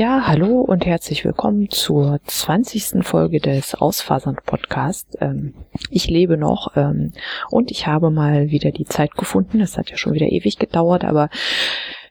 Ja, 0.00 0.26
hallo 0.26 0.62
und 0.62 0.86
herzlich 0.86 1.26
willkommen 1.26 1.68
zur 1.68 2.20
20. 2.24 3.04
Folge 3.04 3.38
des 3.38 3.74
Ausfasern 3.74 4.38
Podcast. 4.46 5.18
Ähm, 5.20 5.52
ich 5.90 6.08
lebe 6.08 6.38
noch 6.38 6.74
ähm, 6.74 7.12
und 7.50 7.70
ich 7.70 7.86
habe 7.86 8.10
mal 8.10 8.48
wieder 8.48 8.70
die 8.70 8.86
Zeit 8.86 9.14
gefunden. 9.14 9.60
Es 9.60 9.76
hat 9.76 9.90
ja 9.90 9.98
schon 9.98 10.14
wieder 10.14 10.28
ewig 10.28 10.58
gedauert, 10.58 11.04
aber 11.04 11.28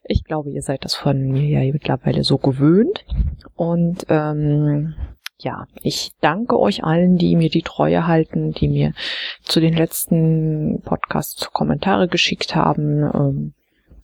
ich 0.04 0.24
glaube, 0.24 0.52
ihr 0.52 0.62
seid 0.62 0.86
das 0.86 0.94
von 0.94 1.32
mir 1.32 1.64
ja 1.64 1.74
mittlerweile 1.74 2.24
so 2.24 2.38
gewöhnt. 2.38 3.06
Und 3.56 4.06
ähm, 4.10 4.94
ja, 5.40 5.66
ich 5.82 6.12
danke 6.22 6.60
euch 6.60 6.84
allen, 6.84 7.18
die 7.18 7.36
mir 7.36 7.50
die 7.50 7.64
Treue 7.64 8.06
halten, 8.06 8.52
die 8.52 8.68
mir 8.68 8.94
zu 9.42 9.60
den 9.60 9.74
letzten 9.74 10.84
Podcasts 10.86 11.52
Kommentare 11.54 12.08
geschickt 12.08 12.56
haben. 12.56 13.56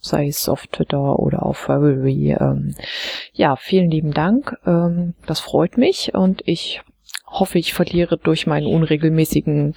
Sei 0.05 0.27
es 0.27 0.47
auf 0.47 0.67
Twitter 0.67 1.17
oder 1.17 1.43
auf 1.43 1.67
Ravelry. 1.67 2.37
Ähm, 2.39 2.75
ja, 3.33 3.55
vielen 3.55 3.89
lieben 3.89 4.13
Dank. 4.13 4.55
Ähm, 4.65 5.15
das 5.25 5.39
freut 5.39 5.77
mich 5.79 6.13
und 6.13 6.43
ich 6.45 6.83
hoffe, 7.39 7.57
ich 7.57 7.73
verliere 7.73 8.17
durch 8.17 8.47
meinen 8.47 8.67
unregelmäßigen 8.67 9.75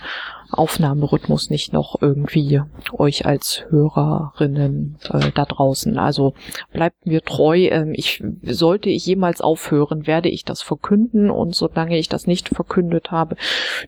Aufnahmerhythmus 0.50 1.50
nicht 1.50 1.72
noch 1.72 2.00
irgendwie 2.00 2.60
euch 2.92 3.26
als 3.26 3.64
Hörerinnen 3.70 4.98
äh, 5.10 5.30
da 5.34 5.44
draußen. 5.44 5.98
Also 5.98 6.34
bleibt 6.72 7.06
mir 7.06 7.22
treu. 7.22 7.68
Ähm, 7.70 7.92
ich 7.94 8.22
sollte 8.42 8.90
ich 8.90 9.06
jemals 9.06 9.40
aufhören, 9.40 10.06
werde 10.06 10.28
ich 10.28 10.44
das 10.44 10.62
verkünden 10.62 11.30
und 11.30 11.54
solange 11.54 11.98
ich 11.98 12.08
das 12.08 12.26
nicht 12.26 12.48
verkündet 12.48 13.10
habe, 13.10 13.36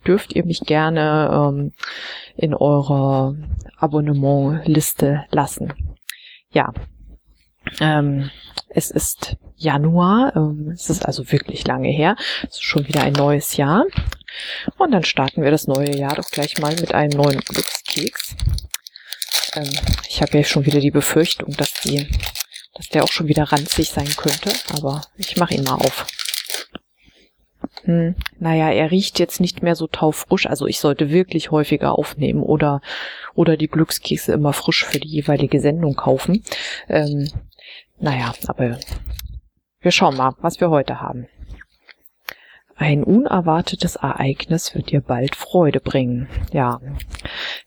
dürft 0.06 0.34
ihr 0.34 0.45
mich 0.45 0.60
gerne 0.60 1.30
ähm, 1.32 1.72
in 2.36 2.54
eurer 2.54 3.36
Abonnementliste 3.76 5.24
lassen 5.30 5.89
ja, 6.52 6.72
ähm, 7.80 8.30
es 8.68 8.90
ist 8.90 9.36
Januar, 9.56 10.34
ähm, 10.36 10.70
es 10.73 10.90
ist 10.90 11.04
also 11.04 11.30
wirklich 11.30 11.66
lange 11.66 11.88
her, 11.88 12.16
es 12.42 12.56
ist 12.56 12.64
schon 12.64 12.86
wieder 12.88 13.02
ein 13.02 13.12
neues 13.12 13.56
Jahr. 13.56 13.84
Und 14.78 14.93
dann 14.93 15.04
starten 15.04 15.43
wir 15.43 15.51
das 15.51 15.66
neue 15.66 15.95
Jahr 15.95 16.15
doch 16.15 16.30
gleich 16.30 16.59
mal 16.59 16.74
mit 16.76 16.95
einem 16.95 17.16
neuen 17.16 17.40
Glückskeks. 17.40 18.37
Ähm, 19.54 19.71
ich 20.09 20.23
habe 20.23 20.38
ja 20.38 20.45
schon 20.45 20.66
wieder 20.66 20.80
die 20.80 20.90
Befürchtung, 20.90 21.54
dass 21.56 21.74
die, 21.74 22.09
dass 22.74 22.88
der 22.88 23.04
auch 23.04 23.12
schon 23.12 23.28
wieder 23.28 23.45
ranzig 23.45 23.90
sein 23.90 24.09
könnte, 24.16 24.52
aber 24.73 25.02
ich 25.16 25.37
mache 25.37 25.54
ihn 25.54 25.65
mal 25.65 25.74
auf. 25.74 26.06
Hm, 27.84 28.14
naja, 28.38 28.70
er 28.70 28.90
riecht 28.90 29.18
jetzt 29.18 29.40
nicht 29.40 29.62
mehr 29.62 29.74
so 29.74 29.86
taufrisch, 29.86 30.46
also 30.46 30.66
ich 30.66 30.80
sollte 30.80 31.10
wirklich 31.10 31.50
häufiger 31.50 31.98
aufnehmen 31.98 32.42
oder, 32.42 32.80
oder 33.34 33.56
die 33.56 33.68
Glückskekse 33.68 34.32
immer 34.32 34.52
frisch 34.52 34.84
für 34.84 35.00
die 35.00 35.09
jeweilige 35.09 35.60
Sendung 35.60 35.95
kaufen. 35.95 36.42
Ähm, 36.88 37.28
naja, 37.98 38.32
aber 38.46 38.78
wir 39.80 39.90
schauen 39.90 40.16
mal, 40.16 40.34
was 40.40 40.60
wir 40.60 40.70
heute 40.70 41.00
haben. 41.00 41.26
Ein 42.76 43.04
unerwartetes 43.04 43.96
Ereignis 43.96 44.74
wird 44.74 44.90
dir 44.90 45.02
bald 45.02 45.37
Freude 45.37 45.80
bringen. 45.80 46.28
Ja, 46.50 46.80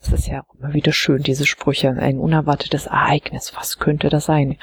es 0.00 0.08
ist 0.08 0.26
ja 0.26 0.42
immer 0.58 0.74
wieder 0.74 0.92
schön, 0.92 1.22
diese 1.22 1.46
Sprüche. 1.46 1.90
Ein 1.90 2.18
unerwartetes 2.18 2.86
Ereignis, 2.86 3.52
was 3.54 3.78
könnte 3.78 4.08
das 4.08 4.24
sein? 4.24 4.58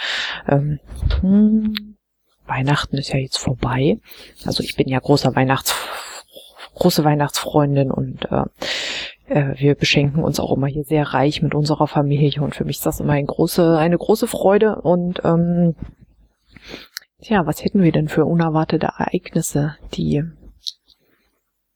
Ähm, 0.50 0.82
hm, 1.22 1.91
Weihnachten 2.52 2.98
ist 2.98 3.14
ja 3.14 3.20
jetzt 3.20 3.38
vorbei. 3.38 3.98
Also 4.46 4.62
ich 4.62 4.76
bin 4.76 4.90
ja 4.90 5.00
großer 5.00 5.36
Weihnachts 5.36 5.74
große 6.76 7.04
Weihnachtsfreundin 7.04 7.92
und 7.92 8.26
äh, 8.32 8.44
äh, 9.28 9.60
wir 9.60 9.76
beschenken 9.76 10.24
uns 10.24 10.40
auch 10.40 10.56
immer 10.56 10.68
hier 10.68 10.84
sehr 10.84 11.04
reich 11.04 11.42
mit 11.42 11.54
unserer 11.54 11.88
Familie 11.88 12.42
und 12.42 12.56
für 12.56 12.66
mich 12.66 12.78
ist 12.78 12.86
das 12.86 13.00
immer 13.00 13.14
eine 13.14 13.28
große, 13.28 13.78
eine 13.78 13.98
große 13.98 14.28
Freude 14.28 14.78
und 14.82 15.22
ähm, 15.24 15.76
tja, 17.22 17.46
was 17.46 17.64
hätten 17.64 17.84
wir 17.84 17.92
denn 17.92 18.08
für 18.08 18.26
unerwartete 18.26 18.88
Ereignisse, 18.88 19.76
die 19.94 20.24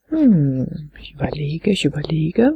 hm, 0.10 0.92
ich 1.00 1.14
überlege, 1.14 1.72
ich 1.72 1.86
überlege. 1.86 2.54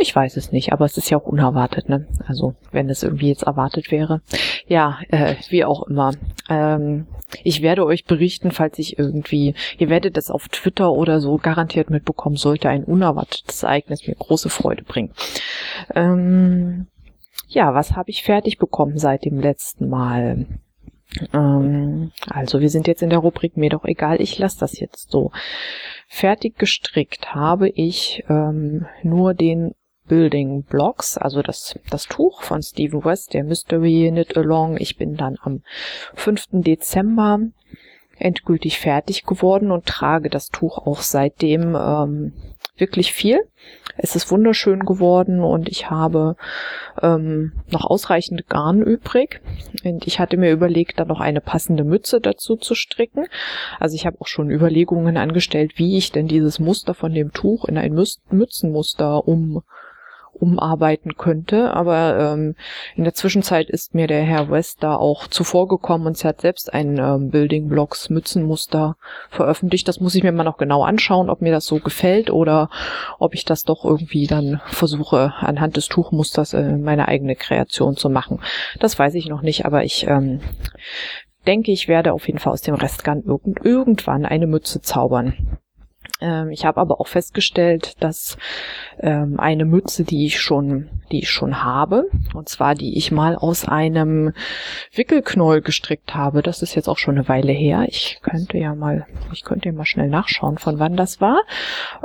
Ich 0.00 0.14
weiß 0.14 0.36
es 0.36 0.52
nicht, 0.52 0.72
aber 0.72 0.84
es 0.84 0.96
ist 0.96 1.10
ja 1.10 1.18
auch 1.18 1.26
unerwartet, 1.26 1.88
ne? 1.88 2.06
Also 2.26 2.54
wenn 2.70 2.90
es 2.90 3.02
irgendwie 3.02 3.28
jetzt 3.28 3.44
erwartet 3.44 3.90
wäre. 3.90 4.20
Ja, 4.66 4.98
äh, 5.08 5.36
wie 5.48 5.64
auch 5.64 5.84
immer. 5.84 6.12
Ähm, 6.50 7.06
ich 7.42 7.62
werde 7.62 7.84
euch 7.84 8.04
berichten, 8.04 8.50
falls 8.50 8.78
ich 8.78 8.98
irgendwie, 8.98 9.54
ihr 9.78 9.88
werdet 9.88 10.16
es 10.16 10.30
auf 10.30 10.48
Twitter 10.48 10.92
oder 10.92 11.20
so 11.20 11.38
garantiert 11.38 11.90
mitbekommen, 11.90 12.36
sollte 12.36 12.68
ein 12.68 12.84
unerwartetes 12.84 13.62
Ereignis 13.62 14.06
mir 14.06 14.14
große 14.14 14.48
Freude 14.48 14.84
bringen. 14.84 15.12
Ähm, 15.94 16.86
ja, 17.48 17.74
was 17.74 17.92
habe 17.92 18.10
ich 18.10 18.22
fertig 18.22 18.58
bekommen 18.58 18.98
seit 18.98 19.24
dem 19.24 19.40
letzten 19.40 19.88
Mal? 19.88 20.46
Ähm, 21.32 22.12
also 22.28 22.60
wir 22.60 22.68
sind 22.70 22.86
jetzt 22.86 23.02
in 23.02 23.10
der 23.10 23.20
Rubrik 23.20 23.56
mir 23.56 23.70
doch 23.70 23.84
egal, 23.84 24.20
ich 24.20 24.38
lasse 24.38 24.60
das 24.60 24.78
jetzt 24.78 25.10
so. 25.10 25.32
Fertig 26.08 26.58
gestrickt 26.58 27.34
habe 27.34 27.68
ich 27.68 28.24
ähm, 28.28 28.86
nur 29.02 29.34
den 29.34 29.74
Building 30.08 30.62
Blocks, 30.62 31.18
also 31.18 31.42
das, 31.42 31.78
das 31.90 32.04
Tuch 32.04 32.42
von 32.42 32.62
Stephen 32.62 33.04
West, 33.04 33.34
der 33.34 33.44
Mystery 33.44 34.08
Knit 34.10 34.36
Along. 34.36 34.76
Ich 34.78 34.96
bin 34.96 35.16
dann 35.16 35.36
am 35.42 35.62
5. 36.14 36.46
Dezember 36.52 37.40
endgültig 38.18 38.78
fertig 38.78 39.24
geworden 39.24 39.70
und 39.70 39.86
trage 39.86 40.30
das 40.30 40.48
Tuch 40.48 40.78
auch 40.78 41.00
seitdem 41.00 41.74
ähm, 41.74 42.32
wirklich 42.76 43.12
viel. 43.12 43.40
Es 43.96 44.14
ist 44.14 44.30
wunderschön 44.30 44.80
geworden 44.80 45.40
und 45.40 45.68
ich 45.68 45.90
habe 45.90 46.36
ähm, 47.02 47.52
noch 47.70 47.84
ausreichend 47.84 48.48
Garn 48.48 48.82
übrig. 48.82 49.40
Und 49.84 50.06
ich 50.06 50.20
hatte 50.20 50.36
mir 50.36 50.52
überlegt, 50.52 50.98
da 50.98 51.04
noch 51.04 51.20
eine 51.20 51.40
passende 51.40 51.84
Mütze 51.84 52.20
dazu 52.20 52.56
zu 52.56 52.74
stricken. 52.74 53.26
Also 53.80 53.94
ich 53.94 54.06
habe 54.06 54.20
auch 54.20 54.26
schon 54.26 54.50
Überlegungen 54.50 55.16
angestellt, 55.16 55.72
wie 55.76 55.96
ich 55.96 56.12
denn 56.12 56.28
dieses 56.28 56.58
Muster 56.58 56.94
von 56.94 57.12
dem 57.12 57.32
Tuch 57.32 57.64
in 57.64 57.78
ein 57.78 57.94
Mützenmuster 58.30 59.26
um 59.26 59.62
umarbeiten 60.40 61.16
könnte. 61.16 61.74
Aber 61.74 62.18
ähm, 62.18 62.54
in 62.94 63.04
der 63.04 63.14
Zwischenzeit 63.14 63.70
ist 63.70 63.94
mir 63.94 64.06
der 64.06 64.22
Herr 64.22 64.50
West 64.50 64.82
da 64.82 64.96
auch 64.96 65.26
zuvorgekommen 65.26 66.06
und 66.06 66.16
sie 66.16 66.28
hat 66.28 66.40
selbst 66.40 66.72
ein 66.72 66.98
ähm, 66.98 67.30
Building 67.30 67.68
Blocks 67.68 68.10
Mützenmuster 68.10 68.96
veröffentlicht. 69.30 69.88
Das 69.88 70.00
muss 70.00 70.14
ich 70.14 70.22
mir 70.22 70.32
mal 70.32 70.44
noch 70.44 70.58
genau 70.58 70.82
anschauen, 70.84 71.30
ob 71.30 71.40
mir 71.40 71.52
das 71.52 71.66
so 71.66 71.78
gefällt 71.78 72.30
oder 72.30 72.70
ob 73.18 73.34
ich 73.34 73.44
das 73.44 73.64
doch 73.64 73.84
irgendwie 73.84 74.26
dann 74.26 74.60
versuche, 74.66 75.34
anhand 75.38 75.76
des 75.76 75.88
Tuchmusters 75.88 76.54
äh, 76.54 76.76
meine 76.76 77.08
eigene 77.08 77.36
Kreation 77.36 77.96
zu 77.96 78.10
machen. 78.10 78.40
Das 78.80 78.98
weiß 78.98 79.14
ich 79.14 79.28
noch 79.28 79.42
nicht, 79.42 79.64
aber 79.64 79.84
ich 79.84 80.06
ähm, 80.06 80.40
denke, 81.46 81.72
ich 81.72 81.88
werde 81.88 82.12
auf 82.12 82.26
jeden 82.26 82.38
Fall 82.38 82.52
aus 82.52 82.62
dem 82.62 82.74
Restgarn 82.74 83.22
irgend 83.22 83.64
irgendwann 83.64 84.26
eine 84.26 84.46
Mütze 84.46 84.80
zaubern. 84.80 85.58
Ähm, 86.20 86.50
ich 86.50 86.64
habe 86.64 86.80
aber 86.80 87.00
auch 87.00 87.08
festgestellt, 87.08 88.02
dass 88.02 88.38
ähm, 89.00 89.38
eine 89.38 89.64
Mütze, 89.64 90.04
die 90.04 90.26
ich 90.26 90.40
schon, 90.40 90.88
die 91.12 91.20
ich 91.20 91.30
schon 91.30 91.62
habe, 91.62 92.06
und 92.34 92.48
zwar 92.48 92.74
die 92.74 92.96
ich 92.96 93.12
mal 93.12 93.36
aus 93.36 93.68
einem 93.68 94.32
Wickelknäuel 94.94 95.60
gestrickt 95.60 96.14
habe. 96.14 96.42
Das 96.42 96.62
ist 96.62 96.74
jetzt 96.74 96.88
auch 96.88 96.98
schon 96.98 97.16
eine 97.16 97.28
Weile 97.28 97.52
her. 97.52 97.84
Ich 97.88 98.20
könnte 98.22 98.56
ja 98.58 98.74
mal, 98.74 99.06
ich 99.32 99.44
könnte 99.44 99.68
ja 99.68 99.74
mal 99.74 99.84
schnell 99.84 100.08
nachschauen, 100.08 100.58
von 100.58 100.78
wann 100.78 100.96
das 100.96 101.20
war. 101.20 101.42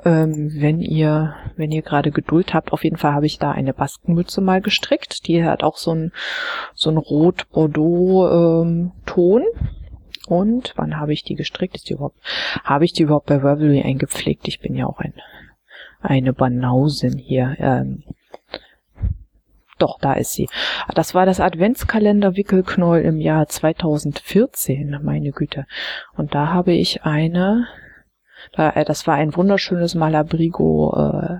Ähm, 0.03 0.51
wenn 0.55 0.81
ihr, 0.81 1.35
wenn 1.55 1.71
ihr 1.71 1.81
gerade 1.81 2.11
Geduld 2.11 2.53
habt, 2.53 2.73
auf 2.73 2.83
jeden 2.83 2.97
Fall 2.97 3.13
habe 3.13 3.25
ich 3.25 3.39
da 3.39 3.51
eine 3.51 3.73
Baskenmütze 3.73 4.41
mal 4.41 4.59
gestrickt. 4.61 5.27
Die 5.27 5.43
hat 5.43 5.63
auch 5.63 5.77
so 5.77 5.91
ein 5.91 6.11
so 6.75 6.89
ein 6.89 6.97
Rot-Bordeaux-Ton. 6.97 9.43
Und 10.31 10.71
wann 10.77 10.97
habe 10.97 11.11
ich 11.11 11.25
die 11.25 11.35
gestrickt? 11.35 11.75
Ist 11.75 11.89
die 11.89 11.93
überhaupt, 11.93 12.17
habe 12.63 12.85
ich 12.85 12.93
die 12.93 13.03
überhaupt 13.03 13.25
bei 13.25 13.35
Ravelry 13.35 13.81
eingepflegt? 13.81 14.47
Ich 14.47 14.61
bin 14.61 14.77
ja 14.77 14.85
auch 14.85 14.99
ein, 14.99 15.13
eine 15.99 16.31
Banausin 16.31 17.17
hier. 17.17 17.57
Ähm, 17.59 18.03
doch, 19.77 19.99
da 19.99 20.13
ist 20.13 20.31
sie. 20.31 20.47
Das 20.95 21.13
war 21.13 21.25
das 21.25 21.41
Adventskalender-Wickelknäuel 21.41 23.03
im 23.03 23.19
Jahr 23.19 23.49
2014, 23.49 25.01
meine 25.03 25.31
Güte. 25.31 25.65
Und 26.15 26.33
da 26.33 26.47
habe 26.47 26.71
ich 26.71 27.03
eine, 27.03 27.67
äh, 28.53 28.85
das 28.85 29.07
war 29.07 29.15
ein 29.15 29.35
wunderschönes 29.35 29.95
Malabrigo 29.95 30.95
äh, 30.95 31.39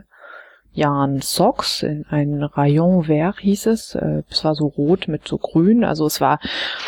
Jan 0.74 1.22
Socks 1.22 1.84
in 1.84 2.06
ein 2.10 2.44
Rayon 2.44 3.04
Vert 3.04 3.40
hieß 3.40 3.68
es. 3.68 3.96
Äh, 3.96 4.24
es 4.30 4.44
war 4.44 4.56
so 4.56 4.68
rot 4.68 5.08
mit 5.08 5.28
so 5.28 5.38
grün. 5.38 5.84
Also 5.84 6.06
es 6.06 6.22
war 6.22 6.40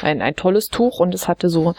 ein, 0.01 0.21
ein 0.21 0.35
tolles 0.35 0.69
Tuch 0.69 0.99
und 0.99 1.13
es 1.13 1.27
hatte 1.27 1.49
so 1.49 1.75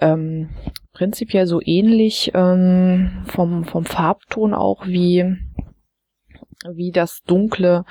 ähm, 0.00 0.50
prinzipiell 0.92 1.46
so 1.46 1.60
ähnlich 1.62 2.32
ähm, 2.34 3.24
vom, 3.26 3.64
vom 3.64 3.84
Farbton 3.84 4.54
auch 4.54 4.86
wie 4.86 5.36
wie 6.68 6.90
das 6.90 7.22
dunkle, 7.22 7.86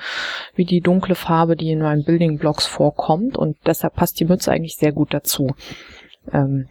wie 0.54 0.64
die 0.64 0.80
dunkle 0.80 1.16
Farbe, 1.16 1.56
die 1.56 1.72
in 1.72 1.80
meinen 1.80 2.04
Building 2.04 2.38
Blocks 2.38 2.66
vorkommt 2.66 3.36
und 3.36 3.56
deshalb 3.66 3.94
passt 3.94 4.20
die 4.20 4.24
Mütze 4.24 4.52
eigentlich 4.52 4.76
sehr 4.76 4.92
gut 4.92 5.12
dazu. 5.12 5.54
Ähm, 6.32 6.68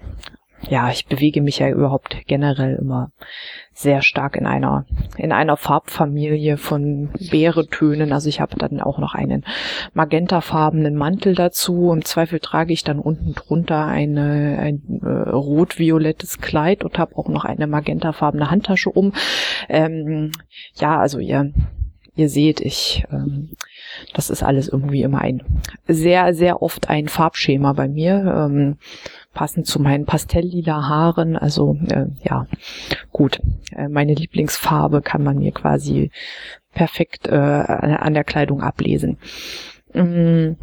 ja, 0.68 0.90
ich 0.90 1.06
bewege 1.06 1.42
mich 1.42 1.60
ja 1.60 1.70
überhaupt 1.70 2.18
generell 2.28 2.76
immer 2.76 3.12
sehr 3.74 4.02
stark 4.02 4.36
in 4.36 4.46
einer 4.46 4.86
in 5.18 5.32
einer 5.32 5.56
Farbfamilie 5.56 6.58
von 6.58 7.10
Beeretönen. 7.32 8.12
Also 8.12 8.28
ich 8.28 8.42
habe 8.42 8.58
dann 8.58 8.82
auch 8.82 9.00
noch 9.00 9.16
einen 9.16 9.46
magentafarbenen 9.94 10.96
Mantel 10.96 11.34
dazu. 11.34 11.94
Im 11.94 12.04
Zweifel 12.04 12.40
trage 12.40 12.74
ich 12.74 12.84
dann 12.84 13.00
unten 13.00 13.34
drunter 13.34 13.86
eine 13.86 14.60
ein 14.60 15.00
äh, 15.02 15.30
rot-violettes 15.30 16.40
Kleid 16.42 16.84
und 16.84 17.00
habe 17.00 17.16
auch 17.16 17.30
noch 17.30 17.46
eine 17.46 17.68
magentafarbene 17.68 18.52
Handtasche 18.52 18.90
um. 18.90 19.14
Ähm, 19.70 20.32
ja, 20.76 21.00
also 21.00 21.20
ihr 21.20 21.54
ihr 22.16 22.28
seht, 22.28 22.60
ich 22.60 23.06
ähm, 23.12 23.52
das 24.14 24.30
ist 24.30 24.44
alles 24.44 24.68
irgendwie 24.68 25.04
immer 25.04 25.22
ein 25.22 25.42
sehr 25.88 26.34
sehr 26.34 26.62
oft 26.62 26.90
ein 26.90 27.08
Farbschema 27.08 27.72
bei 27.72 27.88
mir. 27.88 28.50
Ähm, 28.50 28.78
passend 29.40 29.68
zu 29.68 29.82
meinen 29.82 30.06
pastelllila 30.06 30.90
Haaren. 30.90 31.38
Also 31.38 31.78
äh, 31.88 32.08
ja, 32.30 32.46
gut. 33.14 33.40
Äh, 33.74 33.88
meine 33.88 34.14
Lieblingsfarbe 34.14 35.02
kann 35.02 35.24
man 35.24 35.38
mir 35.38 35.54
quasi 35.54 36.12
perfekt 36.74 37.30
äh, 37.30 37.36
an 37.36 38.14
der 38.14 38.26
Kleidung 38.26 38.62
ablesen. 38.62 39.18
Mm, 39.94 40.58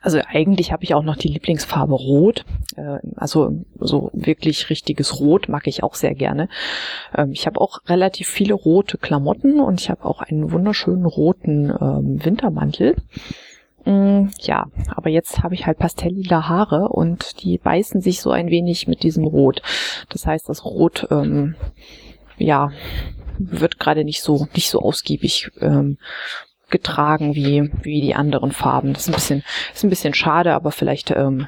also 0.00 0.18
eigentlich 0.26 0.72
habe 0.72 0.82
ich 0.82 0.94
auch 0.94 1.02
noch 1.02 1.16
die 1.16 1.28
Lieblingsfarbe 1.28 1.92
Rot. 1.92 2.46
Äh, 2.76 3.00
also 3.16 3.52
so 3.78 4.10
wirklich 4.14 4.70
richtiges 4.70 5.20
Rot 5.20 5.50
mag 5.50 5.66
ich 5.66 5.82
auch 5.82 5.94
sehr 5.94 6.14
gerne. 6.14 6.48
Ähm, 7.14 7.32
ich 7.32 7.46
habe 7.46 7.60
auch 7.60 7.80
relativ 7.84 8.28
viele 8.28 8.54
rote 8.54 8.96
Klamotten 8.96 9.60
und 9.60 9.78
ich 9.78 9.90
habe 9.90 10.06
auch 10.06 10.22
einen 10.22 10.52
wunderschönen 10.52 11.04
roten 11.04 11.68
ähm, 11.68 12.24
Wintermantel. 12.24 12.96
Mm, 13.84 14.28
ja, 14.40 14.66
aber 14.88 15.10
jetzt 15.10 15.42
habe 15.42 15.54
ich 15.54 15.66
halt 15.66 15.78
pastelllila 15.78 16.48
Haare 16.48 16.88
und 16.88 17.42
die 17.42 17.58
beißen 17.58 18.00
sich 18.00 18.20
so 18.20 18.30
ein 18.30 18.48
wenig 18.48 18.88
mit 18.88 19.02
diesem 19.02 19.24
Rot. 19.24 19.62
Das 20.08 20.26
heißt, 20.26 20.48
das 20.48 20.64
Rot, 20.64 21.06
ähm, 21.10 21.54
ja, 22.38 22.70
wird 23.38 23.78
gerade 23.78 24.04
nicht 24.04 24.22
so 24.22 24.46
nicht 24.54 24.70
so 24.70 24.80
ausgiebig 24.80 25.50
ähm, 25.60 25.98
getragen 26.70 27.34
wie 27.34 27.70
wie 27.82 28.00
die 28.00 28.14
anderen 28.14 28.52
Farben. 28.52 28.94
Das 28.94 29.02
ist 29.02 29.08
ein 29.08 29.14
bisschen 29.14 29.44
ist 29.74 29.84
ein 29.84 29.90
bisschen 29.90 30.14
schade, 30.14 30.54
aber 30.54 30.70
vielleicht 30.70 31.10
ähm, 31.10 31.46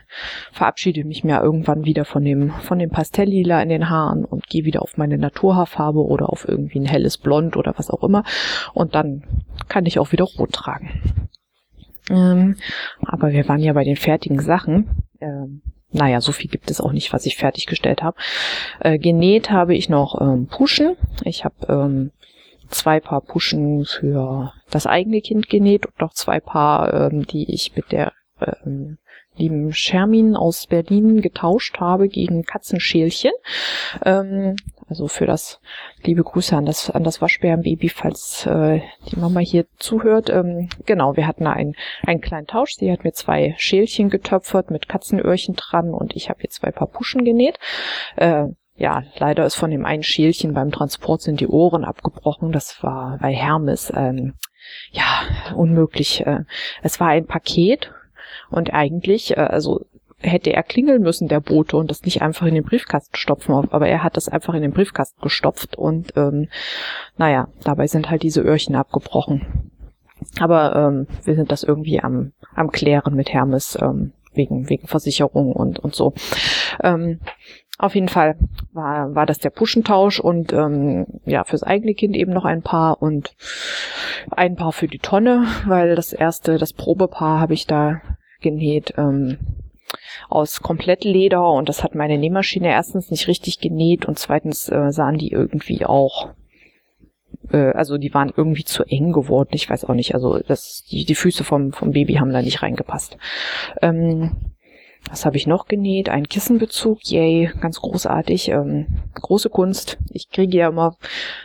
verabschiede 0.52 1.00
ich 1.00 1.06
mich 1.06 1.24
mir 1.24 1.40
irgendwann 1.40 1.84
wieder 1.84 2.04
von 2.04 2.24
dem 2.24 2.52
von 2.62 2.78
dem 2.78 2.90
Pastelllila 2.90 3.62
in 3.62 3.68
den 3.70 3.88
Haaren 3.88 4.24
und 4.24 4.46
gehe 4.48 4.64
wieder 4.64 4.82
auf 4.82 4.98
meine 4.98 5.16
Naturhaarfarbe 5.16 6.04
oder 6.04 6.28
auf 6.28 6.46
irgendwie 6.46 6.80
ein 6.80 6.86
helles 6.86 7.18
Blond 7.18 7.56
oder 7.56 7.74
was 7.76 7.90
auch 7.90 8.04
immer 8.04 8.24
und 8.74 8.94
dann 8.94 9.24
kann 9.68 9.86
ich 9.86 9.98
auch 9.98 10.12
wieder 10.12 10.24
rot 10.24 10.52
tragen. 10.52 11.25
Ähm, 12.10 12.56
aber 13.02 13.32
wir 13.32 13.48
waren 13.48 13.60
ja 13.60 13.72
bei 13.72 13.84
den 13.84 13.96
fertigen 13.96 14.40
Sachen. 14.40 15.04
Ähm, 15.20 15.62
naja, 15.92 16.20
so 16.20 16.32
viel 16.32 16.50
gibt 16.50 16.70
es 16.70 16.80
auch 16.80 16.92
nicht, 16.92 17.12
was 17.12 17.26
ich 17.26 17.36
fertiggestellt 17.36 18.02
habe. 18.02 18.16
Äh, 18.80 18.98
genäht 18.98 19.50
habe 19.50 19.74
ich 19.74 19.88
noch 19.88 20.20
ähm, 20.20 20.46
Puschen. 20.46 20.96
Ich 21.24 21.44
habe 21.44 21.54
ähm, 21.68 22.10
zwei 22.68 23.00
Paar 23.00 23.20
Puschen 23.20 23.84
für 23.84 24.52
das 24.70 24.86
eigene 24.86 25.20
Kind 25.20 25.48
genäht 25.48 25.86
und 25.86 26.00
noch 26.00 26.12
zwei 26.12 26.40
Paar, 26.40 26.92
ähm, 26.92 27.26
die 27.26 27.52
ich 27.52 27.74
mit 27.76 27.92
der 27.92 28.12
ähm, 28.40 28.98
lieben 29.36 29.72
Shermin 29.72 30.36
aus 30.36 30.66
Berlin 30.66 31.20
getauscht 31.20 31.78
habe 31.78 32.08
gegen 32.08 32.44
Katzenschälchen. 32.44 33.32
Ähm, 34.04 34.56
also 34.88 35.08
für 35.08 35.26
das 35.26 35.60
liebe 36.04 36.22
Grüße 36.22 36.56
an 36.56 36.64
das 36.64 36.90
an 36.90 37.02
das 37.02 37.20
Waschbärenbaby, 37.20 37.88
falls 37.88 38.46
äh, 38.46 38.80
die 39.10 39.18
Mama 39.18 39.40
hier 39.40 39.66
zuhört. 39.78 40.30
Ähm, 40.30 40.68
genau, 40.84 41.16
wir 41.16 41.26
hatten 41.26 41.44
da 41.44 41.52
einen, 41.52 41.74
einen 42.06 42.20
kleinen 42.20 42.46
Tausch. 42.46 42.74
Sie 42.76 42.90
hat 42.92 43.04
mir 43.04 43.12
zwei 43.12 43.54
Schälchen 43.58 44.10
getöpfert 44.10 44.70
mit 44.70 44.88
Katzenöhrchen 44.88 45.56
dran 45.56 45.92
und 45.92 46.14
ich 46.14 46.28
habe 46.28 46.40
hier 46.40 46.50
zwei 46.50 46.70
Paar 46.70 46.88
Puschen 46.88 47.24
genäht. 47.24 47.58
Äh, 48.16 48.46
ja, 48.76 49.04
leider 49.16 49.46
ist 49.46 49.54
von 49.54 49.70
dem 49.70 49.86
einen 49.86 50.02
Schälchen 50.02 50.52
beim 50.52 50.70
Transport 50.70 51.22
sind 51.22 51.40
die 51.40 51.48
Ohren 51.48 51.84
abgebrochen. 51.84 52.52
Das 52.52 52.82
war 52.82 53.18
bei 53.20 53.32
Hermes 53.32 53.92
ähm, 53.96 54.34
ja 54.92 55.04
unmöglich. 55.56 56.24
Äh, 56.26 56.40
es 56.82 57.00
war 57.00 57.08
ein 57.08 57.26
Paket 57.26 57.92
und 58.50 58.72
eigentlich, 58.72 59.36
äh, 59.36 59.40
also 59.40 59.84
hätte 60.18 60.52
er 60.52 60.62
klingeln 60.62 61.02
müssen, 61.02 61.28
der 61.28 61.40
Bote, 61.40 61.76
und 61.76 61.90
das 61.90 62.02
nicht 62.04 62.22
einfach 62.22 62.46
in 62.46 62.54
den 62.54 62.64
Briefkasten 62.64 63.16
stopfen. 63.16 63.52
Aber 63.70 63.88
er 63.88 64.02
hat 64.02 64.16
das 64.16 64.28
einfach 64.28 64.54
in 64.54 64.62
den 64.62 64.72
Briefkasten 64.72 65.20
gestopft 65.20 65.76
und 65.76 66.12
ähm, 66.16 66.48
naja, 67.16 67.48
dabei 67.64 67.86
sind 67.86 68.10
halt 68.10 68.22
diese 68.22 68.40
Öhrchen 68.40 68.74
abgebrochen. 68.74 69.70
Aber 70.40 70.74
ähm, 70.74 71.06
wir 71.24 71.34
sind 71.34 71.52
das 71.52 71.62
irgendwie 71.62 72.00
am, 72.00 72.32
am 72.54 72.70
Klären 72.70 73.14
mit 73.14 73.32
Hermes 73.32 73.76
ähm, 73.80 74.12
wegen, 74.32 74.68
wegen 74.68 74.86
Versicherung 74.86 75.52
und, 75.52 75.78
und 75.78 75.94
so. 75.94 76.14
Ähm, 76.82 77.20
auf 77.78 77.94
jeden 77.94 78.08
Fall 78.08 78.36
war, 78.72 79.14
war 79.14 79.26
das 79.26 79.38
der 79.38 79.50
Puschentausch 79.50 80.18
und 80.18 80.52
ähm, 80.54 81.06
ja, 81.26 81.44
fürs 81.44 81.62
eigene 81.62 81.92
Kind 81.92 82.16
eben 82.16 82.32
noch 82.32 82.46
ein 82.46 82.62
Paar 82.62 83.02
und 83.02 83.36
ein 84.30 84.56
Paar 84.56 84.72
für 84.72 84.88
die 84.88 84.98
Tonne, 84.98 85.46
weil 85.66 85.94
das 85.94 86.14
erste, 86.14 86.56
das 86.56 86.72
Probepaar 86.72 87.38
habe 87.38 87.52
ich 87.52 87.66
da 87.66 88.00
genäht 88.40 88.94
ähm, 88.96 89.38
aus 90.28 90.60
Komplettleder 90.60 91.50
und 91.50 91.68
das 91.68 91.82
hat 91.84 91.94
meine 91.94 92.18
Nähmaschine 92.18 92.68
erstens 92.68 93.10
nicht 93.10 93.28
richtig 93.28 93.60
genäht 93.60 94.06
und 94.06 94.18
zweitens 94.18 94.68
äh, 94.68 94.90
sahen 94.90 95.18
die 95.18 95.30
irgendwie 95.30 95.84
auch 95.84 96.34
äh, 97.52 97.72
also 97.72 97.98
die 97.98 98.12
waren 98.14 98.32
irgendwie 98.36 98.64
zu 98.64 98.84
eng 98.84 99.12
geworden. 99.12 99.50
Ich 99.52 99.68
weiß 99.68 99.84
auch 99.84 99.94
nicht. 99.94 100.14
Also 100.14 100.38
das, 100.38 100.84
die, 100.90 101.04
die 101.04 101.14
Füße 101.14 101.44
vom, 101.44 101.72
vom 101.72 101.92
Baby 101.92 102.14
haben 102.14 102.32
da 102.32 102.42
nicht 102.42 102.62
reingepasst. 102.62 103.16
Ähm, 103.82 104.32
was 105.08 105.24
habe 105.24 105.36
ich 105.36 105.46
noch 105.46 105.66
genäht? 105.66 106.08
Ein 106.08 106.28
Kissenbezug, 106.28 106.98
yay, 107.04 107.50
ganz 107.60 107.80
großartig. 107.80 108.48
Ähm, 108.48 108.86
große 109.14 109.50
Kunst. 109.50 109.98
Ich 110.10 110.30
kriege 110.30 110.56
ja 110.56 110.68
immer 110.68 110.96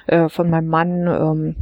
äh, 0.07 0.29
von 0.29 0.49
meinem 0.49 0.67
Mann 0.67 1.07
ähm, 1.07 1.55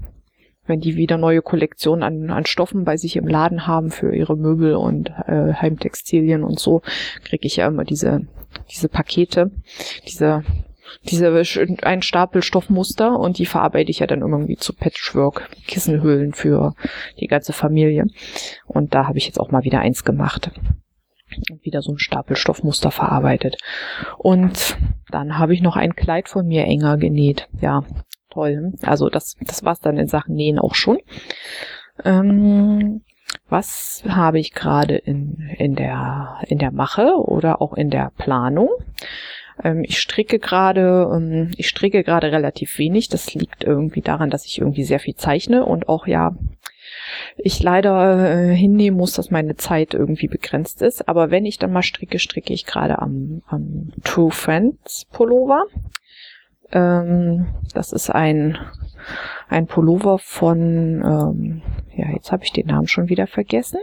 wenn 0.69 0.79
die 0.79 0.95
wieder 0.95 1.17
neue 1.17 1.41
Kollektionen 1.41 2.03
an, 2.03 2.29
an 2.29 2.45
Stoffen 2.45 2.85
bei 2.85 2.95
sich 2.95 3.15
im 3.15 3.27
Laden 3.27 3.67
haben 3.67 3.89
für 3.91 4.15
ihre 4.15 4.37
Möbel 4.37 4.75
und 4.75 5.09
äh, 5.09 5.53
Heimtextilien 5.53 6.43
und 6.43 6.59
so, 6.59 6.81
kriege 7.25 7.47
ich 7.47 7.57
ja 7.57 7.67
immer 7.67 7.83
diese, 7.83 8.21
diese 8.71 8.87
Pakete, 8.87 9.51
diese 10.07 10.43
diese 11.03 11.43
ein 11.83 12.01
Stapel 12.01 12.41
Stoffmuster 12.41 13.19
und 13.19 13.37
die 13.37 13.45
verarbeite 13.45 13.91
ich 13.91 13.99
ja 13.99 14.07
dann 14.07 14.21
irgendwie 14.21 14.57
zu 14.57 14.73
Patchwork 14.73 15.47
Kissenhüllen 15.67 16.33
für 16.33 16.73
die 17.19 17.27
ganze 17.27 17.53
Familie. 17.53 18.07
Und 18.65 18.95
da 18.95 19.05
habe 19.07 19.19
ich 19.19 19.27
jetzt 19.27 19.39
auch 19.39 19.51
mal 19.51 19.63
wieder 19.63 19.79
eins 19.81 20.03
gemacht 20.03 20.49
und 21.51 21.63
wieder 21.63 21.83
so 21.83 21.91
ein 21.91 21.99
Stapel 21.99 22.35
Stoffmuster 22.35 22.89
verarbeitet. 22.89 23.57
Und 24.17 24.77
dann 25.11 25.37
habe 25.37 25.53
ich 25.53 25.61
noch 25.61 25.75
ein 25.75 25.95
Kleid 25.95 26.27
von 26.27 26.47
mir 26.47 26.65
enger 26.65 26.97
genäht. 26.97 27.47
Ja 27.61 27.83
toll. 28.29 28.73
Also 28.81 29.09
das, 29.09 29.35
das 29.45 29.63
war's 29.63 29.79
dann 29.79 29.97
in 29.97 30.07
Sachen 30.07 30.35
Nähen 30.35 30.59
auch 30.59 30.75
schon. 30.75 30.99
Ähm, 32.03 33.01
was 33.49 34.03
habe 34.07 34.39
ich 34.39 34.53
gerade 34.53 34.95
in, 34.95 35.49
in, 35.57 35.75
der, 35.75 36.39
in 36.47 36.59
der 36.59 36.71
Mache 36.71 37.13
oder 37.17 37.61
auch 37.61 37.73
in 37.73 37.89
der 37.89 38.11
Planung? 38.17 38.69
Ähm, 39.63 39.83
ich 39.83 39.99
stricke 39.99 40.39
gerade, 40.39 41.09
ähm, 41.13 41.51
ich 41.57 41.67
stricke 41.67 42.03
gerade 42.03 42.31
relativ 42.31 42.77
wenig. 42.77 43.09
Das 43.09 43.33
liegt 43.33 43.63
irgendwie 43.63 44.01
daran, 44.01 44.29
dass 44.29 44.45
ich 44.45 44.59
irgendwie 44.59 44.83
sehr 44.83 44.99
viel 44.99 45.15
zeichne 45.15 45.65
und 45.65 45.89
auch 45.89 46.07
ja, 46.07 46.35
ich 47.37 47.61
leider 47.61 48.51
äh, 48.51 48.55
hinnehmen 48.55 48.97
muss, 48.97 49.13
dass 49.13 49.31
meine 49.31 49.55
Zeit 49.55 49.93
irgendwie 49.93 50.27
begrenzt 50.27 50.81
ist. 50.81 51.07
Aber 51.07 51.31
wenn 51.31 51.45
ich 51.45 51.57
dann 51.57 51.71
mal 51.71 51.83
stricke, 51.83 52.19
stricke 52.19 52.53
ich 52.53 52.65
gerade 52.65 52.99
am, 52.99 53.41
am 53.47 53.91
True 54.03 54.31
Friends 54.31 55.05
Pullover. 55.11 55.65
Ähm, 56.71 57.47
das 57.73 57.91
ist 57.91 58.09
ein, 58.09 58.57
ein 59.47 59.67
Pullover 59.67 60.19
von, 60.19 61.01
ähm, 61.03 61.61
ja, 61.95 62.09
jetzt 62.11 62.31
habe 62.31 62.43
ich 62.43 62.51
den 62.51 62.67
Namen 62.67 62.87
schon 62.87 63.09
wieder 63.09 63.27
vergessen, 63.27 63.79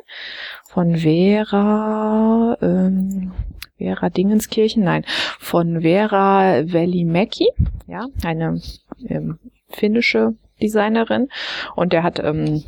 von 0.68 0.96
Vera, 0.96 2.56
ähm, 2.60 3.32
Vera 3.78 4.08
Dingenskirchen, 4.08 4.84
nein, 4.84 5.04
von 5.38 5.82
Vera 5.82 6.64
Välimäki, 6.66 7.48
ja, 7.86 8.06
eine 8.24 8.60
ähm, 9.08 9.38
finnische 9.68 10.34
Designerin. 10.62 11.28
Und 11.74 11.92
der 11.92 12.02
hat, 12.02 12.18
ähm, 12.18 12.62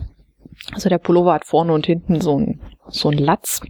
also 0.73 0.89
der 0.89 0.99
Pullover 0.99 1.35
hat 1.35 1.45
vorne 1.45 1.73
und 1.73 1.87
hinten 1.87 2.21
so 2.21 2.39
ein, 2.39 2.61
so 2.89 3.11
ein 3.11 3.19
Latz, 3.19 3.61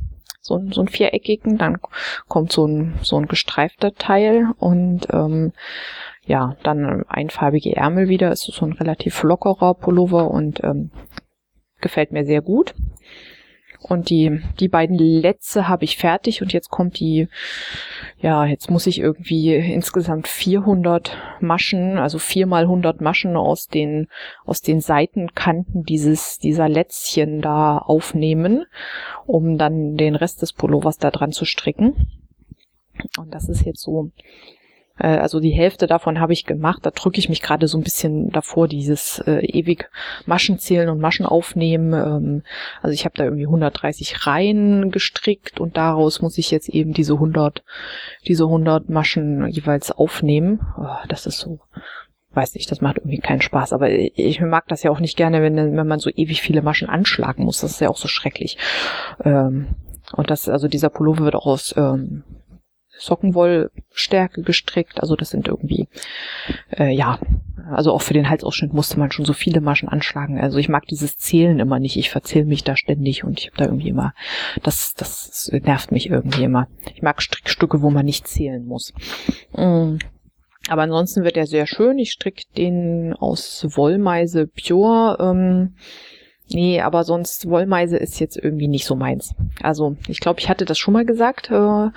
so, 0.41 0.61
so 0.73 0.81
ein 0.81 0.89
viereckigen, 0.89 1.59
dann 1.59 1.79
kommt 2.27 2.53
so 2.53 2.67
ein, 2.67 2.95
so 3.03 3.17
ein 3.17 3.27
gestreifter 3.27 3.95
Teil 3.95 4.49
und 4.59 5.07
ähm, 5.13 5.53
ja, 6.29 6.57
dann 6.63 7.05
einfarbige 7.09 7.75
Ärmel 7.75 8.09
wieder. 8.09 8.31
Es 8.31 8.47
ist 8.47 8.57
so 8.57 8.67
ein 8.67 8.75
relativ 8.75 9.23
lockerer 9.23 9.75
Pullover 9.75 10.31
und 10.31 10.63
ähm, 10.63 10.91
gefällt 11.81 12.13
mir 12.13 12.25
sehr 12.25 12.43
gut. 12.43 12.75
Und 13.81 14.11
die, 14.11 14.41
die 14.59 14.69
beiden 14.69 14.99
Letze 14.99 15.69
habe 15.69 15.85
ich 15.85 15.97
fertig 15.97 16.43
und 16.43 16.53
jetzt 16.53 16.69
kommt 16.69 16.99
die, 16.99 17.29
ja, 18.21 18.45
jetzt 18.45 18.71
muss 18.71 18.89
ich 18.89 18.99
irgendwie 18.99 19.55
insgesamt 19.55 20.27
400 20.27 21.17
Maschen, 21.41 21.97
also 21.97 22.19
viermal 22.19 22.65
100 22.65 23.01
Maschen 23.01 23.37
aus 23.37 23.69
den, 23.69 24.09
aus 24.45 24.61
den 24.61 24.81
Seitenkanten 24.81 25.85
dieses, 25.85 26.39
dieser 26.39 26.69
Lätzchen 26.69 27.41
da 27.41 27.79
aufnehmen, 27.79 28.67
um 29.27 29.57
dann 29.57 29.97
den 29.97 30.17
Rest 30.17 30.43
des 30.43 30.53
Pullovers 30.53 30.99
da 30.99 31.11
dran 31.11 31.33
zu 31.33 31.45
stricken. 31.45 32.09
Und 33.17 33.33
das 33.33 33.49
ist 33.49 33.65
jetzt 33.65 33.81
so, 33.81 34.11
also 35.07 35.41
die 35.41 35.51
Hälfte 35.51 35.87
davon 35.87 36.21
habe 36.21 36.33
ich 36.33 36.45
gemacht. 36.45 36.81
Da 36.83 36.91
drücke 36.91 37.19
ich 37.19 37.29
mich 37.29 37.43
gerade 37.43 37.69
so 37.69 37.79
ein 37.79 37.85
bisschen 37.85 38.31
davor, 38.31 38.69
dieses 38.69 39.21
äh, 39.27 39.45
ewig 39.45 39.89
Maschen 40.27 40.59
zählen 40.59 40.89
und 40.89 41.01
Maschen 41.01 41.27
aufnehmen. 41.27 41.93
Ähm, 41.93 42.43
also 42.83 42.93
ich 42.93 43.05
habe 43.05 43.15
da 43.17 43.25
irgendwie 43.25 43.47
130 43.47 44.27
Reihen 44.27 44.91
gestrickt 44.91 45.61
und 45.61 45.77
daraus 45.77 46.21
muss 46.21 46.39
ich 46.39 46.51
jetzt 46.51 46.69
eben 46.69 46.93
diese 46.93 47.15
100, 47.15 47.63
diese 48.27 48.45
100 48.45 48.89
Maschen 48.89 49.47
jeweils 49.49 49.91
aufnehmen. 49.91 50.61
Oh, 50.79 51.07
das 51.09 51.27
ist 51.27 51.39
so 51.39 51.61
weiß 52.39 52.55
nicht, 52.55 52.71
das 52.71 52.81
macht 52.81 52.99
irgendwie 52.99 53.19
keinen 53.19 53.43
Spaß. 53.43 53.73
Aber 53.73 53.91
ich 53.91 54.41
mag 54.41 54.69
das 54.69 54.83
ja 54.83 54.91
auch 54.91 55.01
nicht 55.01 55.17
gerne, 55.17 55.43
wenn, 55.43 55.57
wenn 55.57 55.87
man 55.87 55.99
so 55.99 56.11
ewig 56.11 56.41
viele 56.41 56.63
Maschen 56.63 56.89
anschlagen 56.89 57.45
muss. 57.45 57.61
Das 57.61 57.73
ist 57.73 57.81
ja 57.81 57.89
auch 57.89 57.97
so 57.97 58.07
schrecklich. 58.07 58.59
Ähm, 59.25 59.69
und 60.13 60.31
das, 60.31 60.49
also 60.49 60.69
dieser 60.69 60.89
Pullover 60.89 61.25
wird 61.25 61.35
auch 61.35 61.47
aus 61.47 61.75
ähm, 61.77 62.23
Sockenwollstärke 62.99 64.43
gestrickt. 64.43 65.01
Also 65.01 65.17
das 65.17 65.31
sind 65.31 65.49
irgendwie, 65.49 65.89
äh, 66.77 66.93
ja, 66.93 67.19
also 67.71 67.93
auch 67.93 68.03
für 68.03 68.15
den 68.15 68.29
Halsausschnitt 68.29 68.73
musste 68.73 68.99
man 68.99 69.11
schon 69.11 69.25
so 69.25 69.33
viele 69.33 69.61
Maschen 69.61 69.89
anschlagen. 69.89 70.41
Also 70.41 70.59
ich 70.59 70.69
mag 70.69 70.87
dieses 70.87 71.17
Zählen 71.17 71.59
immer 71.61 71.79
nicht. 71.79 71.97
Ich 71.97 72.11
verzähle 72.11 72.47
mich 72.47 72.65
da 72.65 72.77
ständig 72.77 73.25
und 73.25 73.39
ich 73.39 73.47
habe 73.47 73.57
da 73.57 73.65
irgendwie 73.65 73.89
immer, 73.89 74.15
das, 74.63 74.95
das 74.95 75.51
nervt 75.53 75.93
mich 75.93 76.09
irgendwie 76.09 76.45
immer. 76.45 76.69
Ich 76.95 77.03
mag 77.03 77.23
Strickstücke, 77.23 77.83
wo 77.83 77.91
man 77.91 78.07
nicht 78.07 78.27
zählen 78.27 78.65
muss. 78.65 78.93
Mm. 79.53 79.97
Aber 80.69 80.83
ansonsten 80.83 81.25
wird 81.25 81.37
er 81.37 81.47
sehr 81.47 81.67
schön. 81.67 81.99
Ich 81.99 82.13
stricke 82.13 82.45
den 82.57 83.15
aus 83.15 83.67
Wollmeise 83.71 84.47
Pure. 84.47 85.17
Ähm, 85.19 85.75
Nee, 86.51 86.81
aber 86.81 87.05
sonst 87.05 87.49
Wollmeise 87.49 87.99
ist 87.99 88.21
jetzt 88.21 88.37
irgendwie 88.37 88.69
nicht 88.69 88.87
so 88.87 88.97
meins. 88.97 89.35
Also 89.63 89.97
ich 90.09 90.21
glaube, 90.21 90.41
ich 90.41 90.49
hatte 90.49 90.65
das 90.65 90.79
schon 90.79 90.95
mal 90.95 91.05
gesagt, 91.05 91.51
äh, 91.51 91.91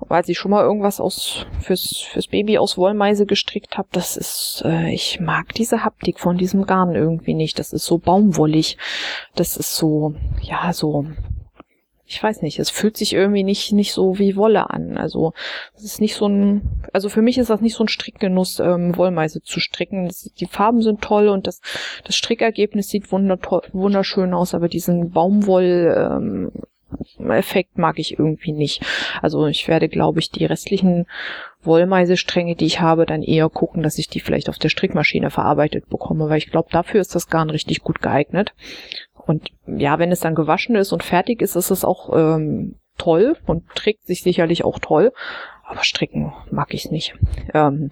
weil 0.00 0.24
ich 0.26 0.38
schon 0.38 0.50
mal 0.50 0.64
irgendwas 0.64 1.00
aus 1.00 1.46
fürs, 1.60 1.98
fürs 1.98 2.26
Baby 2.26 2.58
aus 2.58 2.76
Wollmeise 2.76 3.26
gestrickt 3.26 3.78
habe. 3.78 3.88
Das 3.92 4.16
ist, 4.16 4.62
äh, 4.64 4.92
ich 4.92 5.20
mag 5.20 5.54
diese 5.54 5.84
Haptik 5.84 6.18
von 6.18 6.36
diesem 6.36 6.66
Garn 6.66 6.94
irgendwie 6.94 7.34
nicht. 7.34 7.58
Das 7.58 7.72
ist 7.72 7.84
so 7.84 7.98
baumwollig. 7.98 8.76
Das 9.36 9.56
ist 9.56 9.76
so, 9.76 10.14
ja, 10.42 10.72
so 10.72 11.06
ich 12.06 12.22
weiß 12.22 12.42
nicht, 12.42 12.58
es 12.58 12.70
fühlt 12.70 12.96
sich 12.96 13.12
irgendwie 13.12 13.42
nicht, 13.42 13.72
nicht 13.72 13.92
so 13.92 14.18
wie 14.18 14.36
Wolle 14.36 14.70
an. 14.70 14.96
Also 14.96 15.32
es 15.74 15.82
ist 15.82 16.00
nicht 16.00 16.14
so 16.14 16.28
ein, 16.28 16.82
also 16.92 17.08
für 17.08 17.22
mich 17.22 17.36
ist 17.36 17.50
das 17.50 17.60
nicht 17.60 17.74
so 17.74 17.84
ein 17.84 17.88
Strickgenuss, 17.88 18.60
ähm, 18.60 18.96
Wollmeise 18.96 19.42
zu 19.42 19.58
stricken. 19.58 20.06
Das, 20.06 20.30
die 20.38 20.46
Farben 20.46 20.82
sind 20.82 21.02
toll 21.02 21.28
und 21.28 21.46
das, 21.46 21.60
das 22.04 22.14
Strickergebnis 22.14 22.88
sieht 22.88 23.10
wunderschön 23.10 24.34
aus, 24.34 24.54
aber 24.54 24.68
diesen 24.68 25.10
Baumwoll, 25.10 25.94
ähm, 25.96 26.52
Effekt 27.18 27.78
mag 27.78 27.98
ich 27.98 28.18
irgendwie 28.18 28.52
nicht. 28.52 28.82
Also 29.20 29.46
ich 29.46 29.66
werde, 29.66 29.88
glaube 29.88 30.20
ich, 30.20 30.30
die 30.30 30.44
restlichen 30.44 31.06
Wollmeisestränge, 31.62 32.54
die 32.54 32.66
ich 32.66 32.80
habe, 32.80 33.06
dann 33.06 33.22
eher 33.22 33.48
gucken, 33.48 33.82
dass 33.82 33.98
ich 33.98 34.08
die 34.08 34.20
vielleicht 34.20 34.48
auf 34.48 34.58
der 34.58 34.68
Strickmaschine 34.68 35.30
verarbeitet 35.30 35.88
bekomme, 35.88 36.28
weil 36.28 36.38
ich 36.38 36.50
glaube, 36.50 36.68
dafür 36.70 37.00
ist 37.00 37.14
das 37.14 37.28
Garn 37.28 37.50
richtig 37.50 37.82
gut 37.82 38.00
geeignet. 38.00 38.54
Und 39.26 39.48
ja, 39.66 39.98
wenn 39.98 40.12
es 40.12 40.20
dann 40.20 40.34
gewaschen 40.34 40.76
ist 40.76 40.92
und 40.92 41.02
fertig 41.02 41.42
ist, 41.42 41.56
ist 41.56 41.70
es 41.70 41.84
auch 41.84 42.10
ähm, 42.16 42.76
toll 42.98 43.36
und 43.46 43.68
trägt 43.74 44.06
sich 44.06 44.22
sicherlich 44.22 44.64
auch 44.64 44.78
toll. 44.78 45.12
Aber 45.64 45.82
stricken 45.82 46.32
mag 46.50 46.74
ich 46.74 46.90
nicht. 46.90 47.14
Ähm, 47.52 47.90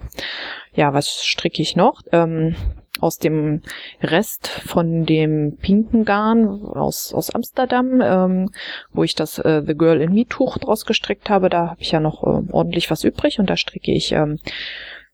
ja, 0.72 0.94
was 0.94 1.24
stricke 1.24 1.60
ich 1.60 1.74
noch? 1.74 2.02
Ähm, 2.12 2.54
aus 3.00 3.18
dem 3.18 3.62
Rest 4.00 4.46
von 4.48 5.04
dem 5.04 5.56
pinken 5.56 6.04
Garn 6.04 6.46
aus, 6.46 7.12
aus 7.12 7.30
Amsterdam, 7.30 8.00
ähm, 8.00 8.50
wo 8.92 9.02
ich 9.02 9.14
das 9.14 9.38
äh, 9.38 9.62
The 9.66 9.74
Girl 9.74 10.00
in 10.00 10.14
Me 10.14 10.26
Tuch 10.26 10.58
draus 10.58 10.86
gestrickt 10.86 11.28
habe, 11.28 11.48
da 11.48 11.70
habe 11.70 11.82
ich 11.82 11.90
ja 11.90 12.00
noch 12.00 12.22
äh, 12.22 12.52
ordentlich 12.52 12.90
was 12.90 13.02
übrig 13.02 13.40
und 13.40 13.50
da 13.50 13.56
stricke 13.56 13.92
ich 13.92 14.12
ähm, 14.12 14.38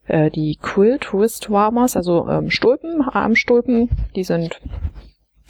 äh, 0.06 0.30
die 0.30 0.58
Quilt 0.60 1.14
Wrist 1.14 1.50
Warmers, 1.50 1.96
also 1.96 2.28
ähm, 2.28 2.50
Stulpen, 2.50 3.00
Armstulpen, 3.00 3.88
die 4.14 4.24
sind 4.24 4.60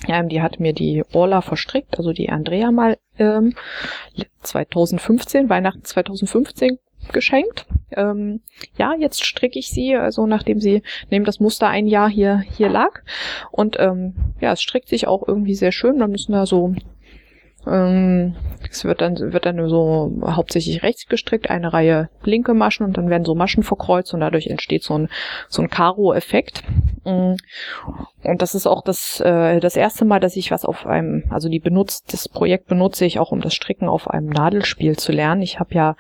ähm, 0.09 0.29
die 0.29 0.43
hat 0.43 0.61
mir 0.61 0.73
die 0.73 1.05
Orla 1.13 1.41
verstrickt, 1.41 1.99
also 1.99 2.13
die 2.13 2.31
Andrea 2.31 2.71
mal 2.71 2.99
ähm, 3.19 3.55
2015, 4.43 5.49
Weihnachten 5.49 5.85
2015 5.85 6.79
geschenkt. 7.13 7.67
Ähm, 7.93 8.41
ja, 8.77 8.95
jetzt 8.99 9.25
stricke 9.25 9.59
ich 9.59 9.71
sie, 9.71 9.97
also 9.97 10.27
nachdem 10.27 10.61
sie 10.61 10.83
neben 11.11 11.25
das 11.25 11.41
Muster 11.41 11.69
ein 11.69 11.87
Jahr 11.87 12.09
hier 12.09 12.39
hier 12.39 12.69
lag. 12.69 13.01
Und 13.51 13.77
ähm, 13.79 14.15
ja, 14.41 14.53
es 14.53 14.63
strickt 14.63 14.89
sich 14.89 15.07
auch 15.07 15.27
irgendwie 15.27 15.55
sehr 15.55 15.73
schön. 15.73 15.99
Dann 15.99 16.11
müssen 16.11 16.33
da 16.33 16.47
so 16.47 16.75
ähm, 17.67 18.37
es 18.71 18.85
wird 18.85 19.01
dann, 19.01 19.19
wird 19.19 19.45
dann 19.45 19.69
so 19.69 20.13
hauptsächlich 20.25 20.83
rechts 20.83 21.07
gestrickt, 21.07 21.51
eine 21.51 21.73
Reihe 21.73 22.09
linke 22.23 22.55
Maschen 22.55 22.87
und 22.87 22.97
dann 22.97 23.11
werden 23.11 23.25
so 23.25 23.35
Maschen 23.35 23.63
verkreuzt 23.63 24.15
und 24.15 24.21
dadurch 24.21 24.47
entsteht 24.47 24.83
so 24.83 24.97
ein, 24.97 25.09
so 25.49 25.61
ein 25.63 25.69
Karo-Effekt. 25.69 26.63
Und 28.23 28.43
das 28.43 28.55
ist 28.55 28.67
auch 28.67 28.83
das, 28.83 29.21
äh, 29.21 29.61
das 29.61 29.77
erste 29.77 30.05
Mal, 30.05 30.21
dass 30.21 30.37
ich 30.37 30.51
was 30.51 30.65
auf 30.65 30.87
einem, 30.87 31.25
also 31.31 31.49
die 31.49 31.59
benutzt, 31.59 32.13
das 32.13 32.29
Projekt 32.29 32.67
benutze 32.67 33.07
ich 33.07 33.19
auch, 33.19 33.33
um 33.33 33.41
das 33.41 33.55
Stricken 33.55 33.89
auf 33.89 34.11
einem 34.11 34.29
Nadelspiel 34.29 34.97
zu 34.97 35.13
lernen. 35.13 35.41
Ich 35.41 35.59
habe 35.59 35.75
ja 35.75 35.97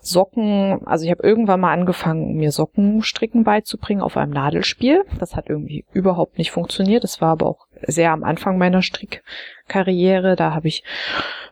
Socken, 0.00 0.84
also 0.86 1.04
ich 1.04 1.10
habe 1.10 1.22
irgendwann 1.22 1.60
mal 1.60 1.72
angefangen, 1.72 2.34
mir 2.34 2.50
Sockenstricken 2.50 3.44
beizubringen 3.44 4.02
auf 4.02 4.16
einem 4.16 4.32
Nadelspiel. 4.32 5.04
Das 5.20 5.36
hat 5.36 5.48
irgendwie 5.48 5.84
überhaupt 5.92 6.38
nicht 6.38 6.50
funktioniert. 6.50 7.04
Das 7.04 7.20
war 7.20 7.30
aber 7.30 7.46
auch 7.46 7.66
sehr 7.86 8.10
am 8.10 8.24
Anfang 8.24 8.58
meiner 8.58 8.82
Strickkarriere. 8.82 10.34
Da 10.34 10.54
habe 10.54 10.66
ich 10.66 10.82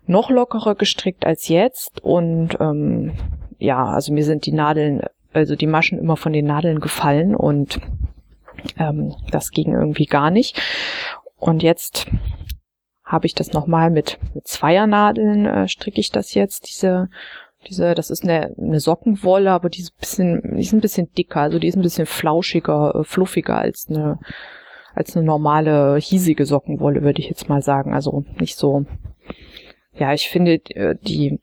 noch 0.07 0.31
lockerer 0.31 0.75
gestrickt 0.75 1.25
als 1.25 1.49
jetzt 1.49 2.03
und 2.03 2.57
ähm, 2.59 3.13
ja, 3.59 3.85
also 3.85 4.13
mir 4.13 4.25
sind 4.25 4.47
die 4.47 4.53
Nadeln, 4.53 5.03
also 5.33 5.55
die 5.55 5.67
Maschen 5.67 5.99
immer 5.99 6.17
von 6.17 6.33
den 6.33 6.47
Nadeln 6.47 6.81
gefallen 6.81 7.37
und 7.37 7.81
ähm, 8.79 9.15
das 9.31 9.51
ging 9.51 9.73
irgendwie 9.73 10.07
gar 10.07 10.31
nicht. 10.31 10.61
Und 11.37 11.63
jetzt 11.63 12.07
habe 13.05 13.27
ich 13.27 13.35
das 13.35 13.53
nochmal 13.53 13.91
mit, 13.91 14.19
mit 14.35 14.47
Zweiernadeln, 14.47 15.47
äh, 15.47 15.69
stricke 15.69 16.01
ich 16.01 16.11
das 16.11 16.35
jetzt, 16.35 16.69
diese 16.69 17.09
diese, 17.69 17.95
das 17.95 18.11
ist 18.11 18.25
eine, 18.25 18.55
eine 18.57 18.81
Sockenwolle, 18.81 19.51
aber 19.51 19.69
die 19.69 19.81
ist 19.81 19.93
ein 19.93 20.01
bisschen, 20.01 20.57
die 20.57 20.63
ist 20.63 20.73
ein 20.73 20.81
bisschen 20.81 21.13
dicker, 21.13 21.41
also 21.41 21.59
die 21.59 21.69
ist 21.69 21.77
ein 21.77 21.83
bisschen 21.83 22.07
flauschiger, 22.07 22.95
äh, 22.95 23.05
fluffiger 23.05 23.57
als 23.57 23.89
eine 23.89 24.19
als 24.93 25.17
eine 25.17 25.25
normale 25.25 25.99
hiesige 25.99 26.45
Sockenwolle, 26.47 27.03
würde 27.03 27.21
ich 27.21 27.29
jetzt 27.29 27.49
mal 27.49 27.63
sagen. 27.63 27.95
Also 27.95 28.25
nicht 28.41 28.57
so. 28.57 28.87
Ja, 29.95 30.13
ich 30.13 30.29
finde 30.29 30.55
äh, 30.71 30.97
die 31.01 31.41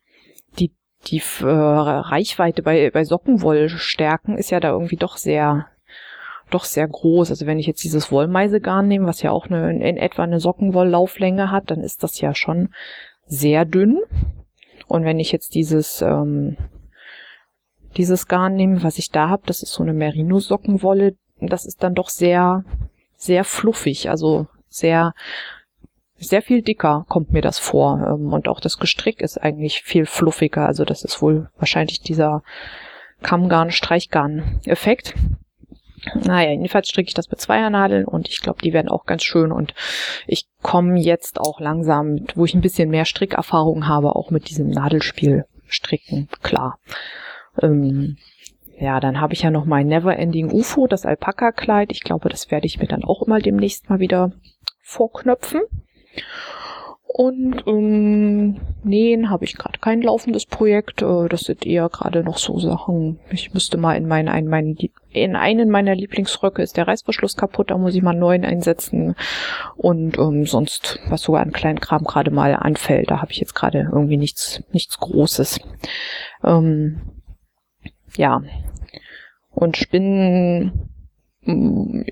die 0.59 0.74
die 1.07 1.21
äh, 1.41 1.45
Reichweite 1.45 2.63
bei 2.63 2.89
bei 2.89 3.03
Sockenwollstärken 3.03 4.38
ist 4.38 4.50
ja 4.50 4.59
da 4.59 4.69
irgendwie 4.69 4.97
doch 4.97 5.17
sehr 5.17 5.67
doch 6.50 6.63
sehr 6.66 6.88
groß. 6.88 7.30
Also 7.30 7.46
wenn 7.46 7.60
ich 7.60 7.68
jetzt 7.68 7.84
dieses 7.84 8.12
Wollmeisegarn 8.12 8.88
nehme, 8.88 9.08
was 9.08 9.22
ja 9.22 9.32
auch 9.32 9.48
eine, 9.48 9.72
in 9.72 9.98
etwa 9.98 10.24
eine 10.24 10.39
Sockenwolllauflänge 10.39 11.51
hat, 11.51 11.72
dann 11.72 11.82
ist 11.82 12.04
das 12.04 12.20
ja 12.22 12.34
schon 12.34 12.70
sehr 13.25 13.66
dünn. 13.66 14.00
Und 14.88 15.04
wenn 15.04 15.20
ich 15.20 15.32
jetzt 15.32 15.56
dieses 15.56 16.01
ähm, 16.01 16.58
dieses 17.98 18.27
Garn 18.27 18.56
nehme, 18.56 18.84
was 18.84 18.98
ich 19.00 19.10
da 19.10 19.30
habe, 19.30 19.44
das 19.46 19.63
ist 19.63 19.74
so 19.74 19.82
eine 19.84 19.94
Merino-Sockenwolle, 19.94 21.16
das 21.39 21.66
ist 21.66 21.84
dann 21.84 21.96
doch 21.96 22.10
sehr 22.10 22.63
sehr 23.16 23.44
fluffig, 23.44 24.10
also 24.10 24.48
sehr 24.70 25.13
sehr 26.20 26.42
viel 26.42 26.62
dicker 26.62 27.06
kommt 27.08 27.32
mir 27.32 27.42
das 27.42 27.60
vor. 27.60 28.00
Ähm, 28.08 28.34
und 28.34 28.48
auch 28.48 28.60
das 28.60 28.80
Gestrick 28.80 29.22
ist 29.22 29.38
eigentlich 29.38 29.84
viel 29.84 30.06
fluffiger. 30.06 30.66
Also 30.66 30.84
das 30.86 31.04
ist 31.04 31.22
wohl 31.22 31.50
wahrscheinlich 31.58 32.01
dieser 32.01 32.44
Kammgarn-Streichgarn-Effekt. 33.22 35.16
Naja, 36.13 36.51
jedenfalls 36.51 36.89
stricke 36.89 37.08
ich 37.08 37.13
das 37.13 37.30
mit 37.30 37.42
Zweiernadeln 37.42 38.06
und 38.06 38.30
ich 38.30 38.42
glaube, 38.42 38.62
die 38.62 38.74
werden 38.74 38.89
auch 38.89 39.06
ganz 39.06 39.24
schön 39.24 39.51
und 39.51 39.74
ich 40.27 40.46
komme 40.62 41.00
jetzt 41.00 41.39
auch 41.39 41.60
langsam, 41.60 42.25
wo 42.36 42.46
ich 42.46 42.54
ein 42.54 42.62
bisschen 42.62 42.89
mehr 42.89 43.06
Strickerfahrung 43.06 43.88
habe, 43.88 44.16
auch 44.16 44.30
mit 44.30 44.50
diesem 44.50 44.70
Nadelspiel 44.70 45.46
stricken, 45.68 46.30
klar. 46.44 46.80
Ähm, 47.62 48.18
ja, 48.80 49.00
dann 49.00 49.20
habe 49.20 49.34
ich 49.34 49.42
ja 49.42 49.50
noch 49.50 49.66
mein 49.66 49.88
Neverending 49.88 50.51
UFO, 50.51 50.86
das 50.86 51.06
Alpaka-Kleid. 51.06 51.92
Ich 51.92 52.04
glaube, 52.04 52.30
das 52.30 52.51
werde 52.51 52.68
ich 52.68 52.80
mir 52.80 52.88
dann 52.88 53.04
auch 53.04 53.24
immer 53.24 53.39
demnächst 53.39 53.89
mal 53.89 54.00
wieder 54.00 54.32
vorknöpfen. 54.84 55.62
Und 57.07 57.63
ähm, 57.65 58.57
nähen 58.83 59.29
habe 59.29 59.45
ich 59.45 59.57
gerade 59.57 59.79
kein 59.79 60.01
laufendes 60.01 60.45
Projekt. 60.45 61.01
Äh, 61.01 61.27
das 61.29 61.41
sind 61.41 61.65
eher 61.65 61.89
gerade 61.89 62.23
noch 62.23 62.37
so 62.37 62.59
Sachen. 62.59 63.19
Ich 63.31 63.53
müsste 63.53 63.77
mal 63.77 63.95
in 63.95 64.07
meinen, 64.07 64.27
in 64.27 64.47
meinen, 64.47 64.77
in 65.09 65.35
einen 65.35 65.69
meiner 65.69 65.95
Lieblingsröcke 65.95 66.61
ist 66.61 66.77
der 66.77 66.87
Reißverschluss 66.87 67.35
kaputt, 67.35 67.71
da 67.71 67.77
muss 67.77 67.95
ich 67.95 68.03
mal 68.03 68.11
einen 68.11 68.19
neuen 68.19 68.45
einsetzen. 68.45 69.15
Und 69.75 70.17
ähm, 70.17 70.45
sonst, 70.45 70.99
was 71.09 71.21
sogar 71.21 71.41
an 71.41 71.53
kleinen 71.53 71.79
Kram 71.79 72.03
gerade 72.03 72.29
mal 72.29 72.53
anfällt, 72.53 73.09
da 73.09 73.21
habe 73.21 73.31
ich 73.31 73.39
jetzt 73.39 73.55
gerade 73.55 73.89
irgendwie 73.91 74.17
nichts, 74.17 74.63
nichts 74.71 74.99
Großes. 74.99 75.59
Ähm, 76.43 77.01
ja. 78.15 78.43
Und 79.49 79.75
spinnen, 79.75 80.89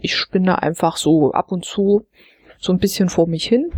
ich 0.02 0.16
spinne 0.16 0.64
einfach 0.64 0.98
so 0.98 1.32
ab 1.34 1.52
und 1.52 1.66
zu 1.66 2.08
so 2.58 2.72
ein 2.72 2.80
bisschen 2.80 3.10
vor 3.10 3.28
mich 3.28 3.46
hin 3.46 3.72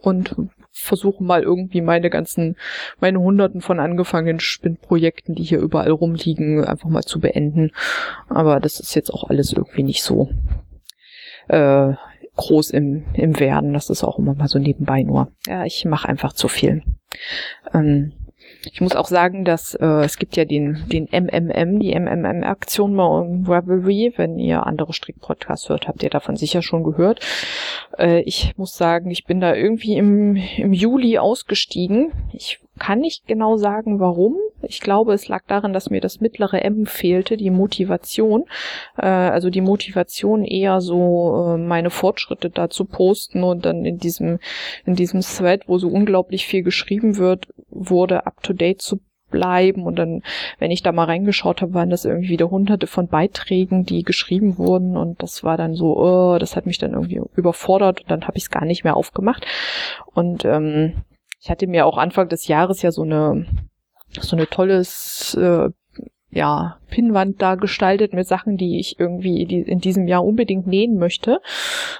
und 0.00 0.34
versuche 0.80 1.22
mal 1.22 1.42
irgendwie 1.42 1.80
meine 1.80 2.10
ganzen, 2.10 2.56
meine 3.00 3.20
hunderten 3.20 3.60
von 3.60 3.80
angefangenen 3.80 4.40
Spinnprojekten, 4.40 5.34
die 5.34 5.44
hier 5.44 5.60
überall 5.60 5.90
rumliegen, 5.90 6.64
einfach 6.64 6.88
mal 6.88 7.02
zu 7.02 7.20
beenden. 7.20 7.70
Aber 8.28 8.60
das 8.60 8.80
ist 8.80 8.94
jetzt 8.94 9.12
auch 9.12 9.28
alles 9.28 9.52
irgendwie 9.52 9.82
nicht 9.82 10.02
so 10.02 10.30
äh, 11.48 11.92
groß 12.36 12.70
im, 12.70 13.04
im 13.14 13.38
Werden. 13.38 13.72
Das 13.72 13.90
ist 13.90 14.04
auch 14.04 14.18
immer 14.18 14.34
mal 14.34 14.48
so 14.48 14.58
nebenbei 14.58 15.02
nur. 15.02 15.30
Ja, 15.46 15.64
ich 15.64 15.84
mache 15.84 16.08
einfach 16.08 16.32
zu 16.32 16.48
viel. 16.48 16.82
Ähm, 17.74 18.12
ich 18.64 18.80
muss 18.80 18.94
auch 18.94 19.06
sagen, 19.06 19.44
dass 19.44 19.74
äh, 19.74 20.04
es 20.04 20.18
gibt 20.18 20.36
ja 20.36 20.44
den, 20.44 20.84
den 20.88 21.08
MMM, 21.10 21.80
die 21.80 21.94
MMM-Aktion 21.98 22.96
bei 22.96 23.54
Ravelry. 23.54 24.12
Wenn 24.16 24.38
ihr 24.38 24.66
andere 24.66 24.92
Strickpodcasts 24.92 25.68
hört, 25.68 25.88
habt 25.88 26.02
ihr 26.02 26.10
davon 26.10 26.36
sicher 26.36 26.62
schon 26.62 26.84
gehört. 26.84 27.20
Äh, 27.98 28.20
ich 28.22 28.54
muss 28.56 28.76
sagen, 28.76 29.10
ich 29.10 29.24
bin 29.24 29.40
da 29.40 29.54
irgendwie 29.54 29.96
im, 29.96 30.36
im 30.36 30.72
Juli 30.72 31.18
ausgestiegen. 31.18 32.12
Ich 32.32 32.60
kann 32.78 33.00
nicht 33.00 33.26
genau 33.26 33.56
sagen, 33.56 34.00
warum. 34.00 34.36
Ich 34.62 34.80
glaube, 34.80 35.14
es 35.14 35.28
lag 35.28 35.42
daran, 35.46 35.72
dass 35.72 35.90
mir 35.90 36.00
das 36.00 36.20
mittlere 36.20 36.62
M 36.62 36.86
fehlte, 36.86 37.36
die 37.36 37.50
Motivation. 37.50 38.44
Äh, 38.96 39.06
also 39.06 39.50
die 39.50 39.60
Motivation 39.60 40.44
eher 40.44 40.80
so 40.80 41.54
äh, 41.54 41.58
meine 41.58 41.90
Fortschritte 41.90 42.50
da 42.50 42.70
zu 42.70 42.84
posten 42.84 43.42
und 43.42 43.64
dann 43.64 43.84
in 43.84 43.98
diesem, 43.98 44.38
in 44.84 44.94
diesem 44.94 45.20
Thread, 45.20 45.68
wo 45.68 45.78
so 45.78 45.88
unglaublich 45.88 46.46
viel 46.46 46.62
geschrieben 46.62 47.16
wird, 47.16 47.48
wurde 47.70 48.26
up 48.26 48.42
to 48.42 48.52
date 48.52 48.82
zu 48.82 49.00
bleiben. 49.30 49.84
Und 49.84 49.96
dann, 49.96 50.22
wenn 50.58 50.70
ich 50.70 50.82
da 50.82 50.92
mal 50.92 51.04
reingeschaut 51.04 51.62
habe, 51.62 51.74
waren 51.74 51.90
das 51.90 52.04
irgendwie 52.04 52.30
wieder 52.30 52.50
hunderte 52.50 52.86
von 52.86 53.08
Beiträgen, 53.08 53.84
die 53.84 54.02
geschrieben 54.02 54.58
wurden. 54.58 54.96
Und 54.96 55.22
das 55.22 55.42
war 55.42 55.56
dann 55.56 55.74
so, 55.74 55.96
oh, 55.96 56.38
das 56.38 56.56
hat 56.56 56.66
mich 56.66 56.78
dann 56.78 56.92
irgendwie 56.92 57.20
überfordert 57.36 58.02
und 58.02 58.10
dann 58.10 58.26
habe 58.26 58.36
ich 58.36 58.44
es 58.44 58.50
gar 58.50 58.64
nicht 58.64 58.84
mehr 58.84 58.96
aufgemacht. 58.96 59.46
Und 60.14 60.44
ähm, 60.44 61.04
ich 61.40 61.48
hatte 61.48 61.66
mir 61.66 61.86
auch 61.86 61.96
Anfang 61.96 62.28
des 62.28 62.48
Jahres 62.48 62.82
ja 62.82 62.90
so 62.90 63.02
eine 63.02 63.46
so 64.18 64.36
eine 64.36 64.48
tolles 64.48 65.34
äh, 65.34 65.70
ja, 66.30 66.78
Pinnwand 66.88 67.42
da 67.42 67.56
gestaltet 67.56 68.12
mit 68.12 68.26
Sachen, 68.26 68.56
die 68.56 68.78
ich 68.78 69.00
irgendwie 69.00 69.42
in 69.42 69.80
diesem 69.80 70.06
Jahr 70.06 70.24
unbedingt 70.24 70.66
nähen 70.66 70.96
möchte. 70.96 71.40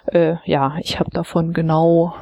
Äh, 0.06 0.36
ja, 0.44 0.76
ich 0.80 1.00
habe 1.00 1.10
davon 1.10 1.52
genau 1.52 2.14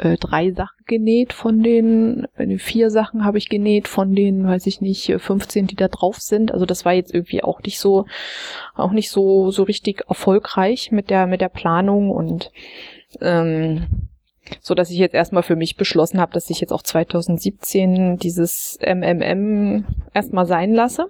äh, 0.00 0.16
drei 0.16 0.50
Sachen 0.50 0.84
genäht 0.86 1.32
von 1.32 1.62
den, 1.62 2.26
äh, 2.36 2.58
vier 2.58 2.90
Sachen 2.90 3.24
habe 3.24 3.38
ich 3.38 3.48
genäht 3.48 3.86
von 3.86 4.14
den, 4.14 4.46
weiß 4.46 4.66
ich 4.66 4.80
nicht, 4.80 5.14
15, 5.16 5.68
die 5.68 5.76
da 5.76 5.88
drauf 5.88 6.16
sind. 6.18 6.52
Also 6.52 6.66
das 6.66 6.84
war 6.84 6.92
jetzt 6.92 7.14
irgendwie 7.14 7.44
auch 7.44 7.62
nicht 7.62 7.78
so, 7.78 8.06
auch 8.74 8.90
nicht 8.90 9.10
so, 9.10 9.50
so 9.50 9.62
richtig 9.62 10.02
erfolgreich 10.08 10.90
mit 10.90 11.10
der, 11.10 11.26
mit 11.26 11.40
der 11.40 11.50
Planung 11.50 12.10
und 12.10 12.50
ähm, 13.20 14.09
so 14.60 14.74
dass 14.74 14.90
ich 14.90 14.98
jetzt 14.98 15.14
erstmal 15.14 15.42
für 15.42 15.56
mich 15.56 15.76
beschlossen 15.76 16.20
habe, 16.20 16.32
dass 16.32 16.50
ich 16.50 16.60
jetzt 16.60 16.72
auch 16.72 16.82
2017 16.82 18.18
dieses 18.18 18.78
MMM 18.80 19.84
erstmal 20.14 20.46
sein 20.46 20.72
lasse. 20.72 21.06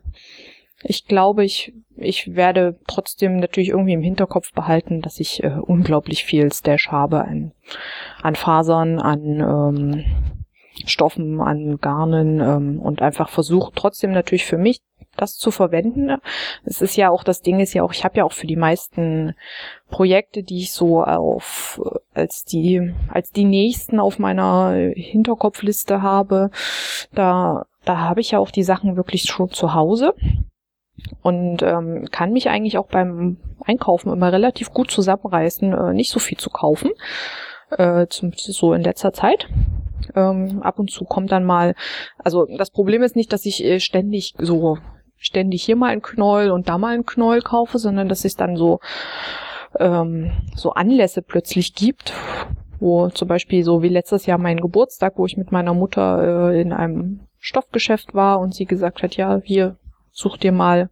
Ich 0.83 1.07
glaube, 1.07 1.45
ich, 1.45 1.75
ich 1.97 2.35
werde 2.35 2.79
trotzdem 2.87 3.37
natürlich 3.37 3.69
irgendwie 3.69 3.93
im 3.93 4.03
Hinterkopf 4.03 4.53
behalten, 4.53 5.03
dass 5.03 5.21
ich 5.21 5.43
äh, 5.43 5.59
unglaublich 5.61 6.25
viel 6.25 6.51
Stash 6.53 6.89
habe 6.89 7.23
an, 7.23 7.53
an 8.23 8.35
Fasern, 8.35 8.99
an 8.99 9.41
ähm, 9.41 10.05
Stoffen, 10.87 11.41
an 11.41 11.79
Garnen 11.81 12.41
ähm, 12.41 12.81
und 12.81 13.03
einfach 13.03 13.29
versuche 13.29 13.73
trotzdem 13.75 14.13
natürlich 14.13 14.47
für 14.47 14.57
mich 14.57 14.81
das 15.21 15.37
zu 15.37 15.51
verwenden. 15.51 16.17
Es 16.65 16.83
ist 16.83 16.97
ja 16.97 17.11
auch, 17.11 17.25
das 17.25 17.43
Ding 17.43 17.61
ist 17.61 17.75
ja 17.75 17.83
auch, 17.83 17.93
ich 17.93 18.05
habe 18.05 18.19
ja 18.19 18.25
auch 18.25 18.33
für 18.33 18.47
die 18.47 18.57
meisten 18.57 19.35
Projekte, 19.89 20.43
die 20.43 20.59
ich 20.59 20.73
so 20.73 21.03
auf 21.03 21.81
als 22.15 22.45
die 22.45 22.95
als 23.09 23.31
die 23.31 23.45
nächsten 23.45 24.01
auf 24.01 24.19
meiner 24.19 24.73
Hinterkopfliste 24.95 26.03
habe, 26.03 26.51
da 27.13 27.67
da 27.85 27.99
habe 27.99 28.21
ich 28.21 28.33
ja 28.33 28.39
auch 28.39 28.51
die 28.51 28.63
Sachen 28.63 28.97
wirklich 28.97 29.23
schon 29.23 29.51
zu 29.51 29.75
Hause 29.75 30.15
und 31.23 31.63
ähm, 31.63 32.07
kann 32.11 32.33
mich 32.33 32.49
eigentlich 32.49 32.79
auch 32.79 32.89
beim 32.89 33.39
Einkaufen 33.65 34.13
immer 34.13 34.33
relativ 34.33 34.73
gut 34.73 34.91
zusammenreißen, 34.91 35.73
äh, 35.73 35.93
nicht 35.93 36.11
so 36.11 36.19
viel 36.19 36.39
zu 36.39 36.51
kaufen, 36.51 36.91
äh, 37.71 38.07
zumindest 38.09 38.53
so 38.53 38.73
in 38.73 38.83
letzter 38.83 39.13
Zeit. 39.13 39.49
Ähm, 40.15 40.63
ab 40.63 40.79
und 40.79 40.91
zu 40.91 41.05
kommt 41.05 41.31
dann 41.31 41.45
mal, 41.45 41.75
also 42.19 42.47
das 42.47 42.71
Problem 42.71 43.03
ist 43.03 43.17
nicht, 43.17 43.33
dass 43.33 43.47
ich 43.47 43.65
äh, 43.65 43.81
ständig 43.81 44.35
so 44.39 44.79
ständig 45.21 45.63
hier 45.63 45.77
mal 45.77 45.91
ein 45.91 46.03
Knäuel 46.03 46.51
und 46.51 46.69
da 46.69 46.79
mal 46.79 46.95
ein 46.95 47.07
Knäuel 47.07 47.43
kaufe, 47.43 47.79
sondern 47.79 48.09
dass 48.09 48.25
es 48.25 48.35
dann 48.35 48.57
so 48.57 48.81
ähm, 49.79 50.33
so 50.57 50.73
Anlässe 50.73 51.23
plötzlich 51.23 51.75
gibt, 51.75 52.13
wo 52.81 53.09
zum 53.11 53.29
Beispiel 53.29 53.63
so 53.63 53.83
wie 53.83 53.89
letztes 53.89 54.27
Jahr 54.27 54.39
mein 54.39 54.57
Geburtstag, 54.57 55.15
wo 55.17 55.27
ich 55.27 55.37
mit 55.37 55.53
meiner 55.53 55.75
Mutter 55.75 56.51
äh, 56.51 56.61
in 56.61 56.73
einem 56.73 57.21
Stoffgeschäft 57.39 58.15
war 58.15 58.41
und 58.41 58.55
sie 58.55 58.65
gesagt 58.65 59.03
hat, 59.03 59.17
ja, 59.17 59.41
hier 59.45 59.77
such 60.11 60.39
dir 60.39 60.53
mal, 60.53 60.91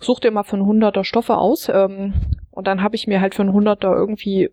such 0.00 0.20
dir 0.20 0.30
mal 0.30 0.42
für 0.42 0.56
ein 0.56 0.66
Hunderter 0.66 1.04
Stoffe 1.04 1.36
aus. 1.36 1.68
Ähm, 1.68 2.14
und 2.50 2.66
dann 2.66 2.82
habe 2.82 2.96
ich 2.96 3.06
mir 3.06 3.20
halt 3.20 3.34
für 3.34 3.42
ein 3.42 3.52
Hunderter 3.52 3.94
irgendwie 3.94 4.50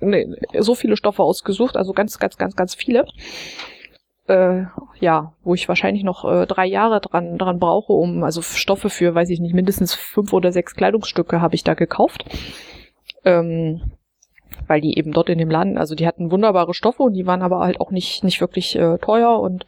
ne, 0.00 0.36
so 0.58 0.74
viele 0.74 0.96
Stoffe 0.96 1.22
ausgesucht, 1.22 1.76
also 1.76 1.94
ganz, 1.94 2.18
ganz, 2.18 2.36
ganz, 2.36 2.54
ganz 2.54 2.74
viele 2.74 3.06
äh, 4.28 4.64
ja, 5.00 5.32
wo 5.42 5.54
ich 5.54 5.68
wahrscheinlich 5.68 6.04
noch 6.04 6.24
äh, 6.24 6.46
drei 6.46 6.66
Jahre 6.66 7.00
dran, 7.00 7.38
dran 7.38 7.58
brauche, 7.58 7.92
um, 7.92 8.24
also 8.24 8.42
Stoffe 8.42 8.90
für, 8.90 9.14
weiß 9.14 9.30
ich 9.30 9.40
nicht, 9.40 9.54
mindestens 9.54 9.94
fünf 9.94 10.32
oder 10.32 10.52
sechs 10.52 10.74
Kleidungsstücke 10.74 11.40
habe 11.40 11.54
ich 11.54 11.64
da 11.64 11.74
gekauft. 11.74 12.24
Ähm, 13.24 13.92
weil 14.66 14.80
die 14.80 14.98
eben 14.98 15.12
dort 15.12 15.28
in 15.28 15.38
dem 15.38 15.50
Laden, 15.50 15.78
also 15.78 15.94
die 15.94 16.06
hatten 16.06 16.30
wunderbare 16.30 16.74
Stoffe 16.74 17.02
und 17.02 17.12
die 17.12 17.26
waren 17.26 17.42
aber 17.42 17.60
halt 17.60 17.80
auch 17.80 17.90
nicht, 17.90 18.24
nicht 18.24 18.40
wirklich 18.40 18.76
äh, 18.76 18.98
teuer 18.98 19.38
und 19.40 19.66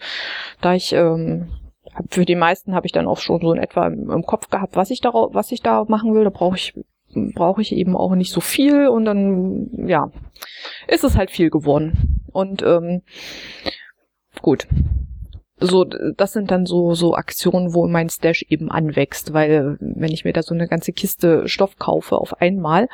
da 0.60 0.74
ich 0.74 0.92
ähm, 0.92 1.48
für 2.10 2.24
die 2.24 2.36
meisten 2.36 2.74
habe 2.74 2.86
ich 2.86 2.92
dann 2.92 3.06
auch 3.06 3.18
schon 3.18 3.40
so 3.40 3.52
in 3.52 3.62
etwa 3.62 3.86
im, 3.86 4.22
Kopf 4.22 4.50
gehabt, 4.50 4.76
was 4.76 4.90
ich 4.90 5.00
da, 5.00 5.12
was 5.12 5.52
ich 5.52 5.62
da 5.62 5.84
machen 5.88 6.14
will. 6.14 6.24
Da 6.24 6.30
brauche 6.30 6.56
ich 6.56 6.74
brauche 7.34 7.62
ich 7.62 7.72
eben 7.72 7.96
auch 7.96 8.14
nicht 8.14 8.32
so 8.32 8.40
viel 8.40 8.88
und 8.88 9.06
dann 9.06 9.70
ja 9.88 10.10
ist 10.88 11.04
es 11.04 11.16
halt 11.16 11.30
viel 11.30 11.48
geworden 11.48 12.20
und 12.32 12.62
ähm, 12.62 13.02
gut. 14.42 14.66
So, 15.60 15.84
das 15.84 16.32
sind 16.32 16.52
dann 16.52 16.66
so, 16.66 16.94
so 16.94 17.14
Aktionen, 17.14 17.74
wo 17.74 17.86
mein 17.88 18.08
Stash 18.08 18.44
eben 18.48 18.70
anwächst, 18.70 19.32
weil 19.32 19.76
wenn 19.80 20.12
ich 20.12 20.24
mir 20.24 20.32
da 20.32 20.42
so 20.42 20.54
eine 20.54 20.68
ganze 20.68 20.92
Kiste 20.92 21.48
Stoff 21.48 21.78
kaufe 21.78 22.16
auf 22.16 22.40
einmal, 22.40 22.88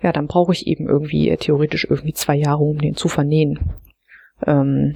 ja, 0.00 0.12
dann 0.12 0.26
brauche 0.26 0.52
ich 0.52 0.66
eben 0.66 0.88
irgendwie, 0.88 1.28
äh, 1.28 1.36
theoretisch 1.36 1.84
irgendwie 1.84 2.14
zwei 2.14 2.36
Jahre, 2.36 2.64
um 2.64 2.78
den 2.78 2.96
zu 2.96 3.08
vernähen. 3.08 3.74
Ähm, 4.46 4.94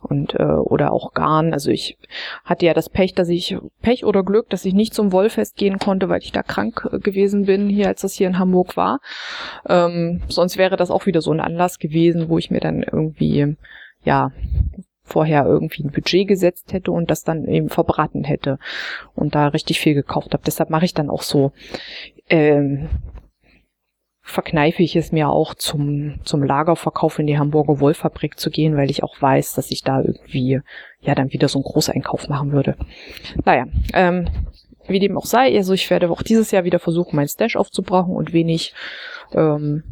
und 0.00 0.34
äh, 0.34 0.44
oder 0.44 0.92
auch 0.92 1.12
Garn. 1.12 1.52
Also 1.52 1.70
ich 1.70 1.98
hatte 2.44 2.66
ja 2.66 2.74
das 2.74 2.88
Pech, 2.88 3.14
dass 3.14 3.28
ich 3.28 3.56
Pech 3.82 4.04
oder 4.04 4.22
Glück, 4.22 4.48
dass 4.50 4.64
ich 4.64 4.74
nicht 4.74 4.94
zum 4.94 5.12
Wollfest 5.12 5.56
gehen 5.56 5.78
konnte, 5.78 6.08
weil 6.08 6.20
ich 6.20 6.32
da 6.32 6.42
krank 6.42 6.88
äh, 6.92 6.98
gewesen 6.98 7.46
bin, 7.46 7.68
hier 7.68 7.88
als 7.88 8.02
das 8.02 8.14
hier 8.14 8.26
in 8.26 8.38
Hamburg 8.38 8.76
war. 8.76 9.00
Ähm, 9.68 10.22
sonst 10.28 10.58
wäre 10.58 10.76
das 10.76 10.90
auch 10.90 11.06
wieder 11.06 11.20
so 11.20 11.32
ein 11.32 11.40
Anlass 11.40 11.78
gewesen, 11.78 12.28
wo 12.28 12.38
ich 12.38 12.50
mir 12.50 12.60
dann 12.60 12.82
irgendwie 12.82 13.56
ja 14.04 14.30
vorher 15.04 15.44
irgendwie 15.44 15.84
ein 15.84 15.92
Budget 15.92 16.26
gesetzt 16.26 16.72
hätte 16.72 16.90
und 16.90 17.10
das 17.10 17.24
dann 17.24 17.46
eben 17.46 17.68
verbraten 17.68 18.24
hätte 18.24 18.58
und 19.14 19.34
da 19.34 19.48
richtig 19.48 19.80
viel 19.80 19.94
gekauft 19.94 20.32
habe. 20.32 20.42
Deshalb 20.44 20.70
mache 20.70 20.86
ich 20.86 20.94
dann 20.94 21.10
auch 21.10 21.22
so, 21.22 21.52
ähm, 22.30 22.88
verkneife 24.26 24.82
ich 24.82 24.96
es 24.96 25.12
mir 25.12 25.28
auch 25.28 25.54
zum, 25.54 26.14
zum 26.24 26.42
Lagerverkauf 26.42 27.18
in 27.18 27.26
die 27.26 27.38
Hamburger 27.38 27.78
Wollfabrik 27.78 28.38
zu 28.40 28.50
gehen, 28.50 28.74
weil 28.74 28.90
ich 28.90 29.02
auch 29.02 29.20
weiß, 29.20 29.52
dass 29.52 29.70
ich 29.70 29.82
da 29.82 30.00
irgendwie 30.00 30.62
ja 31.00 31.14
dann 31.14 31.32
wieder 31.32 31.48
so 31.48 31.58
einen 31.58 31.64
Großeinkauf 31.64 32.28
machen 32.28 32.52
würde. 32.52 32.76
Naja, 33.44 33.66
ähm, 33.92 34.26
wie 34.88 34.98
dem 34.98 35.18
auch 35.18 35.26
sei, 35.26 35.54
also 35.54 35.74
ich 35.74 35.90
werde 35.90 36.10
auch 36.10 36.22
dieses 36.22 36.50
Jahr 36.50 36.64
wieder 36.64 36.78
versuchen, 36.78 37.16
mein 37.16 37.28
Stash 37.28 37.56
aufzubrauchen 37.56 38.16
und 38.16 38.32
wenig 38.32 38.72
ähm, 39.34 39.82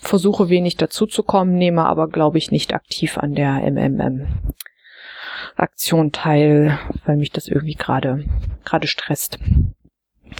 versuche 0.00 0.48
wenig 0.48 0.76
dazuzukommen, 0.76 1.54
nehme 1.54 1.84
aber, 1.84 2.08
glaube 2.08 2.38
ich, 2.38 2.50
nicht 2.50 2.74
aktiv 2.74 3.18
an 3.18 3.34
der 3.34 3.62
MMM-Aktion 3.70 6.10
teil, 6.10 6.78
weil 7.04 7.16
mich 7.16 7.30
das 7.30 7.48
irgendwie 7.48 7.74
gerade 7.74 8.24
gerade 8.64 8.86
stresst. 8.86 9.38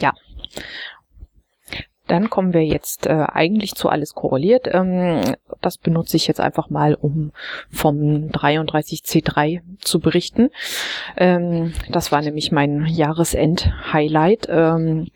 Ja. 0.00 0.14
Dann 2.06 2.28
kommen 2.28 2.52
wir 2.54 2.64
jetzt 2.64 3.06
äh, 3.06 3.26
eigentlich 3.32 3.76
zu 3.76 3.88
alles 3.88 4.14
korreliert. 4.14 4.68
Ähm, 4.72 5.20
das 5.60 5.78
benutze 5.78 6.16
ich 6.16 6.26
jetzt 6.26 6.40
einfach 6.40 6.68
mal, 6.68 6.94
um 6.94 7.30
vom 7.70 8.30
33C3 8.30 9.60
zu 9.78 10.00
berichten. 10.00 10.50
Ähm, 11.16 11.72
das 11.88 12.10
war 12.10 12.20
nämlich 12.20 12.50
mein 12.50 12.86
Jahresend-Highlight. 12.86 14.48
Ähm, 14.50 15.06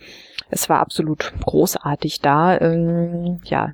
es 0.51 0.69
war 0.69 0.79
absolut 0.79 1.33
großartig 1.45 2.21
da. 2.21 2.61
Ähm, 2.61 3.41
ja, 3.45 3.73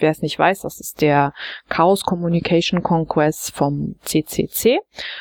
wer 0.00 0.10
es 0.10 0.22
nicht 0.22 0.38
weiß, 0.38 0.62
das 0.62 0.80
ist 0.80 1.00
der 1.00 1.32
Chaos 1.68 2.02
Communication 2.04 2.82
Conquest 2.82 3.54
vom 3.54 3.96
CCC 4.02 4.80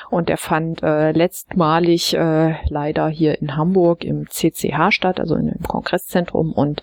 und 0.09 0.29
der 0.29 0.37
fand 0.37 0.83
äh, 0.83 1.11
letztmalig 1.11 2.13
äh, 2.13 2.55
leider 2.69 3.07
hier 3.09 3.41
in 3.41 3.55
Hamburg 3.55 4.03
im 4.03 4.27
CCH 4.29 4.91
statt, 4.91 5.19
also 5.19 5.35
dem 5.35 5.63
Kongresszentrum 5.67 6.51
und 6.53 6.81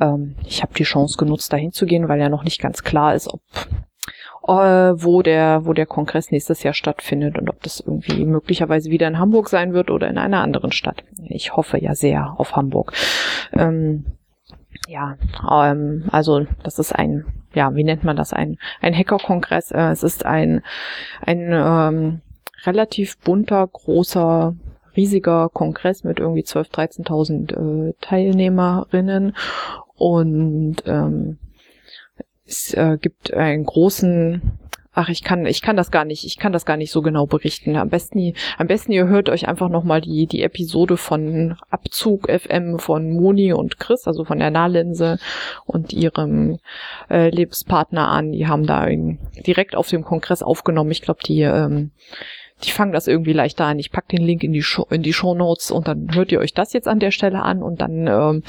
ähm, 0.00 0.36
ich 0.44 0.62
habe 0.62 0.74
die 0.74 0.84
Chance 0.84 1.16
genutzt, 1.16 1.52
dahin 1.52 1.72
zu 1.72 1.86
gehen, 1.86 2.08
weil 2.08 2.20
ja 2.20 2.28
noch 2.28 2.44
nicht 2.44 2.60
ganz 2.60 2.82
klar 2.82 3.14
ist, 3.14 3.28
ob 3.28 3.40
äh, 4.48 5.02
wo 5.02 5.22
der, 5.22 5.64
wo 5.66 5.72
der 5.72 5.86
Kongress 5.86 6.30
nächstes 6.30 6.62
Jahr 6.62 6.74
stattfindet 6.74 7.38
und 7.38 7.48
ob 7.48 7.62
das 7.62 7.80
irgendwie 7.80 8.24
möglicherweise 8.24 8.90
wieder 8.90 9.06
in 9.06 9.18
Hamburg 9.18 9.48
sein 9.48 9.72
wird 9.72 9.90
oder 9.90 10.08
in 10.08 10.18
einer 10.18 10.40
anderen 10.40 10.72
Stadt. 10.72 11.04
Ich 11.28 11.54
hoffe 11.56 11.78
ja 11.78 11.94
sehr 11.94 12.34
auf 12.38 12.56
Hamburg. 12.56 12.92
Ähm, 13.52 14.04
ja, 14.88 15.16
ähm, 15.50 16.04
also 16.10 16.46
das 16.62 16.78
ist 16.78 16.92
ein, 16.92 17.24
ja, 17.54 17.74
wie 17.74 17.84
nennt 17.84 18.04
man 18.04 18.16
das? 18.16 18.32
Ein, 18.32 18.58
ein 18.80 18.96
Hacker-Kongress. 18.96 19.70
Äh, 19.70 19.90
es 19.90 20.02
ist 20.02 20.26
ein, 20.26 20.62
ein 21.20 21.50
ähm, 21.52 22.20
relativ 22.64 23.18
bunter, 23.18 23.66
großer 23.66 24.54
riesiger 24.96 25.48
Kongress 25.48 26.04
mit 26.04 26.18
irgendwie 26.18 26.42
12.000, 26.42 27.06
13.000 27.06 27.88
äh, 27.88 27.94
Teilnehmerinnen 28.00 29.34
und 29.96 30.76
ähm, 30.86 31.38
es 32.44 32.74
äh, 32.74 32.98
gibt 33.00 33.32
einen 33.32 33.64
großen 33.64 34.58
Ach, 34.94 35.08
ich 35.08 35.24
kann, 35.24 35.46
ich 35.46 35.62
kann 35.62 35.76
das 35.76 35.90
gar 35.90 36.04
nicht, 36.04 36.26
ich 36.26 36.36
kann 36.36 36.52
das 36.52 36.66
gar 36.66 36.76
nicht 36.76 36.90
so 36.90 37.00
genau 37.00 37.26
berichten. 37.26 37.76
Am 37.76 37.88
besten, 37.88 38.34
am 38.58 38.66
besten 38.66 38.92
ihr 38.92 39.06
hört 39.06 39.30
euch 39.30 39.48
einfach 39.48 39.70
nochmal 39.70 40.02
die, 40.02 40.26
die 40.26 40.42
Episode 40.42 40.98
von 40.98 41.56
Abzug 41.70 42.30
FM 42.30 42.78
von 42.78 43.10
Moni 43.10 43.54
und 43.54 43.78
Chris, 43.78 44.06
also 44.06 44.26
von 44.26 44.38
der 44.38 44.50
Nahlinse 44.50 45.18
und 45.64 45.94
ihrem 45.94 46.58
äh, 47.08 47.30
Lebenspartner 47.30 48.08
an. 48.08 48.32
Die 48.32 48.46
haben 48.46 48.66
da 48.66 48.86
direkt 49.46 49.76
auf 49.76 49.88
dem 49.88 50.04
Kongress 50.04 50.42
aufgenommen. 50.42 50.90
Ich 50.90 51.00
glaube, 51.00 51.20
die, 51.24 51.40
ähm, 51.40 51.92
die 52.62 52.70
fangen 52.70 52.92
das 52.92 53.08
irgendwie 53.08 53.32
leichter 53.32 53.64
an. 53.64 53.78
Ich 53.78 53.92
pack 53.92 54.08
den 54.08 54.22
Link 54.22 54.44
in 54.44 54.52
die 54.52 54.62
Show, 54.62 54.86
in 54.90 55.02
die 55.02 55.14
Show 55.14 55.34
Notes 55.34 55.70
und 55.70 55.88
dann 55.88 56.14
hört 56.14 56.32
ihr 56.32 56.40
euch 56.40 56.52
das 56.52 56.74
jetzt 56.74 56.86
an 56.86 57.00
der 57.00 57.12
Stelle 57.12 57.42
an 57.42 57.62
und 57.62 57.80
dann 57.80 58.06
ähm, 58.06 58.42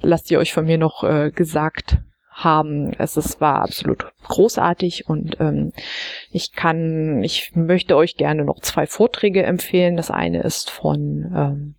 lasst 0.00 0.32
ihr 0.32 0.40
euch 0.40 0.52
von 0.52 0.66
mir 0.66 0.78
noch 0.78 1.04
äh, 1.04 1.30
gesagt 1.30 1.98
haben. 2.36 2.92
Es 2.98 3.16
ist, 3.16 3.40
war 3.40 3.62
absolut 3.62 4.06
großartig 4.24 5.08
und 5.08 5.40
ähm, 5.40 5.72
ich 6.30 6.52
kann, 6.52 7.22
ich 7.22 7.52
möchte 7.54 7.96
euch 7.96 8.16
gerne 8.16 8.44
noch 8.44 8.60
zwei 8.60 8.86
Vorträge 8.86 9.42
empfehlen. 9.42 9.96
Das 9.96 10.10
eine 10.10 10.42
ist 10.42 10.70
von 10.70 11.32
ähm, 11.34 11.74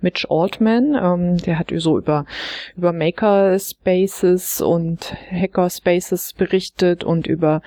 Mitch 0.00 0.26
Altman, 0.30 0.94
ähm, 0.94 1.36
der 1.38 1.58
hat 1.58 1.72
so 1.76 1.98
über, 1.98 2.24
über 2.76 2.92
Makerspaces 2.92 4.62
und 4.62 5.14
Hackerspaces 5.30 6.32
berichtet 6.32 7.04
und 7.04 7.26
über, 7.26 7.60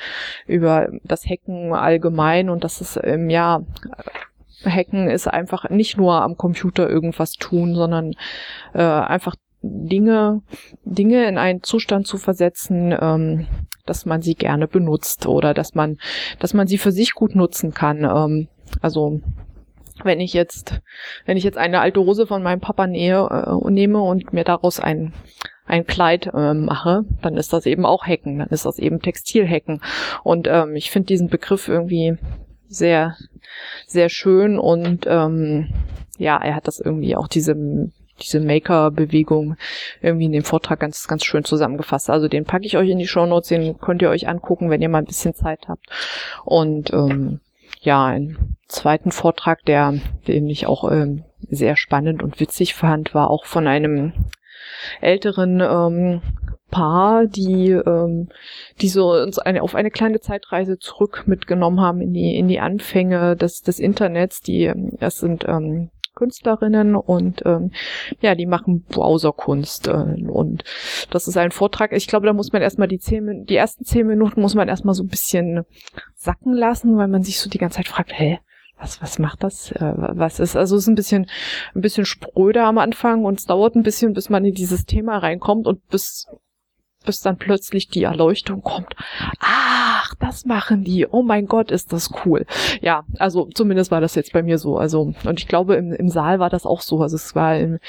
über 0.48 0.90
das 1.04 1.26
Hacken 1.26 1.74
allgemein 1.74 2.50
und 2.50 2.64
das 2.64 2.82
ist 2.82 2.98
im 2.98 3.30
Jahr 3.30 3.66
Hacken 4.64 5.10
ist 5.10 5.28
einfach 5.28 5.70
nicht 5.70 5.98
nur 5.98 6.22
am 6.22 6.38
Computer 6.38 6.90
irgendwas 6.90 7.34
tun, 7.34 7.74
sondern 7.74 8.14
äh, 8.74 8.84
einfach 8.84 9.36
Dinge, 9.62 10.42
Dinge 10.84 11.28
in 11.28 11.38
einen 11.38 11.64
Zustand 11.64 12.08
zu 12.08 12.18
versetzen, 12.18 12.96
ähm, 13.00 13.48
dass 13.86 14.06
man 14.06 14.22
sie 14.22 14.36
gerne 14.36 14.68
benutzt 14.68 15.28
oder 15.28 15.54
dass 15.54 15.76
man, 15.76 15.98
dass 16.40 16.54
man 16.54 16.68
sie 16.68 16.78
für 16.78 16.92
sich 16.92 17.14
gut 17.14 17.36
nutzen 17.36 17.74
kann. 17.74 18.04
Ähm, 18.04 18.48
also 18.82 19.22
wenn 20.04 20.20
ich 20.20 20.34
jetzt, 20.34 20.82
wenn 21.26 21.38
ich 21.38 21.44
jetzt 21.44 21.58
eine 21.58 21.82
alte 21.82 22.00
Hose 22.02 22.26
von 22.26 22.42
meinem 22.42 22.62
Papa 22.62 22.88
nähe, 22.88 23.28
äh, 23.30 23.72
nehme 23.72 24.02
und 24.02 24.34
mir 24.34 24.44
daraus 24.44 24.80
ein 24.80 25.14
ein 25.72 25.88
Kleid 25.88 26.30
äh, 26.34 26.54
mache, 26.54 27.06
dann 27.22 27.38
ist 27.38 27.54
das 27.54 27.66
eben 27.66 27.86
auch 27.86 28.06
Hacken, 28.06 28.40
dann 28.40 28.50
ist 28.50 28.66
das 28.66 28.78
eben 28.78 29.02
Textilhacken. 29.02 29.82
Und 30.22 30.48
ähm, 30.50 30.76
ich 30.76 30.92
finde 30.92 31.08
diesen 31.08 31.30
Begriff 31.30 31.70
irgendwie 31.70 32.18
sehr, 32.68 33.16
sehr 33.88 34.10
schön 34.10 34.60
und 34.60 35.06
ähm, 35.08 35.74
ja, 36.18 36.38
er 36.38 36.56
hat 36.56 36.68
das 36.68 36.82
irgendwie 36.82 37.16
auch 37.16 37.30
diese 37.30 37.56
diese 38.22 38.40
Maker-Bewegung 38.40 39.56
irgendwie 40.02 40.26
in 40.26 40.32
dem 40.32 40.44
Vortrag 40.44 40.80
ganz, 40.80 41.08
ganz 41.08 41.26
schön 41.26 41.44
zusammengefasst. 41.44 42.10
Also 42.10 42.28
den 42.28 42.46
packe 42.46 42.66
ich 42.66 42.78
euch 42.78 42.90
in 42.90 43.00
die 43.00 43.08
Show 43.08 43.26
Notes, 43.26 43.50
den 43.50 43.80
könnt 43.80 44.02
ihr 44.02 44.10
euch 44.10 44.28
angucken, 44.28 44.70
wenn 44.70 44.82
ihr 44.82 44.90
mal 44.90 45.00
ein 45.00 45.06
bisschen 45.06 45.34
Zeit 45.34 45.68
habt. 45.68 45.86
Und 46.46 46.92
ähm, 46.94 47.40
ja, 47.82 48.06
einen 48.06 48.58
zweiten 48.68 49.12
Vortrag, 49.12 49.66
der, 49.66 49.96
den 50.28 50.48
ich 50.48 50.68
auch 50.68 50.90
ähm, 50.92 51.24
sehr 51.50 51.76
spannend 51.76 52.22
und 52.22 52.40
witzig 52.40 52.76
fand, 52.76 53.14
war 53.14 53.30
auch 53.30 53.46
von 53.46 53.68
einem 53.68 54.14
älteren 55.02 55.62
ähm, 55.62 56.22
Paar, 56.70 57.26
die, 57.26 57.72
ähm, 57.72 58.30
die 58.80 58.88
so 58.88 59.12
uns 59.12 59.40
eine, 59.40 59.62
auf 59.62 59.76
eine 59.76 59.92
kleine 59.92 60.22
Zeitreise 60.22 60.78
zurück 60.80 61.24
mitgenommen 61.26 61.82
haben 61.82 62.00
in 62.00 62.14
die, 62.14 62.38
in 62.38 62.48
die 62.48 62.62
Anfänge 62.62 63.36
des, 63.36 63.62
des 63.62 63.78
Internets. 63.78 64.40
Die, 64.40 64.64
ähm, 64.64 64.94
das 65.00 65.18
sind 65.18 65.44
ähm, 65.48 65.90
Künstlerinnen 66.22 66.96
und 66.96 67.42
ähm, 67.46 67.72
ja, 68.22 68.36
die 68.36 68.46
machen 68.46 68.84
Browserkunst 68.84 69.88
äh, 69.88 70.28
und 70.28 70.64
das 71.10 71.28
ist 71.28 71.36
ein 71.36 71.50
Vortrag. 71.50 71.94
Ich 71.94 72.06
glaube, 72.06 72.28
da 72.28 72.34
muss 72.34 72.52
man 72.52 72.62
erstmal 72.62 72.88
die 72.88 73.00
zehn, 73.00 73.46
die 73.46 73.56
ersten 73.56 73.86
zehn 73.86 74.06
Minuten 74.06 74.40
muss 74.40 74.54
man 74.54 74.68
erstmal 74.68 74.94
so 74.94 75.02
ein 75.04 75.08
bisschen 75.08 75.64
sacken 76.16 76.54
lassen, 76.54 76.96
weil 76.96 77.08
man 77.08 77.24
sich 77.24 77.40
so 77.40 77.50
die 77.50 77.58
ganze 77.58 77.78
Zeit 77.78 77.88
fragt, 77.88 78.12
hä, 78.14 78.38
was, 78.78 79.02
was 79.02 79.18
macht 79.18 79.44
das? 79.44 79.72
Äh, 79.72 79.94
was 79.96 80.40
ist, 80.40 80.56
also 80.56 80.76
es 80.76 80.84
ist 80.84 80.90
ein 80.90 80.96
bisschen, 80.96 81.26
ein 81.74 81.82
bisschen 81.82 82.06
spröder 82.06 82.66
am 82.66 82.78
Anfang 82.78 83.26
und 83.26 83.40
es 83.40 83.46
dauert 83.48 83.76
ein 83.76 83.84
bisschen, 83.84 84.14
bis 84.14 84.30
man 84.30 84.46
in 84.46 84.54
dieses 84.54 84.86
Thema 84.86 85.18
reinkommt 85.18 85.66
und 85.66 85.88
bis 85.88 86.28
bis 87.06 87.22
dann 87.22 87.38
plötzlich 87.38 87.90
die 87.90 88.04
Erleuchtung 88.04 88.62
kommt. 88.62 88.96
Ach, 89.40 90.14
das 90.16 90.46
machen 90.46 90.84
die. 90.84 91.08
Oh 91.08 91.24
mein 91.24 91.48
Gott, 91.48 91.72
ist 91.72 91.94
das 91.94 92.12
cool. 92.26 92.46
Ja, 92.82 93.04
also 93.18 93.50
zumindest 93.54 93.92
war 93.92 94.02
das 94.02 94.16
jetzt 94.16 94.34
bei 94.34 94.44
mir 94.44 94.58
so. 94.58 94.78
Also, 94.78 95.14
und 95.24 95.40
ich 95.40 95.48
glaube, 95.48 95.76
im, 95.76 95.94
im 95.94 96.10
Saal 96.10 96.40
war 96.40 96.50
das 96.50 96.66
auch 96.66 96.82
so. 96.82 97.02
Also 97.02 97.16
es 97.16 97.36
war 97.36 97.58
in, 97.58 97.80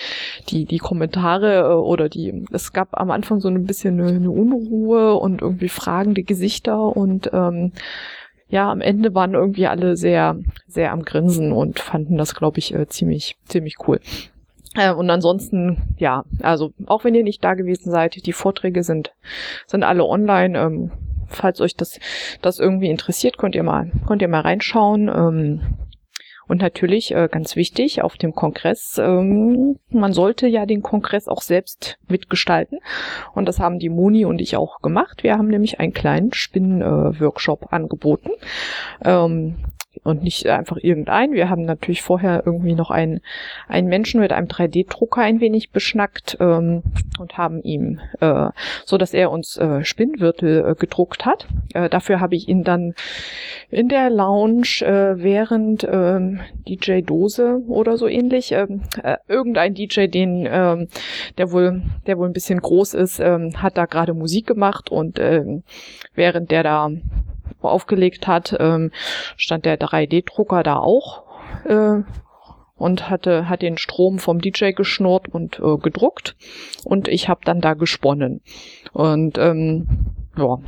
die, 0.49 0.65
die 0.65 0.79
Kommentare 0.79 1.71
äh, 1.71 1.75
oder 1.75 2.09
die, 2.09 2.45
es 2.53 2.73
gab 2.73 2.99
am 2.99 3.11
Anfang 3.11 3.41
so 3.41 3.49
ein 3.49 3.65
bisschen 3.65 4.01
eine, 4.01 4.11
eine 4.11 4.31
Unruhe 4.31 5.15
und 5.15 5.43
irgendwie 5.43 5.69
fragende 5.69 6.23
Gesichter 6.23 6.97
und 6.97 7.31
ähm, 7.33 7.73
ja, 8.49 8.71
am 8.71 8.83
Ende 8.83 9.15
waren 9.15 9.33
irgendwie 9.33 9.67
alle 9.67 9.97
sehr, 9.97 10.37
sehr 10.67 10.93
am 10.93 11.05
Grinsen 11.05 11.53
und 11.53 11.81
fanden 11.81 12.19
das, 12.19 12.35
glaube 12.35 12.59
ich, 12.59 12.75
äh, 12.75 12.87
ziemlich, 12.87 13.37
ziemlich 13.47 13.77
cool. 13.89 13.99
Äh, 14.75 14.93
und 14.93 15.11
ansonsten, 15.11 15.95
ja, 15.99 16.25
also 16.43 16.73
auch 16.87 17.05
wenn 17.05 17.15
ihr 17.15 17.25
nicht 17.25 17.45
da 17.45 17.55
gewesen 17.55 17.91
seid, 17.91 18.27
die 18.27 18.33
Vorträge 18.33 18.83
sind, 18.83 19.13
sind 19.67 19.83
alle 19.83 20.05
online. 20.05 20.59
Ähm, 20.59 20.91
falls 21.29 21.61
euch 21.61 21.77
das, 21.77 21.99
das 22.41 22.59
irgendwie 22.59 22.91
interessiert, 22.91 23.39
könnt 23.39 23.55
ihr 23.55 23.63
mal, 23.63 23.91
könnt 24.07 24.23
ihr 24.23 24.29
mal 24.29 24.41
reinschauen. 24.41 25.09
Ähm, 25.09 25.61
und 26.49 26.61
natürlich, 26.61 27.15
äh, 27.15 27.29
ganz 27.31 27.57
wichtig, 27.57 28.03
auf 28.03 28.17
dem 28.17 28.35
Kongress, 28.35 28.99
ähm, 28.99 29.79
man 29.91 30.13
sollte 30.13 30.47
ja 30.47 30.67
den 30.67 30.83
Kongress 30.83 31.29
auch 31.29 31.41
selbst 31.41 31.99
mitgestalten. 32.09 32.81
Und 33.35 33.47
das 33.47 33.59
haben 33.59 33.79
die 33.79 33.89
Moni 33.89 34.25
und 34.25 34.41
ich 34.41 34.57
auch 34.57 34.81
gemacht. 34.81 35.23
Wir 35.23 35.39
haben 35.39 35.49
nämlich 35.49 35.81
einen 35.81 35.95
kleinen 35.95 36.33
Spinnen-Workshop 36.33 37.63
äh, 37.63 37.75
angeboten. 37.75 38.31
Ähm, 39.05 39.57
und 40.05 40.23
nicht 40.23 40.47
einfach 40.49 40.79
irgendein. 40.81 41.33
Wir 41.33 41.49
haben 41.49 41.65
natürlich 41.65 42.03
vorher 42.03 42.43
irgendwie 42.45 42.75
noch 42.75 42.91
einen, 42.91 43.21
einen 43.69 43.89
Menschen 43.89 44.21
mit 44.21 44.33
einem 44.33 44.49
3D-Drucker 44.49 45.23
ein 45.23 45.41
wenig 45.41 45.71
beschnackt 45.71 46.37
ähm, 46.41 46.83
und 47.19 47.39
haben 47.39 47.63
ihm, 47.63 48.01
äh, 48.21 48.51
so 48.85 48.99
dass 48.99 49.15
er 49.15 49.31
uns 49.31 49.57
äh, 49.57 49.85
Spinnwürtel 49.85 50.71
äh, 50.71 50.75
gedruckt 50.75 51.25
hat. 51.25 51.47
Äh, 51.75 51.89
dafür 51.89 52.21
habe 52.21 52.35
ich 52.35 52.49
ihn 52.49 52.65
dann 52.65 52.95
in 53.71 53.89
der 53.89 54.11
Lounge 54.11 54.83
äh, 54.83 55.23
während 55.23 55.87
ähm, 55.89 56.41
DJ 56.67 57.03
Dose 57.03 57.61
oder 57.69 57.97
so 57.97 58.09
ähnlich, 58.09 58.53
ähm, 58.53 58.83
äh, 59.03 59.19
irgendein 59.29 59.75
DJ, 59.75 60.07
den 60.07 60.49
ähm, 60.51 60.89
der 61.39 61.53
wohl, 61.53 61.83
der 62.07 62.19
wohl 62.19 62.29
ein 62.29 62.33
bisschen 62.33 62.61
groß 62.61 62.95
ist, 62.95 63.21
ähm, 63.21 63.63
hat 63.63 63.77
da 63.77 63.87
gerade 63.87 64.15
Musik 64.15 64.47
gemacht 64.47 64.91
und 64.91 65.21
ähm, 65.21 65.63
während 66.15 66.51
der 66.51 66.65
da 66.65 66.91
aufgelegt 67.61 68.27
hat, 68.27 68.57
ähm, 68.59 68.91
stand 69.37 69.65
der 69.65 69.79
3D-Drucker 69.79 70.63
da 70.63 70.77
auch 70.77 71.25
äh, 71.65 72.03
und 72.77 73.11
hatte 73.11 73.49
hat 73.49 73.63
den 73.63 73.79
Strom 73.79 74.19
vom 74.19 74.41
DJ 74.41 74.73
geschnurrt 74.73 75.29
und 75.29 75.59
äh, 75.61 75.77
gedruckt 75.77 76.37
und 76.85 77.09
ich 77.09 77.29
habe 77.29 77.41
dann 77.45 77.61
da 77.61 77.75
gesponnen 77.75 78.41
und 78.93 79.39
ähm, 79.39 79.87
ja 80.37 80.59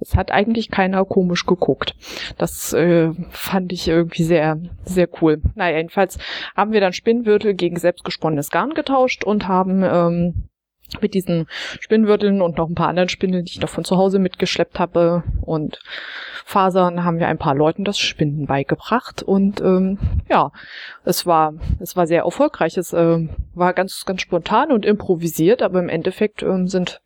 es 0.00 0.14
hat 0.14 0.30
eigentlich 0.30 0.70
keiner 0.70 1.04
komisch 1.04 1.46
geguckt. 1.46 1.94
Das 2.36 2.72
äh, 2.72 3.10
fand 3.30 3.72
ich 3.72 3.88
irgendwie 3.88 4.22
sehr, 4.22 4.60
sehr 4.84 5.08
cool. 5.20 5.42
Naja, 5.54 5.78
jedenfalls 5.78 6.18
haben 6.56 6.72
wir 6.72 6.80
dann 6.80 6.92
Spinnwürtel 6.92 7.54
gegen 7.54 7.78
selbstgesponnenes 7.78 8.50
Garn 8.50 8.74
getauscht 8.74 9.24
und 9.24 9.48
haben 9.48 9.82
ähm, 9.82 10.48
mit 11.00 11.14
diesen 11.14 11.46
Spinnwürteln 11.80 12.40
und 12.40 12.56
noch 12.56 12.68
ein 12.68 12.74
paar 12.74 12.88
anderen 12.88 13.08
Spinnen, 13.08 13.44
die 13.44 13.52
ich 13.52 13.60
noch 13.60 13.68
von 13.68 13.84
zu 13.84 13.96
Hause 13.96 14.18
mitgeschleppt 14.18 14.78
habe. 14.78 15.22
Und 15.42 15.78
Fasern 16.44 17.04
haben 17.04 17.18
wir 17.18 17.28
ein 17.28 17.36
paar 17.36 17.54
Leuten 17.54 17.84
das 17.84 17.98
Spinnen 17.98 18.46
beigebracht. 18.46 19.22
Und 19.22 19.60
ähm, 19.60 19.98
ja, 20.30 20.50
es 21.04 21.26
war 21.26 21.52
es 21.78 21.94
war 21.94 22.06
sehr 22.06 22.22
erfolgreich. 22.22 22.78
Es 22.78 22.92
äh, 22.94 23.28
war 23.54 23.74
ganz 23.74 24.04
ganz 24.06 24.22
spontan 24.22 24.72
und 24.72 24.86
improvisiert, 24.86 25.62
aber 25.62 25.78
im 25.78 25.90
Endeffekt 25.90 26.42
ähm, 26.42 26.66
sind 26.66 27.02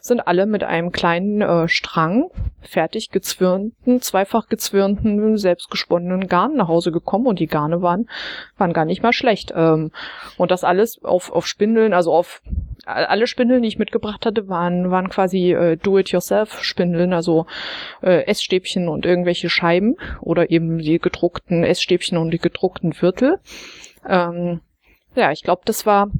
sind 0.00 0.28
alle 0.28 0.46
mit 0.46 0.62
einem 0.62 0.92
kleinen 0.92 1.42
äh, 1.42 1.68
Strang 1.68 2.30
fertig 2.60 3.10
gezwirnten, 3.10 4.00
zweifach 4.00 4.48
gezwirnten, 4.48 5.36
selbstgesponnenen 5.36 6.28
Garn 6.28 6.54
nach 6.54 6.68
Hause 6.68 6.92
gekommen. 6.92 7.26
Und 7.26 7.40
die 7.40 7.48
Garne 7.48 7.82
waren 7.82 8.08
waren 8.56 8.72
gar 8.72 8.84
nicht 8.84 9.02
mal 9.02 9.12
schlecht. 9.12 9.52
Ähm, 9.56 9.90
und 10.36 10.52
das 10.52 10.62
alles 10.62 11.02
auf 11.02 11.32
auf 11.32 11.48
Spindeln, 11.48 11.92
also 11.92 12.12
auf 12.12 12.40
alle 13.16 13.26
Spindeln, 13.26 13.62
die 13.62 13.68
ich 13.68 13.78
mitgebracht 13.78 14.26
hatte, 14.26 14.46
waren, 14.48 14.90
waren 14.90 15.08
quasi 15.08 15.52
äh, 15.52 15.76
Do-it-yourself-Spindeln, 15.78 17.14
also 17.14 17.46
äh, 18.02 18.26
Essstäbchen 18.26 18.88
und 18.88 19.06
irgendwelche 19.06 19.48
Scheiben 19.48 19.96
oder 20.20 20.50
eben 20.50 20.78
die 20.78 20.98
gedruckten 20.98 21.64
Essstäbchen 21.64 22.18
und 22.18 22.30
die 22.30 22.38
gedruckten 22.38 22.92
Viertel. 22.92 23.38
Ähm, 24.06 24.60
ja, 25.14 25.32
ich 25.32 25.42
glaube, 25.42 25.62
das 25.64 25.86
war 25.86 26.10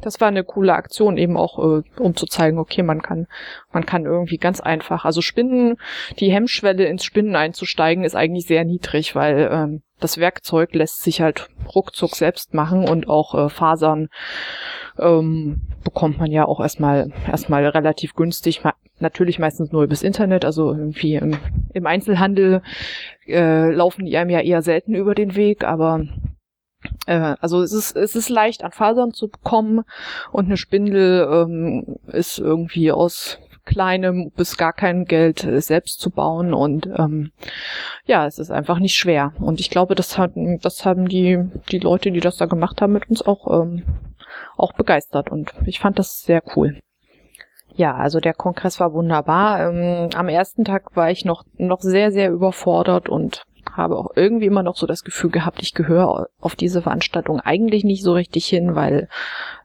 das 0.00 0.20
war 0.20 0.28
eine 0.28 0.44
coole 0.44 0.74
Aktion 0.74 1.16
eben 1.16 1.36
auch, 1.36 1.58
äh, 1.58 1.82
um 1.98 2.16
zu 2.16 2.26
zeigen, 2.26 2.58
okay, 2.58 2.82
man 2.82 3.02
kann, 3.02 3.26
man 3.72 3.86
kann 3.86 4.04
irgendwie 4.04 4.38
ganz 4.38 4.60
einfach, 4.60 5.04
also 5.04 5.20
Spinnen, 5.20 5.76
die 6.18 6.32
Hemmschwelle 6.32 6.86
ins 6.86 7.04
Spinnen 7.04 7.36
einzusteigen 7.36 8.04
ist 8.04 8.16
eigentlich 8.16 8.46
sehr 8.46 8.64
niedrig, 8.64 9.14
weil 9.14 9.48
ähm, 9.52 9.82
das 10.00 10.18
Werkzeug 10.18 10.74
lässt 10.74 11.02
sich 11.02 11.20
halt 11.20 11.48
ruckzuck 11.74 12.16
selbst 12.16 12.54
machen 12.54 12.88
und 12.88 13.08
auch 13.08 13.34
äh, 13.34 13.48
Fasern 13.48 14.08
ähm, 14.98 15.62
bekommt 15.84 16.18
man 16.18 16.30
ja 16.30 16.46
auch 16.46 16.60
erstmal 16.60 17.12
erstmal 17.26 17.66
relativ 17.66 18.14
günstig. 18.14 18.62
Natürlich 18.98 19.38
meistens 19.38 19.72
nur 19.72 19.84
übers 19.84 20.02
Internet, 20.02 20.44
also 20.44 20.72
irgendwie 20.72 21.14
im, 21.14 21.38
im 21.72 21.86
Einzelhandel 21.86 22.62
äh, 23.26 23.70
laufen 23.70 24.04
die 24.04 24.16
einem 24.16 24.30
ja 24.30 24.40
eher 24.40 24.62
selten 24.62 24.94
über 24.94 25.14
den 25.14 25.36
Weg, 25.36 25.64
aber 25.64 26.04
äh, 27.06 27.34
also 27.40 27.62
es 27.62 27.72
ist, 27.72 27.96
es 27.96 28.16
ist 28.16 28.28
leicht 28.28 28.64
an 28.64 28.72
Fasern 28.72 29.12
zu 29.12 29.28
bekommen 29.28 29.84
und 30.32 30.46
eine 30.46 30.56
Spindel 30.56 31.28
ähm, 31.30 31.96
ist 32.06 32.38
irgendwie 32.38 32.92
aus 32.92 33.38
kleinem 33.64 34.30
bis 34.30 34.56
gar 34.56 34.72
keinem 34.72 35.04
Geld 35.04 35.44
äh, 35.44 35.60
selbst 35.60 36.00
zu 36.00 36.10
bauen 36.10 36.54
und 36.54 36.86
ähm, 36.86 37.30
ja, 38.04 38.26
es 38.26 38.38
ist 38.38 38.50
einfach 38.50 38.78
nicht 38.78 38.94
schwer. 38.94 39.32
Und 39.38 39.60
ich 39.60 39.70
glaube, 39.70 39.94
das 39.94 40.18
hatten, 40.18 40.58
das 40.60 40.84
haben 40.84 41.08
die, 41.08 41.38
die 41.70 41.78
Leute, 41.78 42.10
die 42.10 42.20
das 42.20 42.36
da 42.36 42.46
gemacht 42.46 42.80
haben, 42.82 42.92
mit 42.92 43.08
uns 43.08 43.22
auch, 43.22 43.62
ähm, 43.62 43.84
auch 44.56 44.72
begeistert 44.72 45.30
und 45.30 45.52
ich 45.66 45.78
fand 45.78 45.98
das 45.98 46.22
sehr 46.22 46.42
cool. 46.56 46.80
Ja, 47.74 47.94
also 47.94 48.18
der 48.18 48.34
Kongress 48.34 48.80
war 48.80 48.92
wunderbar. 48.92 49.70
Ähm, 49.70 50.10
am 50.14 50.28
ersten 50.28 50.64
Tag 50.64 50.96
war 50.96 51.10
ich 51.10 51.24
noch, 51.24 51.44
noch 51.56 51.80
sehr, 51.80 52.10
sehr 52.10 52.30
überfordert 52.30 53.08
und 53.08 53.44
habe 53.72 53.96
auch 53.96 54.10
irgendwie 54.14 54.46
immer 54.46 54.62
noch 54.62 54.76
so 54.76 54.86
das 54.86 55.04
Gefühl 55.04 55.30
gehabt, 55.30 55.62
ich 55.62 55.74
gehöre 55.74 56.28
auf 56.40 56.56
diese 56.56 56.82
Veranstaltung 56.82 57.40
eigentlich 57.40 57.84
nicht 57.84 58.02
so 58.02 58.12
richtig 58.12 58.46
hin, 58.46 58.74
weil 58.74 59.08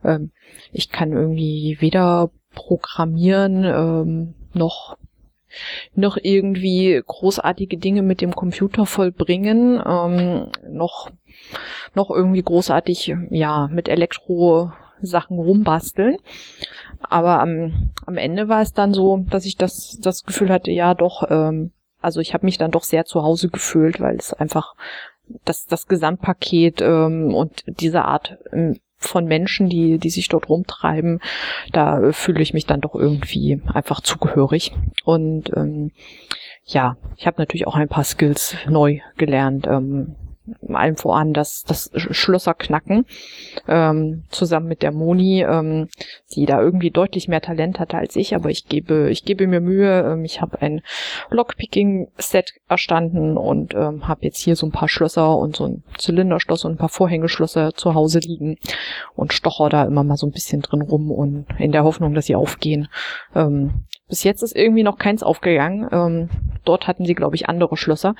ähm, 0.04 0.30
ich 0.72 0.90
kann 0.90 1.12
irgendwie 1.12 1.76
weder 1.80 2.30
programmieren 2.54 3.64
ähm, 3.64 4.34
noch 4.52 4.96
noch 5.94 6.18
irgendwie 6.20 7.00
großartige 7.06 7.78
Dinge 7.78 8.02
mit 8.02 8.20
dem 8.20 8.34
Computer 8.34 8.84
vollbringen, 8.84 9.82
ähm, 9.86 10.50
noch 10.68 11.10
noch 11.94 12.10
irgendwie 12.10 12.42
großartig 12.42 13.14
ja 13.30 13.68
mit 13.68 13.88
Elektro 13.88 14.72
Sachen 15.00 15.38
rumbasteln. 15.38 16.16
Aber 17.00 17.40
am, 17.40 17.92
am 18.06 18.16
Ende 18.16 18.48
war 18.48 18.62
es 18.62 18.72
dann 18.72 18.94
so, 18.94 19.24
dass 19.30 19.44
ich 19.44 19.56
das, 19.56 19.98
das 20.00 20.24
Gefühl 20.24 20.50
hatte, 20.50 20.70
ja 20.70 20.94
doch, 20.94 21.24
ähm, 21.30 21.72
also 22.06 22.20
ich 22.20 22.34
habe 22.34 22.46
mich 22.46 22.56
dann 22.56 22.70
doch 22.70 22.84
sehr 22.84 23.04
zu 23.04 23.24
Hause 23.24 23.48
gefühlt, 23.48 24.00
weil 24.00 24.14
es 24.14 24.32
einfach 24.32 24.76
das, 25.44 25.66
das 25.66 25.88
Gesamtpaket 25.88 26.80
ähm, 26.80 27.34
und 27.34 27.64
diese 27.66 28.04
Art 28.04 28.38
ähm, 28.52 28.78
von 28.96 29.24
Menschen, 29.24 29.68
die, 29.68 29.98
die 29.98 30.10
sich 30.10 30.28
dort 30.28 30.48
rumtreiben, 30.48 31.20
da 31.72 32.00
äh, 32.00 32.12
fühle 32.12 32.42
ich 32.42 32.54
mich 32.54 32.64
dann 32.64 32.80
doch 32.80 32.94
irgendwie 32.94 33.60
einfach 33.74 34.00
zugehörig. 34.00 34.72
Und 35.04 35.50
ähm, 35.56 35.90
ja, 36.64 36.96
ich 37.16 37.26
habe 37.26 37.40
natürlich 37.40 37.66
auch 37.66 37.74
ein 37.74 37.88
paar 37.88 38.04
Skills 38.04 38.54
neu 38.68 39.00
gelernt. 39.16 39.66
Ähm, 39.66 40.14
allem 40.68 40.96
voran 40.96 41.32
das, 41.32 41.64
das 41.64 41.90
Schlösser 41.94 42.54
knacken, 42.54 43.06
ähm, 43.68 44.24
zusammen 44.30 44.68
mit 44.68 44.82
der 44.82 44.92
Moni, 44.92 45.42
ähm, 45.42 45.88
die 46.34 46.46
da 46.46 46.60
irgendwie 46.60 46.90
deutlich 46.90 47.28
mehr 47.28 47.40
Talent 47.40 47.78
hatte 47.80 47.96
als 47.96 48.16
ich, 48.16 48.34
aber 48.34 48.50
ich 48.50 48.68
gebe, 48.68 49.10
ich 49.10 49.24
gebe 49.24 49.46
mir 49.46 49.60
Mühe. 49.60 50.12
Ähm, 50.12 50.24
ich 50.24 50.40
habe 50.40 50.60
ein 50.62 50.82
Lockpicking-Set 51.30 52.54
erstanden 52.68 53.36
und 53.36 53.74
ähm, 53.74 54.08
habe 54.08 54.24
jetzt 54.24 54.38
hier 54.38 54.56
so 54.56 54.66
ein 54.66 54.72
paar 54.72 54.88
Schlösser 54.88 55.36
und 55.36 55.56
so 55.56 55.66
ein 55.66 55.82
Zylinderschloss 55.98 56.64
und 56.64 56.72
ein 56.72 56.78
paar 56.78 56.88
Vorhängeschlösser 56.88 57.74
zu 57.74 57.94
Hause 57.94 58.18
liegen 58.20 58.58
und 59.14 59.32
stocher 59.32 59.68
da 59.68 59.84
immer 59.84 60.04
mal 60.04 60.16
so 60.16 60.26
ein 60.26 60.32
bisschen 60.32 60.62
drin 60.62 60.82
rum 60.82 61.10
und 61.10 61.46
in 61.58 61.72
der 61.72 61.84
Hoffnung, 61.84 62.14
dass 62.14 62.26
sie 62.26 62.36
aufgehen. 62.36 62.88
Ähm, 63.34 63.84
bis 64.08 64.22
jetzt 64.22 64.42
ist 64.42 64.54
irgendwie 64.54 64.82
noch 64.82 64.98
keins 64.98 65.22
aufgegangen. 65.22 65.88
Ähm, 65.90 66.28
dort 66.64 66.86
hatten 66.86 67.04
sie, 67.04 67.14
glaube 67.14 67.36
ich, 67.36 67.48
andere 67.48 67.76
Schlösser. 67.76 68.14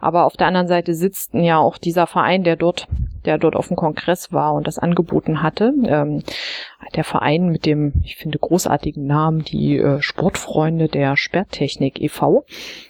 Aber 0.00 0.24
auf 0.24 0.36
der 0.36 0.46
anderen 0.46 0.68
Seite 0.68 0.94
sitzt 0.94 1.34
ja 1.34 1.58
auch 1.58 1.78
dieser 1.78 2.06
Verein, 2.06 2.44
der 2.44 2.56
dort, 2.56 2.88
der 3.24 3.38
dort 3.38 3.56
auf 3.56 3.68
dem 3.68 3.76
Kongress 3.76 4.32
war 4.32 4.52
und 4.52 4.66
das 4.66 4.78
angeboten 4.78 5.42
hatte. 5.42 5.72
Ähm, 5.86 6.22
der 6.94 7.04
Verein 7.04 7.48
mit 7.48 7.64
dem, 7.64 7.94
ich 8.04 8.16
finde, 8.16 8.38
großartigen 8.38 9.06
Namen, 9.06 9.44
die 9.44 9.78
äh, 9.78 10.02
Sportfreunde 10.02 10.88
der 10.88 11.16
Sperrtechnik 11.16 12.00
e.V. 12.00 12.44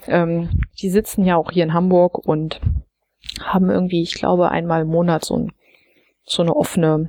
Ähm, 0.08 0.50
die 0.80 0.90
sitzen 0.90 1.24
ja 1.24 1.36
auch 1.36 1.52
hier 1.52 1.64
in 1.64 1.74
Hamburg 1.74 2.18
und 2.18 2.60
haben 3.44 3.70
irgendwie, 3.70 4.02
ich 4.02 4.14
glaube, 4.14 4.50
einmal 4.50 4.82
im 4.82 4.88
Monat 4.88 5.24
so, 5.24 5.36
ein, 5.36 5.52
so 6.24 6.42
eine 6.42 6.54
offene 6.54 7.08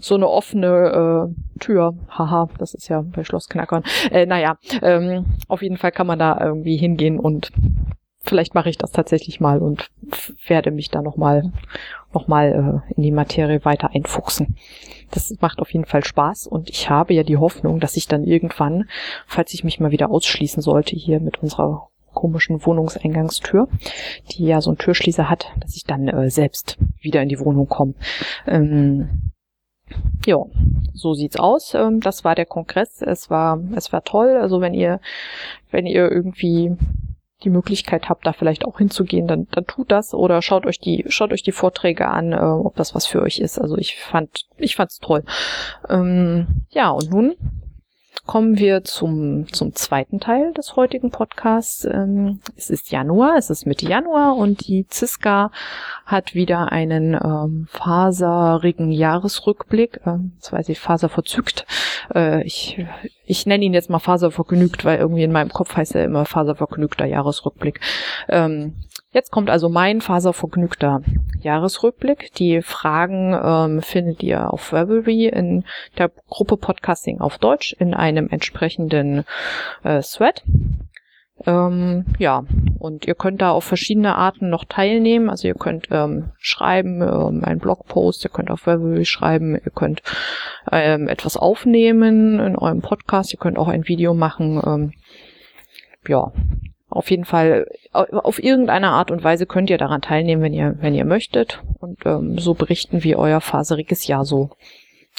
so 0.00 0.14
eine 0.14 0.28
offene 0.28 1.30
äh, 1.56 1.58
Tür. 1.60 1.94
Haha, 2.08 2.48
das 2.58 2.74
ist 2.74 2.88
ja 2.88 3.02
bei 3.02 3.24
Schlossknackern. 3.24 3.84
Äh, 4.10 4.26
naja, 4.26 4.58
ähm, 4.82 5.26
auf 5.48 5.62
jeden 5.62 5.76
Fall 5.76 5.92
kann 5.92 6.06
man 6.06 6.18
da 6.18 6.38
irgendwie 6.40 6.76
hingehen 6.76 7.18
und 7.18 7.50
vielleicht 8.22 8.54
mache 8.54 8.68
ich 8.68 8.78
das 8.78 8.90
tatsächlich 8.90 9.40
mal 9.40 9.60
und 9.60 9.88
werde 10.46 10.70
mich 10.70 10.90
da 10.90 11.00
nochmal 11.00 11.52
noch 12.12 12.28
mal, 12.28 12.82
äh, 12.88 12.94
in 12.94 13.02
die 13.02 13.12
Materie 13.12 13.64
weiter 13.64 13.90
einfuchsen. 13.94 14.56
Das 15.10 15.32
macht 15.40 15.60
auf 15.60 15.72
jeden 15.72 15.84
Fall 15.84 16.04
Spaß 16.04 16.46
und 16.46 16.70
ich 16.70 16.90
habe 16.90 17.14
ja 17.14 17.22
die 17.22 17.36
Hoffnung, 17.36 17.78
dass 17.78 17.96
ich 17.96 18.08
dann 18.08 18.24
irgendwann, 18.24 18.88
falls 19.26 19.54
ich 19.54 19.64
mich 19.64 19.80
mal 19.80 19.90
wieder 19.90 20.10
ausschließen 20.10 20.62
sollte 20.62 20.96
hier 20.96 21.20
mit 21.20 21.42
unserer 21.42 21.88
komischen 22.12 22.64
Wohnungseingangstür, 22.64 23.68
die 24.32 24.46
ja 24.46 24.60
so 24.60 24.70
einen 24.70 24.78
Türschließer 24.78 25.28
hat, 25.28 25.52
dass 25.60 25.76
ich 25.76 25.84
dann 25.84 26.08
äh, 26.08 26.30
selbst 26.30 26.78
wieder 27.00 27.22
in 27.22 27.28
die 27.28 27.38
Wohnung 27.38 27.68
komme. 27.68 27.94
Ähm, 28.46 29.30
ja, 30.24 30.38
so 30.92 31.14
sieht's 31.14 31.36
aus. 31.36 31.74
Ähm, 31.74 32.00
das 32.00 32.24
war 32.24 32.34
der 32.34 32.46
Kongress. 32.46 33.02
Es 33.02 33.30
war, 33.30 33.60
es 33.74 33.92
war 33.92 34.02
toll. 34.04 34.36
Also 34.40 34.60
wenn 34.60 34.74
ihr, 34.74 35.00
wenn 35.70 35.86
ihr 35.86 36.10
irgendwie 36.10 36.76
die 37.44 37.50
Möglichkeit 37.50 38.08
habt, 38.08 38.26
da 38.26 38.32
vielleicht 38.32 38.64
auch 38.64 38.78
hinzugehen, 38.78 39.26
dann, 39.26 39.46
dann 39.50 39.66
tut 39.66 39.92
das 39.92 40.14
oder 40.14 40.40
schaut 40.40 40.64
euch 40.66 40.80
die, 40.80 41.04
schaut 41.08 41.32
euch 41.32 41.42
die 41.42 41.52
Vorträge 41.52 42.08
an, 42.08 42.32
äh, 42.32 42.36
ob 42.36 42.76
das 42.76 42.94
was 42.94 43.06
für 43.06 43.22
euch 43.22 43.38
ist. 43.38 43.58
Also 43.58 43.76
ich 43.76 43.96
fand, 43.96 44.46
ich 44.56 44.74
fand's 44.74 44.98
toll. 44.98 45.22
Ähm, 45.88 46.64
ja, 46.70 46.90
und 46.90 47.10
nun 47.10 47.36
kommen 48.24 48.58
wir 48.58 48.84
zum, 48.84 49.52
zum 49.52 49.74
zweiten 49.74 50.20
Teil 50.20 50.52
des 50.54 50.76
heutigen 50.76 51.10
Podcasts. 51.10 51.84
Ähm, 51.84 52.40
es 52.56 52.70
ist 52.70 52.90
Januar, 52.90 53.36
es 53.36 53.50
ist 53.50 53.66
Mitte 53.66 53.88
Januar 53.88 54.36
und 54.36 54.66
die 54.66 54.86
Ziska 54.88 55.50
hat 56.04 56.34
wieder 56.34 56.72
einen 56.72 57.14
ähm, 57.14 57.66
faserigen 57.70 58.92
Jahresrückblick, 58.92 60.00
äh, 60.06 60.18
das 60.40 60.52
weiß 60.52 60.68
ich, 60.68 60.80
faserverzückt. 60.80 61.66
Äh, 62.14 62.44
ich, 62.44 62.84
ich 63.24 63.46
nenne 63.46 63.64
ihn 63.64 63.74
jetzt 63.74 63.90
mal 63.90 63.98
faservergnügt, 63.98 64.84
weil 64.84 64.98
irgendwie 64.98 65.24
in 65.24 65.32
meinem 65.32 65.50
Kopf 65.50 65.76
heißt 65.76 65.94
er 65.94 66.04
immer 66.04 66.24
faservergnügter 66.24 67.06
Jahresrückblick. 67.06 67.80
Ähm, 68.28 68.74
Jetzt 69.16 69.30
kommt 69.30 69.48
also 69.48 69.70
mein 69.70 70.02
faservergnügter 70.02 71.00
Jahresrückblick. 71.40 72.34
Die 72.34 72.60
Fragen 72.60 73.34
ähm, 73.42 73.80
findet 73.80 74.22
ihr 74.22 74.52
auf 74.52 74.72
Verbally 74.72 75.28
in 75.28 75.64
der 75.96 76.10
Gruppe 76.28 76.58
Podcasting 76.58 77.22
auf 77.22 77.38
Deutsch 77.38 77.74
in 77.78 77.94
einem 77.94 78.28
entsprechenden 78.28 79.24
äh, 79.84 80.02
Thread. 80.02 80.44
Ähm, 81.46 82.04
ja, 82.18 82.44
und 82.78 83.06
ihr 83.06 83.14
könnt 83.14 83.40
da 83.40 83.52
auf 83.52 83.64
verschiedene 83.64 84.16
Arten 84.16 84.50
noch 84.50 84.66
teilnehmen. 84.66 85.30
Also 85.30 85.48
ihr 85.48 85.54
könnt 85.54 85.88
ähm, 85.90 86.32
schreiben, 86.36 87.00
ähm, 87.00 87.42
einen 87.42 87.58
Blogpost, 87.58 88.22
ihr 88.22 88.30
könnt 88.30 88.50
auf 88.50 88.66
Verbally 88.66 89.06
schreiben, 89.06 89.54
ihr 89.54 89.72
könnt 89.74 90.02
ähm, 90.70 91.08
etwas 91.08 91.38
aufnehmen 91.38 92.38
in 92.38 92.54
eurem 92.54 92.82
Podcast, 92.82 93.32
ihr 93.32 93.38
könnt 93.38 93.56
auch 93.56 93.68
ein 93.68 93.88
Video 93.88 94.12
machen. 94.12 94.60
Ähm, 94.62 94.92
ja, 96.06 96.32
auf 96.96 97.10
jeden 97.10 97.24
Fall, 97.24 97.66
auf 97.92 98.42
irgendeine 98.42 98.88
Art 98.88 99.10
und 99.10 99.22
Weise 99.22 99.46
könnt 99.46 99.70
ihr 99.70 99.78
daran 99.78 100.02
teilnehmen, 100.02 100.42
wenn 100.42 100.54
ihr, 100.54 100.76
wenn 100.80 100.94
ihr 100.94 101.04
möchtet 101.04 101.62
und 101.80 102.04
ähm, 102.06 102.38
so 102.38 102.54
berichten, 102.54 103.04
wie 103.04 103.16
euer 103.16 103.40
faseriges 103.40 104.06
Jahr 104.06 104.24
so 104.24 104.50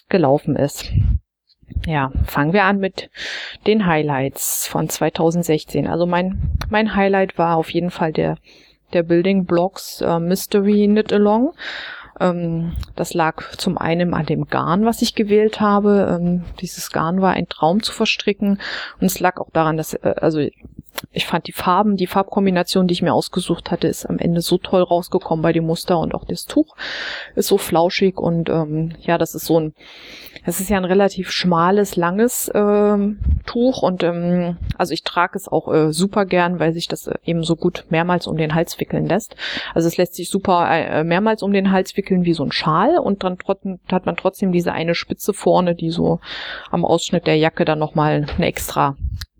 gelaufen 0.09 0.55
ist. 0.55 0.91
Ja, 1.85 2.11
fangen 2.25 2.53
wir 2.53 2.63
an 2.63 2.79
mit 2.79 3.09
den 3.65 3.85
Highlights 3.85 4.67
von 4.67 4.89
2016. 4.89 5.87
Also 5.87 6.05
mein, 6.05 6.51
mein 6.69 6.95
Highlight 6.95 7.37
war 7.37 7.57
auf 7.57 7.69
jeden 7.69 7.91
Fall 7.91 8.13
der, 8.13 8.37
der 8.93 9.03
Building 9.03 9.45
Blocks 9.45 10.01
äh, 10.01 10.19
Mystery 10.19 10.87
Knit 10.87 11.11
Along. 11.11 11.53
Ähm, 12.19 12.73
das 12.95 13.13
lag 13.13 13.51
zum 13.57 13.77
einen 13.77 14.13
an 14.13 14.25
dem 14.25 14.45
Garn, 14.47 14.85
was 14.85 15.01
ich 15.01 15.15
gewählt 15.15 15.59
habe. 15.59 16.17
Ähm, 16.19 16.45
dieses 16.59 16.91
Garn 16.91 17.21
war 17.21 17.33
ein 17.33 17.47
Traum 17.47 17.83
zu 17.83 17.93
verstricken 17.93 18.59
und 18.99 19.05
es 19.05 19.19
lag 19.19 19.39
auch 19.39 19.51
daran, 19.51 19.77
dass, 19.77 19.93
äh, 19.93 20.15
also 20.17 20.39
ich 21.11 21.25
fand 21.25 21.47
die 21.47 21.51
Farben, 21.51 21.97
die 21.97 22.07
Farbkombination, 22.07 22.87
die 22.87 22.93
ich 22.93 23.01
mir 23.01 23.13
ausgesucht 23.13 23.71
hatte, 23.71 23.87
ist 23.87 24.05
am 24.05 24.19
Ende 24.19 24.41
so 24.41 24.57
toll 24.57 24.81
rausgekommen 24.81 25.43
bei 25.43 25.53
dem 25.53 25.65
Muster 25.65 25.99
und 25.99 26.13
auch 26.13 26.25
das 26.25 26.45
Tuch 26.45 26.75
ist 27.35 27.47
so 27.47 27.57
flauschig 27.57 28.17
und 28.17 28.49
ähm, 28.49 28.93
ja, 29.01 29.17
das 29.17 29.35
ist 29.35 29.45
so 29.45 29.59
ein, 29.59 29.73
das 30.45 30.59
ist 30.59 30.69
ja 30.69 30.77
ein 30.77 30.85
relativ 30.85 31.31
schmales, 31.31 31.95
langes 31.95 32.51
ähm, 32.53 33.19
Tuch 33.45 33.81
und 33.81 34.03
ähm, 34.03 34.57
also 34.77 34.93
ich 34.93 35.03
trage 35.03 35.37
es 35.37 35.47
auch 35.47 35.71
äh, 35.73 35.91
super 35.91 36.25
gern, 36.25 36.59
weil 36.59 36.73
sich 36.73 36.87
das 36.87 37.07
äh, 37.07 37.15
eben 37.25 37.43
so 37.43 37.55
gut 37.55 37.85
mehrmals 37.89 38.27
um 38.27 38.37
den 38.37 38.55
Hals 38.55 38.79
wickeln 38.79 39.07
lässt. 39.07 39.35
Also 39.73 39.87
es 39.87 39.97
lässt 39.97 40.15
sich 40.15 40.29
super 40.29 40.67
äh, 40.69 41.03
mehrmals 41.03 41.43
um 41.43 41.53
den 41.53 41.71
Hals 41.71 41.95
wickeln 41.97 42.25
wie 42.25 42.33
so 42.33 42.43
ein 42.43 42.51
Schal 42.51 42.97
und 42.97 43.23
dann 43.23 43.37
hat 43.91 44.05
man 44.05 44.17
trotzdem 44.17 44.51
diese 44.51 44.71
eine 44.71 44.95
Spitze 44.95 45.33
vorne, 45.33 45.75
die 45.75 45.89
so 45.89 46.19
am 46.71 46.85
Ausschnitt 46.85 47.27
der 47.27 47.37
Jacke 47.37 47.65
dann 47.65 47.79
nochmal 47.79 48.25
eine 48.37 48.45
extra 48.45 48.95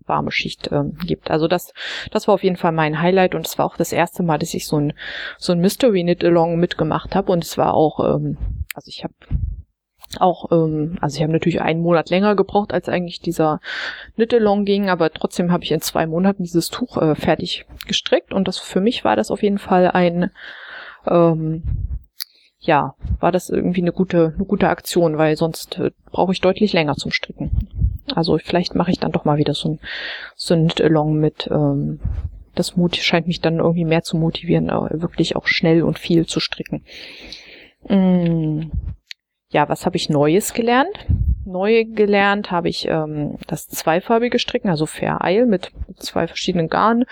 warme 0.08 0.30
Schicht 0.30 0.70
ähm, 0.72 0.96
gibt. 1.04 1.30
Also 1.30 1.48
das, 1.48 1.72
das 2.10 2.28
war 2.28 2.34
auf 2.34 2.42
jeden 2.42 2.56
Fall 2.56 2.72
mein 2.72 3.00
Highlight 3.00 3.34
und 3.34 3.46
es 3.46 3.58
war 3.58 3.66
auch 3.66 3.76
das 3.76 3.92
erste 3.92 4.22
Mal, 4.22 4.38
dass 4.38 4.54
ich 4.54 4.66
so 4.66 4.78
ein 4.78 4.92
so 5.38 5.52
ein 5.52 5.60
Mystery 5.60 6.02
Knit 6.02 6.24
Along 6.24 6.58
mitgemacht 6.58 7.14
habe 7.14 7.32
und 7.32 7.44
es 7.44 7.58
war 7.58 7.74
auch, 7.74 8.00
ähm, 8.00 8.38
also 8.74 8.88
ich 8.88 9.04
habe 9.04 9.14
auch, 10.18 10.50
ähm, 10.52 10.96
also 11.00 11.16
ich 11.16 11.22
habe 11.22 11.32
natürlich 11.32 11.60
einen 11.60 11.82
Monat 11.82 12.10
länger 12.10 12.34
gebraucht, 12.34 12.72
als 12.72 12.88
eigentlich 12.88 13.20
dieser 13.20 13.60
Knit-Along 14.14 14.64
ging, 14.64 14.88
aber 14.88 15.10
trotzdem 15.10 15.52
habe 15.52 15.64
ich 15.64 15.72
in 15.72 15.82
zwei 15.82 16.06
Monaten 16.06 16.44
dieses 16.44 16.70
Tuch 16.70 16.96
äh, 16.96 17.14
fertig 17.14 17.66
gestrickt 17.86 18.32
und 18.32 18.48
das 18.48 18.58
für 18.58 18.80
mich 18.80 19.04
war 19.04 19.16
das 19.16 19.30
auf 19.30 19.42
jeden 19.42 19.58
Fall 19.58 19.90
ein 19.90 20.30
ähm, 21.06 21.62
ja, 22.60 22.94
war 23.20 23.32
das 23.32 23.50
irgendwie 23.50 23.82
eine 23.82 23.92
gute, 23.92 24.34
eine 24.34 24.44
gute 24.44 24.68
Aktion, 24.68 25.16
weil 25.16 25.36
sonst 25.36 25.78
äh, 25.78 25.90
brauche 26.10 26.32
ich 26.32 26.40
deutlich 26.40 26.72
länger 26.72 26.96
zum 26.96 27.12
Stricken. 27.12 27.68
Also 28.16 28.38
vielleicht 28.38 28.74
mache 28.74 28.90
ich 28.90 28.98
dann 28.98 29.12
doch 29.12 29.24
mal 29.24 29.38
wieder 29.38 29.54
so 29.54 29.70
ein, 29.70 29.78
so 30.34 30.54
ein 30.54 30.68
Knit-Along 30.68 31.18
mit, 31.18 31.48
ähm, 31.50 32.00
das 32.54 32.76
Mut 32.76 32.96
scheint 32.96 33.26
mich 33.26 33.40
dann 33.40 33.58
irgendwie 33.58 33.84
mehr 33.84 34.02
zu 34.02 34.16
motivieren, 34.16 34.68
äh, 34.68 35.00
wirklich 35.00 35.36
auch 35.36 35.46
schnell 35.46 35.82
und 35.82 35.98
viel 35.98 36.26
zu 36.26 36.40
stricken. 36.40 36.84
Mm. 37.88 38.70
Ja, 39.50 39.68
was 39.68 39.86
habe 39.86 39.96
ich 39.96 40.10
Neues 40.10 40.52
gelernt? 40.52 41.06
Neu 41.46 41.86
gelernt 41.86 42.50
habe 42.50 42.68
ich 42.68 42.86
ähm, 42.86 43.38
das 43.46 43.66
zweifarbige 43.66 44.38
Stricken, 44.38 44.68
also 44.68 44.84
Fair 44.84 45.20
Isle 45.24 45.46
mit 45.46 45.72
zwei 45.96 46.26
verschiedenen 46.26 46.68
Garnen. 46.68 47.06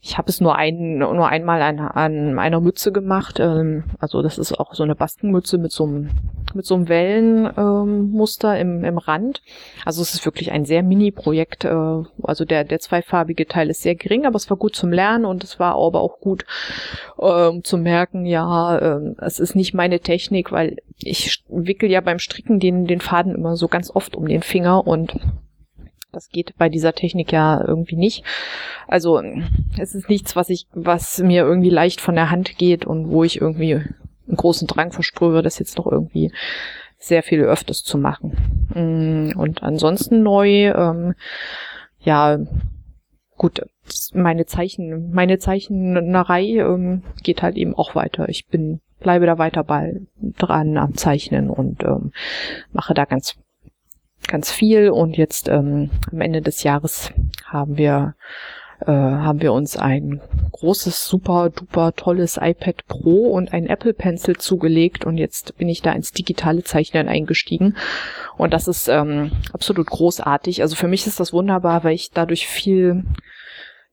Ich 0.00 0.16
habe 0.16 0.30
es 0.30 0.40
nur 0.40 0.54
ein, 0.54 0.98
nur 0.98 1.28
einmal 1.28 1.60
an, 1.60 1.80
an 1.80 2.38
einer 2.38 2.60
Mütze 2.60 2.92
gemacht. 2.92 3.40
Ähm, 3.40 3.84
also 3.98 4.22
das 4.22 4.38
ist 4.38 4.58
auch 4.58 4.74
so 4.74 4.84
eine 4.84 4.94
Baskenmütze 4.94 5.58
mit 5.58 5.72
so 5.72 5.84
einem 5.84 6.10
mit 6.54 6.64
so 6.64 6.76
einem 6.76 6.88
Wellenmuster 6.88 8.56
ähm, 8.58 8.78
im, 8.78 8.84
im 8.84 8.98
Rand. 8.98 9.42
Also 9.84 10.00
es 10.00 10.14
ist 10.14 10.24
wirklich 10.24 10.52
ein 10.52 10.64
sehr 10.64 10.82
Mini-Projekt. 10.82 11.64
Äh, 11.64 12.02
also 12.22 12.44
der 12.44 12.64
der 12.64 12.78
zweifarbige 12.78 13.46
Teil 13.46 13.70
ist 13.70 13.82
sehr 13.82 13.96
gering, 13.96 14.24
aber 14.24 14.36
es 14.36 14.48
war 14.48 14.56
gut 14.56 14.76
zum 14.76 14.92
Lernen 14.92 15.24
und 15.24 15.42
es 15.42 15.58
war 15.58 15.74
aber 15.74 16.00
auch 16.00 16.20
gut 16.20 16.46
ähm, 17.20 17.64
zu 17.64 17.76
merken, 17.76 18.24
ja, 18.24 18.78
äh, 18.78 19.14
es 19.18 19.40
ist 19.40 19.56
nicht 19.56 19.74
meine 19.74 20.00
Technik, 20.00 20.52
weil 20.52 20.76
ich 20.98 21.44
wickel 21.48 21.90
ja 21.90 22.00
beim 22.00 22.20
Stricken 22.20 22.60
den 22.60 22.86
den 22.86 23.00
Faden 23.00 23.34
immer 23.34 23.56
so 23.56 23.66
ganz 23.66 23.90
oft 23.90 24.16
um 24.16 24.28
den 24.28 24.42
Finger 24.42 24.86
und 24.86 25.16
das 26.12 26.28
geht 26.30 26.54
bei 26.56 26.68
dieser 26.68 26.94
Technik 26.94 27.32
ja 27.32 27.62
irgendwie 27.66 27.96
nicht. 27.96 28.24
Also 28.86 29.20
es 29.78 29.94
ist 29.94 30.08
nichts, 30.08 30.36
was 30.36 30.48
ich, 30.48 30.66
was 30.72 31.18
mir 31.18 31.42
irgendwie 31.42 31.70
leicht 31.70 32.00
von 32.00 32.14
der 32.14 32.30
Hand 32.30 32.56
geht 32.56 32.86
und 32.86 33.10
wo 33.10 33.24
ich 33.24 33.40
irgendwie 33.40 33.74
einen 33.74 34.36
großen 34.36 34.66
Drang 34.66 34.92
verspüre, 34.92 35.42
das 35.42 35.58
jetzt 35.58 35.78
noch 35.78 35.86
irgendwie 35.86 36.32
sehr 36.98 37.22
viel 37.22 37.42
öfters 37.42 37.82
zu 37.82 37.98
machen. 37.98 38.36
Mm, 38.74 39.38
und 39.38 39.62
ansonsten 39.62 40.22
neu, 40.22 40.72
ähm, 40.72 41.14
ja, 42.00 42.38
gut, 43.36 43.62
meine 44.12 44.46
Zeichen, 44.46 45.12
meine 45.12 45.38
Zeichnerei 45.38 46.42
ähm, 46.42 47.02
geht 47.22 47.42
halt 47.42 47.56
eben 47.56 47.74
auch 47.74 47.94
weiter. 47.94 48.28
Ich 48.28 48.46
bin, 48.46 48.80
bleibe 49.00 49.26
da 49.26 49.38
weiter 49.38 49.62
bei 49.62 50.00
dran 50.20 50.76
am 50.76 50.94
Zeichnen 50.94 51.50
und 51.50 51.84
ähm, 51.84 52.12
mache 52.72 52.94
da 52.94 53.04
ganz 53.04 53.36
ganz 54.26 54.50
viel. 54.50 54.90
Und 54.90 55.16
jetzt 55.16 55.48
ähm, 55.48 55.90
am 56.10 56.20
Ende 56.20 56.42
des 56.42 56.62
Jahres 56.62 57.12
haben 57.44 57.76
wir 57.76 58.14
äh, 58.80 58.92
haben 58.92 59.42
wir 59.42 59.52
uns 59.52 59.76
ein 59.76 60.20
großes, 60.52 61.06
super, 61.06 61.50
duper, 61.50 61.94
tolles 61.94 62.38
iPad 62.40 62.86
Pro 62.86 63.30
und 63.30 63.52
ein 63.52 63.66
Apple 63.66 63.92
Pencil 63.92 64.36
zugelegt. 64.36 65.04
Und 65.04 65.18
jetzt 65.18 65.56
bin 65.58 65.68
ich 65.68 65.82
da 65.82 65.92
ins 65.92 66.12
digitale 66.12 66.62
Zeichnen 66.62 67.08
eingestiegen. 67.08 67.76
Und 68.36 68.52
das 68.52 68.68
ist 68.68 68.88
ähm, 68.88 69.32
absolut 69.52 69.88
großartig. 69.88 70.62
Also 70.62 70.76
für 70.76 70.88
mich 70.88 71.06
ist 71.06 71.20
das 71.20 71.32
wunderbar, 71.32 71.84
weil 71.84 71.94
ich 71.94 72.10
dadurch 72.12 72.46
viel 72.46 73.04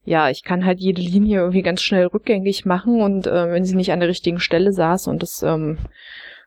ja, 0.05 0.29
ich 0.29 0.43
kann 0.43 0.65
halt 0.65 0.79
jede 0.79 1.01
Linie 1.01 1.39
irgendwie 1.39 1.63
ganz 1.63 1.81
schnell 1.81 2.05
rückgängig 2.05 2.63
machen 2.63 3.01
und 3.01 3.25
äh, 3.25 3.51
wenn 3.51 3.65
sie 3.65 3.75
nicht 3.75 3.91
an 3.91 3.99
der 3.99 4.09
richtigen 4.09 4.39
Stelle 4.39 4.71
saß. 4.71 5.07
Und 5.07 5.23
das 5.23 5.41
ähm, 5.41 5.79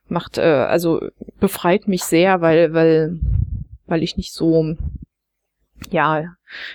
macht, 0.07 0.38
äh, 0.38 0.43
also 0.43 1.01
befreit 1.41 1.88
mich 1.88 2.05
sehr, 2.05 2.41
weil, 2.41 2.73
weil 2.73 3.19
weil 3.88 4.03
ich 4.03 4.16
nicht 4.16 4.33
so, 4.33 4.77
ja, 5.90 6.24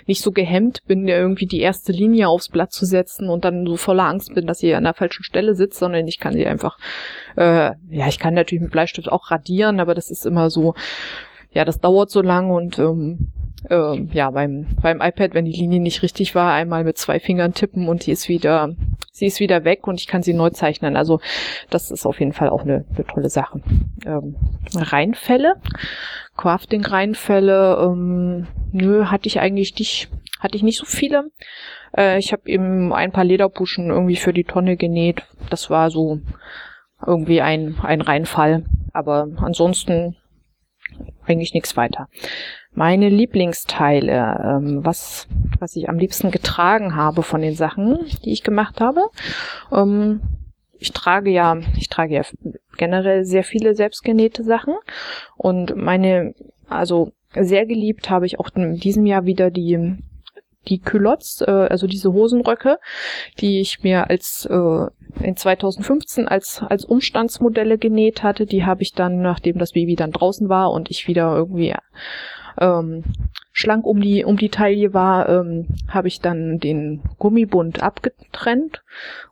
nicht 0.06 0.22
so 0.22 0.32
gehemmt 0.32 0.82
bin, 0.86 1.08
irgendwie 1.08 1.46
die 1.46 1.60
erste 1.60 1.92
Linie 1.92 2.28
aufs 2.28 2.50
Blatt 2.50 2.72
zu 2.72 2.86
setzen 2.86 3.30
und 3.30 3.46
dann 3.46 3.66
so 3.66 3.78
voller 3.78 4.06
Angst 4.06 4.34
bin, 4.34 4.46
dass 4.46 4.60
sie 4.60 4.74
an 4.76 4.84
der 4.84 4.94
falschen 4.94 5.24
Stelle 5.24 5.56
sitzt, 5.56 5.80
sondern 5.80 6.08
ich 6.08 6.20
kann 6.20 6.34
sie 6.34 6.46
einfach, 6.46 6.78
äh, 7.36 7.72
ja, 7.90 8.08
ich 8.08 8.20
kann 8.20 8.34
natürlich 8.34 8.62
mit 8.62 8.72
Bleistift 8.72 9.12
auch 9.12 9.32
radieren, 9.32 9.80
aber 9.80 9.96
das 9.96 10.12
ist 10.12 10.26
immer 10.26 10.50
so, 10.50 10.76
ja, 11.52 11.66
das 11.66 11.80
dauert 11.80 12.10
so 12.10 12.22
lang 12.22 12.50
und 12.52 12.80
ähm, 12.80 13.32
äh, 13.70 14.02
ja, 14.14 14.32
beim, 14.32 14.68
beim 14.82 15.02
iPad, 15.02 15.34
wenn 15.34 15.46
die 15.46 15.52
Linie 15.52 15.80
nicht 15.80 16.04
richtig 16.04 16.36
war, 16.36 16.54
einmal 16.54 16.84
mit 16.84 16.98
zwei 16.98 17.20
Fingern 17.20 17.54
tippen 17.54 17.88
und 17.88 18.06
die 18.06 18.12
ist 18.12 18.28
wieder, 18.30 18.76
sie 19.12 19.28
ist 19.28 19.40
wieder 19.40 19.64
weg 19.64 19.88
und 19.88 20.00
ich 20.00 20.08
kann 20.08 20.24
sie 20.24 20.34
neu 20.34 20.50
zeichnen. 20.50 20.96
Also 20.96 21.20
das 21.70 21.92
ist 21.92 22.06
auf 22.06 22.20
jeden 22.20 22.34
Fall 22.34 22.50
auch 22.50 22.62
eine, 22.62 22.86
eine 22.96 23.06
tolle 23.06 23.30
Sache. 23.30 23.62
Ähm, 24.06 24.36
Reinfälle 24.76 25.56
Crafting-Reinfälle, 26.38 27.78
ähm, 27.82 28.48
nö, 28.72 29.06
hatte 29.06 29.28
ich 29.28 29.40
eigentlich 29.40 29.78
nicht, 29.78 30.10
hatte 30.40 30.56
ich 30.56 30.64
nicht 30.64 30.78
so 30.78 30.86
viele. 30.86 31.32
Äh, 31.96 32.18
ich 32.18 32.32
habe 32.32 32.50
eben 32.50 32.92
ein 32.92 33.12
paar 33.12 33.24
Lederpuschen 33.24 33.90
irgendwie 33.90 34.16
für 34.16 34.34
die 34.34 34.44
Tonne 34.44 34.78
genäht. 34.78 35.24
Das 35.50 35.70
war 35.70 35.92
so 35.92 36.20
irgendwie 37.06 37.42
ein, 37.42 37.78
ein 37.82 38.02
Reinfall. 38.02 38.66
Aber 38.94 39.28
ansonsten 39.38 40.16
eigentlich 41.26 41.54
nichts 41.54 41.78
weiter. 41.78 42.10
Meine 42.76 43.10
Lieblingsteile, 43.10 44.42
ähm, 44.44 44.86
was, 44.86 45.28
was 45.60 45.76
ich 45.76 45.90
am 45.90 45.98
liebsten 45.98 46.32
getragen 46.32 46.96
habe 46.96 47.22
von 47.22 47.42
den 47.42 47.56
Sachen, 47.56 48.00
die 48.24 48.32
ich 48.32 48.44
gemacht 48.44 48.82
habe. 48.82 49.10
Ähm, 49.72 50.22
ich 50.80 50.92
trage 50.92 51.30
ja, 51.30 51.58
ich 51.78 51.88
trage 51.88 52.16
ja 52.16 52.22
generell 52.78 53.26
sehr 53.26 53.44
viele 53.44 53.76
selbstgenähte 53.76 54.44
Sachen 54.44 54.74
und 55.38 55.76
meine, 55.78 56.34
also 56.68 57.12
sehr 57.34 57.66
geliebt 57.66 58.10
habe 58.10 58.26
ich 58.26 58.40
auch 58.40 58.50
in 58.56 58.76
diesem 58.76 59.06
Jahr 59.06 59.26
wieder 59.26 59.50
die 59.50 59.98
die 60.68 60.80
Culottes, 60.80 61.44
äh, 61.46 61.52
also 61.52 61.88
diese 61.88 62.14
Hosenröcke, 62.14 62.80
die 63.40 63.60
ich 63.60 63.84
mir 63.84 64.10
als 64.10 64.46
äh, 64.46 64.88
in 65.22 65.36
2015 65.36 66.28
als 66.28 66.62
als 66.62 66.86
Umstandsmodelle 66.86 67.78
genäht 67.78 68.24
hatte, 68.24 68.46
die 68.46 68.66
habe 68.66 68.82
ich 68.82 68.94
dann, 68.94 69.22
nachdem 69.22 69.58
das 69.58 69.74
Baby 69.74 69.96
dann 69.96 70.12
draußen 70.12 70.50
war 70.50 70.72
und 70.72 70.90
ich 70.90 71.08
wieder 71.08 71.36
irgendwie 71.36 71.76
ähm, 72.60 73.04
schlank 73.52 73.86
um 73.86 74.02
die 74.02 74.26
um 74.26 74.38
die 74.38 74.50
Taille 74.50 74.94
war, 74.94 75.30
ähm, 75.30 75.68
habe 75.88 76.08
ich 76.08 76.20
dann 76.20 76.60
den 76.60 77.02
Gummibund 77.18 77.82
abgetrennt 77.82 78.84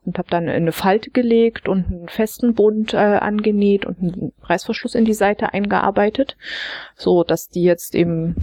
und 0.03 0.17
habe 0.17 0.29
dann 0.29 0.47
eine 0.47 0.71
Falte 0.71 1.09
gelegt 1.11 1.67
und 1.67 1.87
einen 1.87 2.09
festen 2.09 2.53
Bund 2.53 2.93
äh, 2.93 2.97
angenäht 2.97 3.85
und 3.85 3.99
einen 3.99 4.33
Reißverschluss 4.43 4.95
in 4.95 5.05
die 5.05 5.13
Seite 5.13 5.53
eingearbeitet, 5.53 6.37
so 6.95 7.23
dass 7.23 7.49
die 7.49 7.63
jetzt 7.63 7.95
eben 7.95 8.35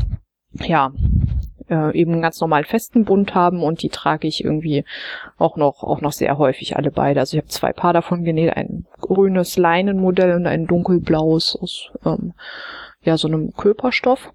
ja 0.55 0.93
äh, 1.71 1.97
eben 1.97 2.13
einen 2.13 2.23
ganz 2.23 2.41
normalen 2.41 2.65
festen 2.65 3.05
Bund 3.05 3.35
haben 3.35 3.63
und 3.63 3.83
die 3.83 3.89
trage 3.89 4.27
ich 4.27 4.45
irgendwie 4.45 4.85
auch 5.37 5.57
noch 5.57 5.83
auch 5.83 6.01
noch 6.01 6.13
sehr 6.13 6.39
häufig 6.39 6.77
alle 6.77 6.91
beide. 6.91 7.21
Also 7.21 7.37
ich 7.37 7.43
habe 7.43 7.51
zwei 7.51 7.73
Paar 7.73 7.93
davon 7.93 8.25
genäht, 8.25 8.57
ein 8.57 8.87
grünes 9.01 9.57
Leinenmodell 9.57 10.35
und 10.35 10.47
ein 10.47 10.67
dunkelblaues 10.67 11.57
aus 11.61 11.91
ähm, 12.05 12.35
ja 13.03 13.17
so 13.17 13.29
einem 13.29 13.53
Köperstoff. 13.55 14.33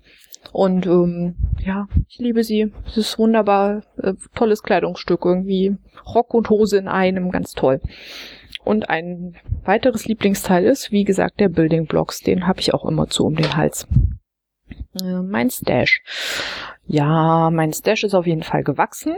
Und 0.54 0.86
ähm, 0.86 1.36
ja, 1.66 1.88
ich 2.08 2.20
liebe 2.20 2.44
sie. 2.44 2.72
Es 2.86 2.96
ist 2.96 3.18
wunderbar, 3.18 3.82
äh, 3.98 4.14
tolles 4.36 4.62
Kleidungsstück 4.62 5.26
irgendwie. 5.26 5.76
Rock 6.06 6.34
und 6.36 6.50
Hose 6.52 6.78
in 6.78 6.88
einem, 6.88 7.32
ganz 7.32 7.54
toll. 7.54 7.82
Und 8.64 8.88
ein 8.88 9.36
weiteres 9.66 10.06
Lieblingsteil 10.06 10.64
ist, 10.66 10.92
wie 10.92 11.04
gesagt, 11.04 11.40
der 11.40 11.50
Building 11.50 11.88
Blocks. 11.88 12.20
Den 12.20 12.48
habe 12.48 12.60
ich 12.60 12.74
auch 12.74 12.86
immer 12.86 13.08
zu 13.08 13.26
um 13.26 13.36
den 13.36 13.58
Hals. 13.58 13.88
Äh, 15.02 15.22
mein 15.24 15.50
Stash. 15.50 16.04
Ja, 16.86 17.50
mein 17.50 17.74
Stash 17.74 18.04
ist 18.04 18.14
auf 18.14 18.28
jeden 18.28 18.44
Fall 18.44 18.64
gewachsen. 18.64 19.16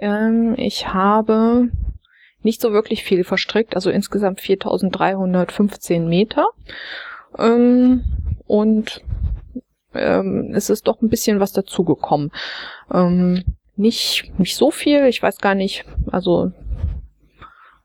Ähm, 0.00 0.54
ich 0.56 0.88
habe 0.88 1.68
nicht 2.42 2.62
so 2.62 2.72
wirklich 2.72 3.04
viel 3.04 3.24
verstrickt, 3.24 3.76
also 3.76 3.90
insgesamt 3.90 4.40
4315 4.40 6.08
Meter. 6.08 6.46
Ähm, 7.38 8.04
und 8.46 9.02
ähm, 9.94 10.52
es 10.54 10.70
ist 10.70 10.86
doch 10.86 11.00
ein 11.02 11.08
bisschen 11.08 11.40
was 11.40 11.52
dazugekommen. 11.52 12.30
Ähm, 12.92 13.44
nicht, 13.76 14.32
nicht 14.38 14.56
so 14.56 14.70
viel. 14.70 15.06
Ich 15.06 15.22
weiß 15.22 15.38
gar 15.38 15.54
nicht, 15.54 15.84
also 16.10 16.52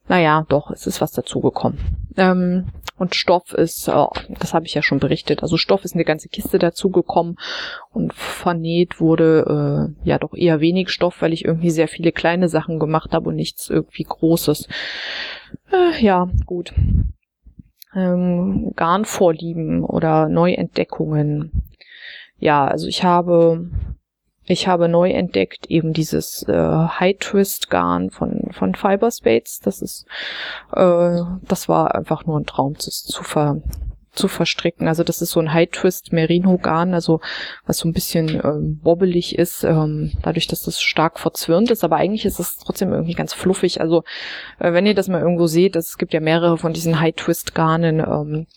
naja, 0.07 0.45
doch, 0.47 0.71
es 0.71 0.87
ist 0.87 1.01
was 1.01 1.11
dazugekommen. 1.11 1.79
Ähm, 2.15 2.67
und 2.97 3.13
Stoff 3.13 3.53
ist, 3.53 3.89
oh, 3.89 4.09
das 4.39 4.53
habe 4.53 4.65
ich 4.65 4.73
ja 4.73 4.81
schon 4.81 4.99
berichtet, 4.99 5.43
also 5.43 5.57
Stoff 5.57 5.85
ist 5.85 5.93
eine 5.93 6.05
ganze 6.05 6.29
Kiste 6.29 6.57
dazugekommen 6.57 7.35
und 7.91 8.13
vernäht 8.13 8.99
wurde 8.99 9.93
äh, 10.03 10.07
ja 10.07 10.17
doch 10.17 10.33
eher 10.33 10.59
wenig 10.61 10.89
Stoff, 10.89 11.21
weil 11.21 11.33
ich 11.33 11.45
irgendwie 11.45 11.69
sehr 11.69 11.87
viele 11.87 12.11
kleine 12.11 12.49
Sachen 12.49 12.79
gemacht 12.79 13.11
habe 13.11 13.29
und 13.29 13.35
nichts 13.35 13.69
irgendwie 13.69 14.03
Großes. 14.03 14.67
Äh, 15.71 16.03
ja, 16.03 16.27
gut. 16.45 16.73
Ähm, 17.93 18.73
Garnvorlieben 18.75 19.83
oder 19.83 20.27
Neuentdeckungen. 20.27 21.66
Ja, 22.39 22.67
also 22.67 22.87
ich 22.87 23.03
habe 23.03 23.69
ich 24.49 24.67
habe 24.67 24.87
neu 24.87 25.11
entdeckt 25.11 25.65
eben 25.67 25.91
dieses 25.91 26.43
äh, 26.47 26.53
High 26.53 27.17
Twist 27.19 27.69
Garn 27.69 28.09
von 28.09 28.49
von 28.51 28.75
Fiberspades. 28.75 29.59
Das 29.59 29.81
ist, 29.81 30.05
äh, 30.73 31.19
das 31.41 31.67
war 31.67 31.95
einfach 31.95 32.25
nur 32.25 32.39
ein 32.39 32.45
Traum, 32.45 32.73
das 32.75 33.03
zu 33.03 33.23
ver 33.23 33.61
zu 34.13 34.27
verstricken. 34.27 34.87
Also 34.87 35.03
das 35.03 35.21
ist 35.21 35.31
so 35.31 35.39
ein 35.39 35.53
High 35.53 35.69
Twist 35.69 36.11
Merino 36.11 36.57
Garn, 36.57 36.93
also 36.93 37.21
was 37.65 37.77
so 37.77 37.87
ein 37.87 37.93
bisschen 37.93 38.41
ähm, 38.43 38.79
wobbelig 38.83 39.37
ist, 39.37 39.63
ähm, 39.63 40.11
dadurch, 40.23 40.47
dass 40.47 40.63
das 40.63 40.81
stark 40.81 41.19
verzwirnt 41.19 41.69
ist. 41.69 41.83
Aber 41.83 41.97
eigentlich 41.97 42.25
ist 42.25 42.39
es 42.39 42.57
trotzdem 42.57 42.91
irgendwie 42.91 43.13
ganz 43.13 43.33
fluffig. 43.33 43.79
Also 43.79 44.03
äh, 44.59 44.73
wenn 44.73 44.85
ihr 44.85 44.95
das 44.95 45.07
mal 45.07 45.21
irgendwo 45.21 45.47
seht, 45.47 45.75
es 45.75 45.97
gibt 45.97 46.13
ja 46.13 46.19
mehrere 46.19 46.57
von 46.57 46.73
diesen 46.73 46.99
High 46.99 47.15
Twist 47.15 47.53
Garnen. 47.53 47.99
Ähm, 47.99 48.47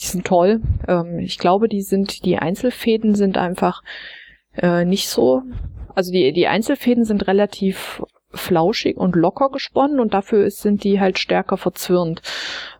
die 0.00 0.06
sind 0.06 0.26
toll. 0.26 0.60
Ähm, 0.88 1.18
ich 1.18 1.38
glaube, 1.38 1.68
die 1.68 1.82
sind 1.82 2.24
die 2.24 2.38
Einzelfäden 2.38 3.14
sind 3.14 3.38
einfach 3.38 3.82
äh, 4.56 4.84
nicht 4.84 5.08
so. 5.08 5.42
Also 5.94 6.12
die, 6.12 6.32
die 6.32 6.48
Einzelfäden 6.48 7.04
sind 7.04 7.26
relativ 7.26 8.02
flauschig 8.32 8.96
und 8.96 9.14
locker 9.14 9.50
gesponnen 9.50 10.00
und 10.00 10.12
dafür 10.12 10.44
ist, 10.44 10.60
sind 10.60 10.82
die 10.82 11.00
halt 11.00 11.18
stärker 11.18 11.56
verzwirnt. 11.56 12.20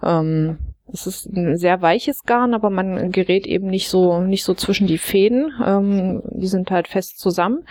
Ähm, 0.03 0.59
es 0.93 1.07
ist 1.07 1.27
ein 1.27 1.57
sehr 1.57 1.81
weiches 1.81 2.25
Garn, 2.25 2.55
aber 2.55 2.71
man 2.71 3.11
gerät 3.11 3.47
eben 3.47 3.69
nicht 3.69 3.89
so 3.89 4.21
nicht 4.21 4.45
so 4.45 4.55
zwischen 4.55 4.87
die 4.87 4.99
Fäden. 4.99 5.53
Ähm, 5.65 6.23
die 6.31 6.47
sind 6.47 6.71
halt 6.71 6.89
fest 6.89 7.19
zusammen 7.19 7.67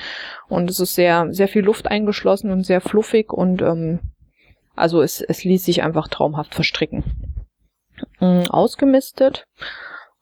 und 0.48 0.70
es 0.70 0.80
ist 0.80 0.96
sehr 0.96 1.28
sehr 1.32 1.48
viel 1.48 1.64
Luft 1.64 1.88
eingeschlossen 1.88 2.52
und 2.52 2.66
sehr 2.66 2.82
fluffig 2.82 3.32
und 3.32 3.62
ähm, 3.62 4.00
also 4.76 5.02
es, 5.02 5.22
es 5.22 5.44
ließ 5.44 5.64
sich 5.64 5.84
einfach 5.84 6.08
traumhaft 6.08 6.56
verstricken. 6.56 7.33
Ähm, 8.22 8.50
ausgemistet 8.50 9.48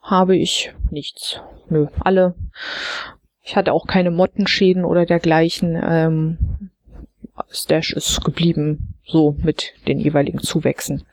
habe 0.01 0.35
ich 0.35 0.73
nichts. 0.89 1.41
Nö, 1.69 1.87
alle 1.99 2.35
ich 3.43 3.55
hatte 3.55 3.73
auch 3.73 3.87
keine 3.87 4.11
Mottenschäden 4.11 4.85
oder 4.85 5.05
dergleichen. 5.05 5.79
Ähm, 5.83 6.69
Stash 7.49 7.91
ist 7.93 8.23
geblieben, 8.23 8.95
so 9.05 9.35
mit 9.41 9.73
den 9.87 9.99
jeweiligen 9.99 10.39
Zuwächsen. 10.39 11.03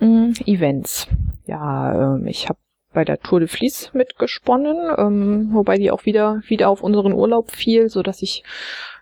Mhm, 0.00 0.34
Events. 0.46 1.08
Ja, 1.46 2.14
ähm, 2.14 2.26
ich 2.26 2.48
habe 2.48 2.58
bei 2.92 3.04
der 3.04 3.18
Tour 3.18 3.40
de 3.40 3.48
Vlies 3.48 3.90
mitgesponnen, 3.92 4.94
ähm, 4.96 5.50
wobei 5.52 5.76
die 5.76 5.90
auch 5.90 6.06
wieder 6.06 6.40
wieder 6.46 6.70
auf 6.70 6.82
unseren 6.82 7.12
Urlaub 7.12 7.50
fiel, 7.50 7.88
so 7.88 8.02
dass 8.02 8.22
ich 8.22 8.44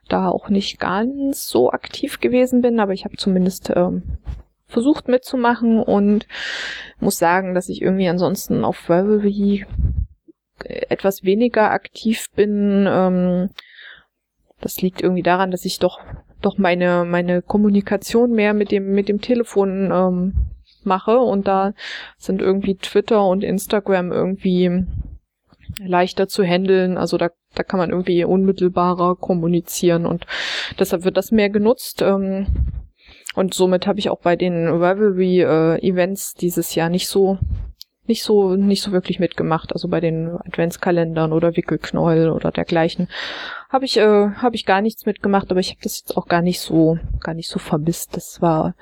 da 0.08 0.28
auch 0.28 0.48
nicht 0.48 0.80
ganz 0.80 1.46
so 1.46 1.70
aktiv 1.70 2.20
gewesen 2.20 2.62
bin, 2.62 2.80
aber 2.80 2.92
ich 2.92 3.04
habe 3.04 3.16
zumindest 3.16 3.70
ähm, 3.76 4.18
versucht 4.72 5.06
mitzumachen 5.06 5.80
und 5.80 6.26
muss 6.98 7.18
sagen, 7.18 7.54
dass 7.54 7.68
ich 7.68 7.82
irgendwie 7.82 8.08
ansonsten 8.08 8.64
auf 8.64 8.88
Ravelry 8.88 9.66
etwas 10.64 11.24
weniger 11.24 11.70
aktiv 11.70 12.26
bin. 12.34 12.86
Ähm, 12.88 13.50
das 14.60 14.80
liegt 14.80 15.02
irgendwie 15.02 15.22
daran, 15.22 15.50
dass 15.50 15.64
ich 15.64 15.78
doch 15.78 16.00
doch 16.40 16.58
meine 16.58 17.04
meine 17.04 17.42
Kommunikation 17.42 18.32
mehr 18.32 18.54
mit 18.54 18.70
dem 18.70 18.92
mit 18.92 19.08
dem 19.08 19.20
Telefon 19.20 19.90
ähm, 19.92 20.34
mache 20.84 21.18
und 21.18 21.46
da 21.46 21.72
sind 22.18 22.42
irgendwie 22.42 22.76
Twitter 22.76 23.24
und 23.24 23.44
Instagram 23.44 24.10
irgendwie 24.10 24.84
leichter 25.78 26.28
zu 26.28 26.42
handeln. 26.42 26.96
Also 26.96 27.16
da 27.18 27.30
da 27.54 27.62
kann 27.62 27.78
man 27.78 27.90
irgendwie 27.90 28.24
unmittelbarer 28.24 29.16
kommunizieren 29.16 30.06
und 30.06 30.26
deshalb 30.78 31.04
wird 31.04 31.16
das 31.16 31.30
mehr 31.30 31.50
genutzt. 31.50 32.02
Ähm, 32.02 32.46
und 33.34 33.54
somit 33.54 33.86
habe 33.86 33.98
ich 33.98 34.10
auch 34.10 34.20
bei 34.20 34.36
den 34.36 34.68
Rivalry-Events 34.68 36.34
dieses 36.34 36.74
Jahr 36.74 36.88
nicht 36.88 37.08
so 37.08 37.38
nicht 38.04 38.24
so, 38.24 38.56
nicht 38.56 38.82
so 38.82 38.90
wirklich 38.90 39.20
mitgemacht. 39.20 39.72
Also 39.72 39.86
bei 39.86 40.00
den 40.00 40.28
Adventskalendern 40.28 41.32
oder 41.32 41.56
Wickelknäuel 41.56 42.30
oder 42.30 42.50
dergleichen 42.50 43.08
habe 43.70 43.86
ich, 43.86 43.96
äh, 43.96 44.30
habe 44.30 44.54
ich 44.54 44.66
gar 44.66 44.82
nichts 44.82 45.06
mitgemacht, 45.06 45.50
aber 45.50 45.60
ich 45.60 45.70
habe 45.70 45.80
das 45.82 46.00
jetzt 46.00 46.16
auch 46.16 46.26
gar 46.26 46.42
nicht 46.42 46.60
so, 46.60 46.98
gar 47.20 47.32
nicht 47.32 47.48
so 47.48 47.58
vermisst. 47.58 48.16
Das 48.16 48.42
war, 48.42 48.74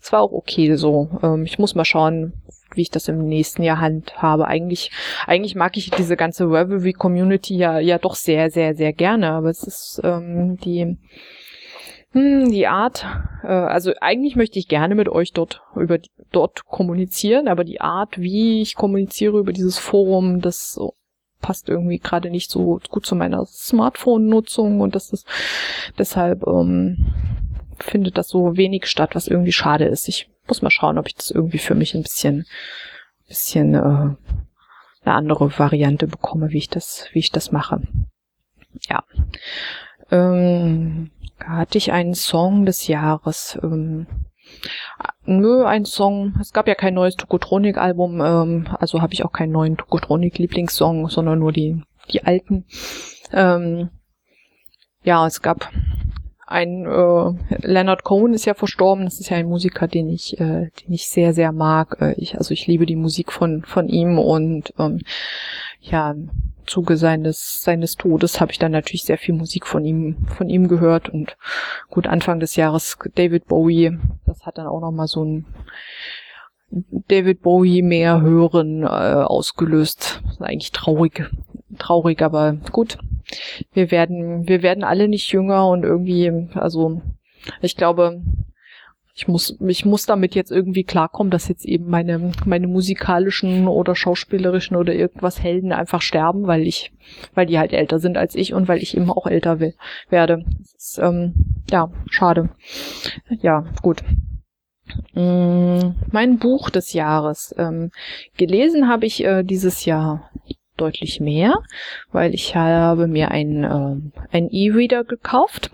das 0.00 0.12
war 0.12 0.20
auch 0.20 0.32
okay 0.32 0.74
so. 0.76 1.08
Ähm, 1.22 1.44
ich 1.44 1.58
muss 1.58 1.74
mal 1.74 1.86
schauen, 1.86 2.34
wie 2.74 2.82
ich 2.82 2.90
das 2.90 3.08
im 3.08 3.26
nächsten 3.26 3.62
Jahr 3.62 3.80
handhabe. 3.80 4.46
Eigentlich, 4.46 4.90
eigentlich 5.26 5.54
mag 5.54 5.76
ich 5.76 5.90
diese 5.90 6.16
ganze 6.16 6.44
Revelry 6.44 6.92
Community 6.92 7.56
ja, 7.56 7.78
ja 7.78 7.98
doch 7.98 8.16
sehr, 8.16 8.50
sehr, 8.50 8.74
sehr 8.74 8.92
gerne, 8.92 9.30
aber 9.30 9.48
es 9.48 9.62
ist 9.62 10.00
ähm, 10.04 10.58
die, 10.58 10.98
hm, 12.14 12.50
die 12.52 12.68
Art, 12.68 13.04
äh, 13.42 13.48
also 13.48 13.92
eigentlich 14.00 14.36
möchte 14.36 14.58
ich 14.58 14.68
gerne 14.68 14.94
mit 14.94 15.08
euch 15.08 15.32
dort 15.32 15.62
über 15.74 15.98
dort 16.30 16.64
kommunizieren, 16.64 17.48
aber 17.48 17.64
die 17.64 17.80
Art, 17.80 18.18
wie 18.18 18.62
ich 18.62 18.76
kommuniziere 18.76 19.38
über 19.38 19.52
dieses 19.52 19.78
Forum, 19.78 20.40
das 20.40 20.78
passt 21.40 21.68
irgendwie 21.68 21.98
gerade 21.98 22.30
nicht 22.30 22.50
so 22.50 22.80
gut 22.88 23.04
zu 23.04 23.16
meiner 23.16 23.44
Smartphone-Nutzung 23.44 24.80
und 24.80 24.94
das 24.94 25.12
ist 25.12 25.26
deshalb 25.98 26.46
ähm, 26.46 27.12
findet 27.80 28.16
das 28.16 28.28
so 28.28 28.56
wenig 28.56 28.86
statt, 28.86 29.16
was 29.16 29.26
irgendwie 29.26 29.52
schade 29.52 29.86
ist. 29.86 30.08
Ich 30.08 30.30
muss 30.46 30.62
mal 30.62 30.70
schauen, 30.70 30.98
ob 30.98 31.08
ich 31.08 31.16
das 31.16 31.32
irgendwie 31.32 31.58
für 31.58 31.74
mich 31.74 31.94
ein 31.94 32.02
bisschen, 32.02 32.46
bisschen 33.26 33.74
äh, 33.74 33.78
eine 33.78 34.16
andere 35.04 35.58
Variante 35.58 36.06
bekomme, 36.06 36.50
wie 36.50 36.58
ich 36.58 36.68
das, 36.68 37.08
wie 37.12 37.18
ich 37.18 37.32
das 37.32 37.50
mache. 37.50 37.82
Ja. 38.88 39.02
Ähm, 40.10 41.10
hatte 41.46 41.78
ich 41.78 41.92
einen 41.92 42.14
Song 42.14 42.66
des 42.66 42.86
Jahres. 42.86 43.58
Ähm, 43.62 44.06
nö, 45.24 45.64
ein 45.64 45.84
Song. 45.84 46.34
Es 46.40 46.52
gab 46.52 46.68
ja 46.68 46.74
kein 46.74 46.94
neues 46.94 47.16
Tokotronik-Album, 47.16 48.20
ähm, 48.20 48.68
also 48.78 49.02
habe 49.02 49.14
ich 49.14 49.24
auch 49.24 49.32
keinen 49.32 49.52
neuen 49.52 49.76
Tokotronik-Lieblingssong, 49.76 51.08
sondern 51.08 51.38
nur 51.38 51.52
die, 51.52 51.82
die 52.10 52.24
alten. 52.24 52.64
Ähm, 53.32 53.90
ja, 55.02 55.26
es 55.26 55.42
gab 55.42 55.70
ein 56.46 56.84
äh, 56.84 57.56
Leonard 57.66 58.04
Cohen 58.04 58.34
ist 58.34 58.44
ja 58.44 58.54
verstorben. 58.54 59.04
Das 59.04 59.18
ist 59.18 59.30
ja 59.30 59.36
ein 59.38 59.48
Musiker, 59.48 59.88
den 59.88 60.08
ich, 60.10 60.38
äh, 60.38 60.70
den 60.70 60.92
ich 60.92 61.08
sehr, 61.08 61.32
sehr 61.32 61.52
mag. 61.52 61.96
Äh, 62.00 62.14
ich, 62.14 62.36
also 62.36 62.52
ich 62.52 62.66
liebe 62.66 62.86
die 62.86 62.96
Musik 62.96 63.32
von 63.32 63.62
von 63.62 63.88
ihm 63.88 64.18
und 64.18 64.74
ähm, 64.78 65.00
ja, 65.80 66.14
Zuge 66.64 66.96
seines, 66.96 67.60
seines 67.62 67.96
Todes 67.96 68.40
habe 68.40 68.52
ich 68.52 68.58
dann 68.58 68.72
natürlich 68.72 69.04
sehr 69.04 69.18
viel 69.18 69.34
Musik 69.34 69.66
von 69.66 69.84
ihm, 69.84 70.26
von 70.28 70.48
ihm 70.48 70.68
gehört 70.68 71.08
und 71.08 71.36
gut, 71.90 72.06
Anfang 72.06 72.40
des 72.40 72.56
Jahres 72.56 72.98
David 73.14 73.46
Bowie, 73.46 73.98
das 74.26 74.44
hat 74.46 74.58
dann 74.58 74.66
auch 74.66 74.80
nochmal 74.80 75.06
so 75.06 75.24
ein 75.24 75.46
David 77.08 77.42
Bowie 77.42 77.82
mehr 77.82 78.20
hören 78.20 78.82
äh, 78.82 78.86
ausgelöst. 78.86 80.22
Eigentlich 80.40 80.72
traurig, 80.72 81.30
traurig, 81.78 82.22
aber 82.22 82.54
gut. 82.72 82.98
Wir 83.72 83.90
werden, 83.90 84.48
wir 84.48 84.62
werden 84.62 84.84
alle 84.84 85.08
nicht 85.08 85.30
jünger 85.32 85.68
und 85.68 85.84
irgendwie, 85.84 86.48
also 86.54 87.00
ich 87.60 87.76
glaube, 87.76 88.22
ich 89.16 89.28
muss, 89.28 89.56
ich 89.60 89.84
muss 89.84 90.06
damit 90.06 90.34
jetzt 90.34 90.50
irgendwie 90.50 90.82
klarkommen, 90.82 91.30
dass 91.30 91.46
jetzt 91.46 91.64
eben 91.64 91.86
meine, 91.88 92.32
meine 92.46 92.66
musikalischen 92.66 93.68
oder 93.68 93.94
schauspielerischen 93.94 94.76
oder 94.76 94.92
irgendwas 94.92 95.40
Helden 95.40 95.72
einfach 95.72 96.02
sterben, 96.02 96.48
weil 96.48 96.66
ich, 96.66 96.92
weil 97.32 97.46
die 97.46 97.58
halt 97.58 97.72
älter 97.72 98.00
sind 98.00 98.18
als 98.18 98.34
ich 98.34 98.54
und 98.54 98.66
weil 98.66 98.82
ich 98.82 98.96
eben 98.96 99.10
auch 99.12 99.28
älter 99.28 99.60
will, 99.60 99.74
werde. 100.08 100.44
Ist, 100.76 100.98
ähm, 101.00 101.62
ja, 101.70 101.92
schade. 102.10 102.50
Ja, 103.40 103.64
gut. 103.82 104.02
Mm, 105.12 105.92
mein 106.10 106.38
Buch 106.38 106.70
des 106.70 106.92
Jahres. 106.92 107.54
Ähm, 107.56 107.92
gelesen 108.36 108.88
habe 108.88 109.06
ich 109.06 109.24
äh, 109.24 109.44
dieses 109.44 109.84
Jahr 109.84 110.28
deutlich 110.76 111.20
mehr, 111.20 111.54
weil 112.10 112.34
ich 112.34 112.56
habe 112.56 113.06
mir 113.06 113.30
ein, 113.30 114.12
äh, 114.32 114.48
E-Reader 114.50 115.04
gekauft 115.04 115.70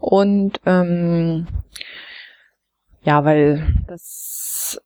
und 0.00 0.60
ähm, 0.66 1.46
ja, 3.04 3.24
weil 3.24 3.66
das 3.86 4.80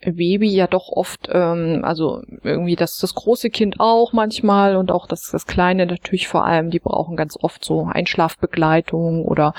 Baby 0.00 0.48
ja 0.48 0.66
doch 0.66 0.88
oft, 0.88 1.28
ähm, 1.32 1.80
also 1.82 2.22
irgendwie 2.42 2.76
das, 2.76 2.98
das 2.98 3.14
große 3.14 3.50
Kind 3.50 3.80
auch 3.80 4.12
manchmal 4.12 4.76
und 4.76 4.92
auch 4.92 5.06
das, 5.06 5.30
das 5.30 5.46
Kleine 5.46 5.86
natürlich 5.86 6.28
vor 6.28 6.44
allem, 6.44 6.70
die 6.70 6.78
brauchen 6.78 7.16
ganz 7.16 7.36
oft 7.40 7.64
so 7.64 7.86
Einschlafbegleitung 7.90 9.24
oder 9.24 9.54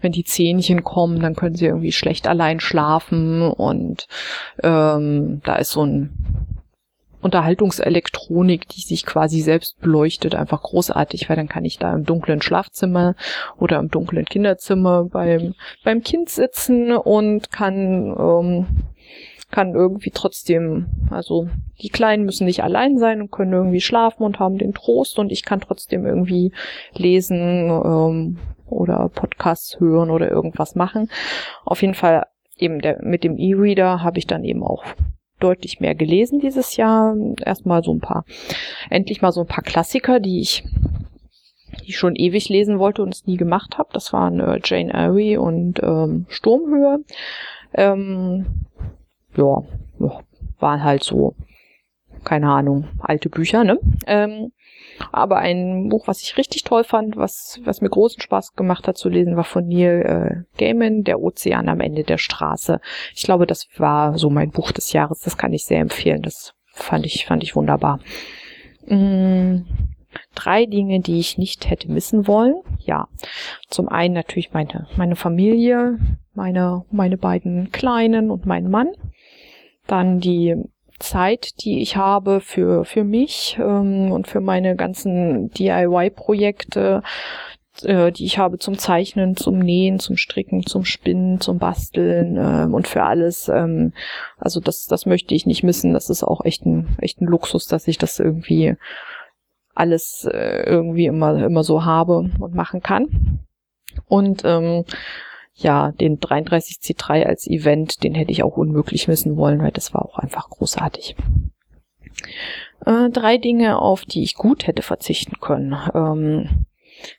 wenn 0.00 0.12
die 0.12 0.24
Zähnchen 0.24 0.82
kommen, 0.82 1.20
dann 1.20 1.36
können 1.36 1.56
sie 1.56 1.66
irgendwie 1.66 1.92
schlecht 1.92 2.26
allein 2.26 2.58
schlafen 2.58 3.42
und 3.42 4.06
ähm, 4.62 5.40
da 5.44 5.56
ist 5.56 5.70
so 5.70 5.84
ein 5.84 6.61
Unterhaltungselektronik, 7.22 8.68
die 8.68 8.80
sich 8.80 9.06
quasi 9.06 9.40
selbst 9.40 9.80
beleuchtet, 9.80 10.34
einfach 10.34 10.62
großartig, 10.62 11.28
weil 11.28 11.36
dann 11.36 11.48
kann 11.48 11.64
ich 11.64 11.78
da 11.78 11.94
im 11.94 12.04
dunklen 12.04 12.42
Schlafzimmer 12.42 13.14
oder 13.58 13.78
im 13.78 13.90
dunklen 13.90 14.24
Kinderzimmer 14.24 15.04
beim, 15.04 15.54
beim 15.84 16.02
Kind 16.02 16.28
sitzen 16.28 16.92
und 16.92 17.52
kann, 17.52 18.14
ähm, 18.18 18.66
kann 19.50 19.74
irgendwie 19.74 20.10
trotzdem, 20.10 20.86
also 21.10 21.48
die 21.80 21.90
Kleinen 21.90 22.24
müssen 22.24 22.46
nicht 22.46 22.64
allein 22.64 22.98
sein 22.98 23.20
und 23.20 23.30
können 23.30 23.52
irgendwie 23.52 23.80
schlafen 23.80 24.24
und 24.24 24.40
haben 24.40 24.58
den 24.58 24.74
Trost 24.74 25.18
und 25.18 25.30
ich 25.30 25.44
kann 25.44 25.60
trotzdem 25.60 26.04
irgendwie 26.04 26.52
lesen 26.94 27.70
ähm, 27.70 28.38
oder 28.66 29.08
Podcasts 29.08 29.78
hören 29.78 30.10
oder 30.10 30.30
irgendwas 30.30 30.74
machen. 30.74 31.08
Auf 31.64 31.82
jeden 31.82 31.94
Fall 31.94 32.24
eben 32.56 32.80
der, 32.80 33.02
mit 33.02 33.22
dem 33.22 33.36
E-Reader 33.36 34.02
habe 34.02 34.18
ich 34.18 34.26
dann 34.26 34.44
eben 34.44 34.62
auch 34.62 34.84
deutlich 35.42 35.80
mehr 35.80 35.94
gelesen 35.94 36.40
dieses 36.40 36.76
Jahr. 36.76 37.16
Erstmal 37.44 37.82
so 37.82 37.92
ein 37.92 38.00
paar, 38.00 38.24
endlich 38.90 39.22
mal 39.22 39.32
so 39.32 39.40
ein 39.40 39.46
paar 39.46 39.64
Klassiker, 39.64 40.20
die 40.20 40.40
ich, 40.40 40.64
die 41.80 41.90
ich 41.90 41.96
schon 41.96 42.16
ewig 42.16 42.48
lesen 42.48 42.78
wollte 42.78 43.02
und 43.02 43.14
es 43.14 43.26
nie 43.26 43.36
gemacht 43.36 43.78
habe. 43.78 43.90
Das 43.92 44.12
waren 44.12 44.40
äh, 44.40 44.60
Jane 44.64 44.92
Eyre 44.92 45.40
und 45.40 45.82
ähm, 45.82 46.26
Sturmhöhe. 46.28 47.04
Ähm, 47.74 48.46
ja, 49.36 49.62
waren 50.58 50.84
halt 50.84 51.02
so, 51.02 51.34
keine 52.24 52.50
Ahnung, 52.50 52.88
alte 53.00 53.28
Bücher, 53.28 53.64
ne? 53.64 53.78
Ähm, 54.06 54.52
aber 55.10 55.38
ein 55.38 55.88
Buch, 55.88 56.06
was 56.06 56.22
ich 56.22 56.36
richtig 56.36 56.64
toll 56.64 56.84
fand, 56.84 57.16
was, 57.16 57.60
was 57.64 57.80
mir 57.80 57.90
großen 57.90 58.20
Spaß 58.20 58.54
gemacht 58.54 58.86
hat 58.86 58.96
zu 58.96 59.08
lesen, 59.08 59.36
war 59.36 59.44
von 59.44 59.66
Neil 59.66 60.46
äh, 60.54 60.58
Gaiman, 60.58 61.04
Der 61.04 61.20
Ozean 61.20 61.68
am 61.68 61.80
Ende 61.80 62.04
der 62.04 62.18
Straße. 62.18 62.80
Ich 63.14 63.22
glaube, 63.22 63.46
das 63.46 63.68
war 63.76 64.18
so 64.18 64.30
mein 64.30 64.50
Buch 64.50 64.72
des 64.72 64.92
Jahres. 64.92 65.20
Das 65.20 65.36
kann 65.36 65.52
ich 65.52 65.64
sehr 65.64 65.80
empfehlen. 65.80 66.22
Das 66.22 66.54
fand 66.72 67.06
ich, 67.06 67.26
fand 67.26 67.42
ich 67.42 67.56
wunderbar. 67.56 68.00
Mm, 68.86 69.62
drei 70.34 70.66
Dinge, 70.66 71.00
die 71.00 71.18
ich 71.18 71.38
nicht 71.38 71.68
hätte 71.68 71.90
missen 71.90 72.26
wollen. 72.26 72.54
Ja, 72.78 73.08
zum 73.68 73.88
einen 73.88 74.14
natürlich 74.14 74.52
meine, 74.52 74.86
meine 74.96 75.16
Familie, 75.16 75.98
meine, 76.34 76.84
meine 76.90 77.16
beiden 77.16 77.70
Kleinen 77.72 78.30
und 78.30 78.46
mein 78.46 78.70
Mann. 78.70 78.88
Dann 79.86 80.20
die 80.20 80.56
Zeit, 81.02 81.62
die 81.62 81.82
ich 81.82 81.96
habe 81.96 82.40
für, 82.40 82.84
für 82.84 83.04
mich 83.04 83.58
ähm, 83.60 84.10
und 84.12 84.26
für 84.26 84.40
meine 84.40 84.76
ganzen 84.76 85.50
DIY-Projekte, 85.50 87.02
äh, 87.82 88.12
die 88.12 88.24
ich 88.24 88.38
habe 88.38 88.58
zum 88.58 88.78
Zeichnen, 88.78 89.36
zum 89.36 89.58
Nähen, 89.58 89.98
zum 89.98 90.16
Stricken, 90.16 90.64
zum 90.64 90.84
Spinnen, 90.84 91.40
zum 91.40 91.58
Basteln 91.58 92.36
äh, 92.36 92.72
und 92.72 92.88
für 92.88 93.02
alles. 93.02 93.48
Ähm, 93.48 93.92
also 94.38 94.60
das, 94.60 94.86
das 94.86 95.06
möchte 95.06 95.34
ich 95.34 95.46
nicht 95.46 95.62
missen. 95.62 95.92
Das 95.92 96.08
ist 96.08 96.22
auch 96.22 96.44
echt 96.44 96.64
ein, 96.64 96.96
echt 97.00 97.20
ein 97.20 97.26
Luxus, 97.26 97.66
dass 97.66 97.88
ich 97.88 97.98
das 97.98 98.18
irgendwie 98.18 98.76
alles 99.74 100.28
äh, 100.30 100.62
irgendwie 100.64 101.06
immer, 101.06 101.42
immer 101.44 101.64
so 101.64 101.84
habe 101.84 102.30
und 102.38 102.54
machen 102.54 102.82
kann. 102.82 103.40
Und 104.06 104.42
ähm, 104.44 104.84
ja, 105.54 105.92
den 105.92 106.18
33C3 106.18 107.24
als 107.24 107.46
Event, 107.46 108.02
den 108.02 108.14
hätte 108.14 108.32
ich 108.32 108.42
auch 108.42 108.56
unmöglich 108.56 109.08
missen 109.08 109.36
wollen, 109.36 109.60
weil 109.60 109.70
das 109.70 109.92
war 109.94 110.04
auch 110.04 110.18
einfach 110.18 110.48
großartig. 110.48 111.16
Äh, 112.84 113.10
drei 113.10 113.36
Dinge, 113.38 113.78
auf 113.78 114.04
die 114.04 114.22
ich 114.22 114.34
gut 114.34 114.66
hätte 114.66 114.82
verzichten 114.82 115.40
können. 115.40 115.76
Ähm, 115.94 116.66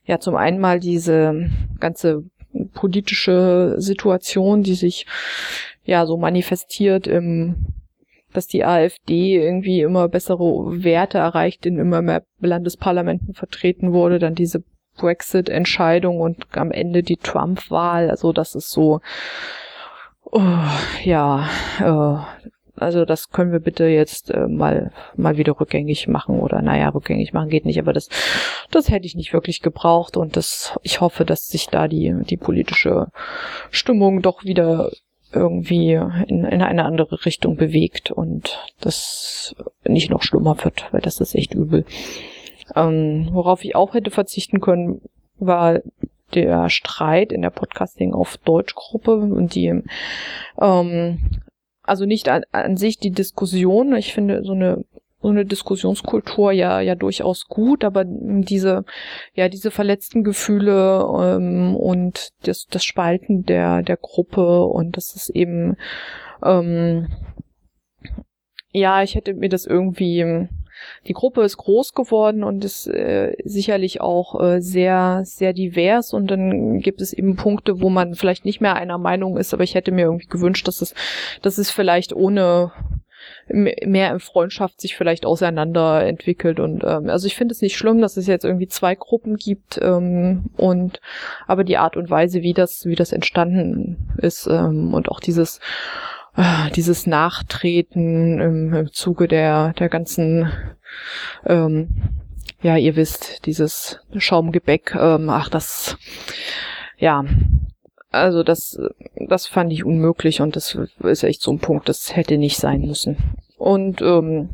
ja, 0.05 0.19
zum 0.19 0.35
einen 0.35 0.59
mal 0.59 0.79
diese 0.79 1.49
ganze 1.79 2.23
politische 2.73 3.75
Situation, 3.77 4.63
die 4.63 4.75
sich 4.75 5.05
ja 5.83 6.05
so 6.05 6.17
manifestiert 6.17 7.07
im 7.07 7.73
dass 8.33 8.47
die 8.47 8.65
AfD 8.65 9.35
irgendwie 9.35 9.81
immer 9.81 10.09
bessere 10.09 10.83
Werte 10.83 11.19
erreicht, 11.19 11.65
in 11.65 11.77
immer 11.77 12.01
mehr 12.01 12.23
Landesparlamenten 12.39 13.33
vertreten 13.35 13.93
wurde, 13.93 14.19
dann 14.19 14.35
diese 14.35 14.63
Brexit-Entscheidung 14.97 16.19
und 16.19 16.45
am 16.51 16.71
Ende 16.71 17.03
die 17.03 17.17
Trump-Wahl. 17.17 18.09
Also 18.09 18.33
das 18.33 18.55
ist 18.55 18.69
so, 18.69 19.01
oh, 20.31 20.41
ja, 21.03 21.47
äh, 21.79 22.43
also 22.75 23.05
das 23.05 23.29
können 23.29 23.51
wir 23.51 23.59
bitte 23.59 23.85
jetzt 23.85 24.31
äh, 24.31 24.47
mal 24.47 24.91
mal 25.15 25.37
wieder 25.37 25.59
rückgängig 25.59 26.07
machen 26.07 26.39
oder 26.39 26.61
naja, 26.61 26.89
rückgängig 26.89 27.31
machen 27.31 27.49
geht 27.49 27.65
nicht, 27.65 27.79
aber 27.79 27.93
das 27.93 28.09
das 28.71 28.89
hätte 28.89 29.05
ich 29.05 29.15
nicht 29.15 29.31
wirklich 29.31 29.61
gebraucht 29.61 30.17
und 30.17 30.35
das 30.35 30.77
ich 30.81 30.99
hoffe, 30.99 31.23
dass 31.23 31.47
sich 31.47 31.67
da 31.67 31.87
die 31.87 32.15
die 32.23 32.37
politische 32.37 33.09
Stimmung 33.69 34.23
doch 34.23 34.43
wieder 34.43 34.89
irgendwie 35.31 35.93
in, 35.93 36.45
in 36.45 36.61
eine 36.61 36.85
andere 36.85 37.25
Richtung 37.25 37.57
bewegt 37.57 38.11
und 38.11 38.59
das 38.79 39.55
nicht 39.83 40.09
noch 40.09 40.23
schlimmer 40.23 40.63
wird, 40.63 40.87
weil 40.91 41.01
das 41.01 41.19
ist 41.19 41.35
echt 41.35 41.53
übel. 41.53 41.85
Ähm, 42.75 43.29
worauf 43.31 43.63
ich 43.63 43.75
auch 43.75 43.93
hätte 43.93 44.11
verzichten 44.11 44.61
können, 44.61 45.01
war 45.37 45.81
der 46.33 46.69
Streit 46.69 47.31
in 47.31 47.41
der 47.41 47.49
Podcasting 47.49 48.13
auf 48.13 48.37
Deutschgruppe 48.37 49.15
und 49.15 49.55
die, 49.55 49.83
ähm, 50.59 51.19
also 51.83 52.05
nicht 52.05 52.29
an, 52.29 52.43
an 52.51 52.77
sich 52.77 52.97
die 52.97 53.11
Diskussion. 53.11 53.95
Ich 53.95 54.13
finde 54.13 54.43
so 54.43 54.53
eine 54.53 54.85
so 55.23 55.29
eine 55.29 55.45
Diskussionskultur 55.45 56.51
ja 56.51 56.81
ja 56.81 56.95
durchaus 56.95 57.47
gut, 57.47 57.85
aber 57.85 58.03
diese 58.05 58.83
ja 59.33 59.47
diese 59.47 59.71
verletzten 59.71 60.23
Gefühle 60.23 61.07
ähm, 61.17 61.77
und 61.77 62.33
das 62.43 62.67
das 62.69 62.83
Spalten 62.83 63.45
der 63.45 63.83
der 63.83 63.95
Gruppe 63.95 64.63
und 64.65 64.97
das 64.97 65.15
ist 65.15 65.29
eben 65.29 65.77
ähm, 66.43 67.07
ja 68.73 69.01
ich 69.01 69.15
hätte 69.15 69.33
mir 69.33 69.47
das 69.47 69.65
irgendwie 69.65 70.49
die 71.07 71.13
Gruppe 71.13 71.41
ist 71.43 71.57
groß 71.57 71.93
geworden 71.93 72.43
und 72.43 72.63
ist 72.63 72.87
äh, 72.87 73.35
sicherlich 73.43 74.01
auch 74.01 74.39
äh, 74.41 74.61
sehr, 74.61 75.21
sehr 75.23 75.53
divers 75.53 76.13
und 76.13 76.27
dann 76.27 76.79
gibt 76.79 77.01
es 77.01 77.13
eben 77.13 77.35
Punkte, 77.35 77.81
wo 77.81 77.89
man 77.89 78.15
vielleicht 78.15 78.45
nicht 78.45 78.61
mehr 78.61 78.75
einer 78.75 78.97
Meinung 78.97 79.37
ist, 79.37 79.53
aber 79.53 79.63
ich 79.63 79.75
hätte 79.75 79.91
mir 79.91 80.05
irgendwie 80.05 80.27
gewünscht, 80.27 80.67
dass 80.67 80.81
es, 80.81 80.93
dass 81.41 81.57
es 81.57 81.71
vielleicht 81.71 82.13
ohne 82.13 82.71
mehr 83.47 84.11
in 84.11 84.19
Freundschaft 84.19 84.79
sich 84.79 84.95
vielleicht 84.95 85.25
auseinander 85.25 86.05
entwickelt 86.05 86.59
und 86.59 86.83
ähm, 86.83 87.09
also 87.09 87.27
ich 87.27 87.35
finde 87.35 87.53
es 87.53 87.61
nicht 87.61 87.77
schlimm, 87.77 88.01
dass 88.01 88.17
es 88.17 88.27
jetzt 88.27 88.45
irgendwie 88.45 88.67
zwei 88.67 88.95
Gruppen 88.95 89.35
gibt 89.35 89.79
ähm, 89.81 90.49
und 90.57 90.99
aber 91.47 91.63
die 91.63 91.77
Art 91.77 91.97
und 91.97 92.09
Weise, 92.09 92.41
wie 92.41 92.53
das 92.53 92.85
wie 92.85 92.95
das 92.95 93.11
entstanden 93.11 94.09
ist 94.17 94.47
ähm, 94.47 94.93
und 94.93 95.09
auch 95.09 95.19
dieses 95.19 95.59
dieses 96.75 97.05
Nachtreten 97.05 98.39
im, 98.41 98.73
im 98.73 98.91
Zuge 98.91 99.27
der, 99.27 99.73
der 99.73 99.89
ganzen, 99.89 100.51
ähm, 101.45 101.89
ja, 102.61 102.77
ihr 102.77 102.95
wisst, 102.95 103.45
dieses 103.45 103.99
Schaumgebäck, 104.15 104.95
ähm, 104.95 105.29
ach, 105.29 105.49
das, 105.49 105.97
ja, 106.97 107.25
also 108.09 108.43
das, 108.43 108.79
das 109.27 109.47
fand 109.47 109.71
ich 109.73 109.83
unmöglich 109.83 110.41
und 110.41 110.55
das 110.55 110.77
ist 111.03 111.23
echt 111.23 111.41
so 111.41 111.51
ein 111.51 111.59
Punkt, 111.59 111.89
das 111.89 112.15
hätte 112.15 112.37
nicht 112.37 112.57
sein 112.57 112.81
müssen. 112.81 113.17
Und 113.57 114.01
ähm, 114.01 114.49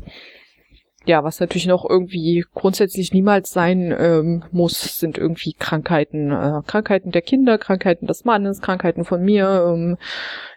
ja, 1.06 1.24
was 1.24 1.40
natürlich 1.40 1.66
noch 1.66 1.88
irgendwie 1.88 2.44
grundsätzlich 2.54 3.12
niemals 3.12 3.52
sein 3.52 3.94
ähm, 3.98 4.44
muss, 4.52 4.98
sind 4.98 5.16
irgendwie 5.16 5.54
Krankheiten. 5.54 6.30
Äh, 6.30 6.60
Krankheiten 6.66 7.10
der 7.10 7.22
Kinder, 7.22 7.56
Krankheiten 7.56 8.06
des 8.06 8.24
Mannes, 8.24 8.60
Krankheiten 8.60 9.04
von 9.04 9.22
mir. 9.22 9.64
Ähm, 9.66 9.96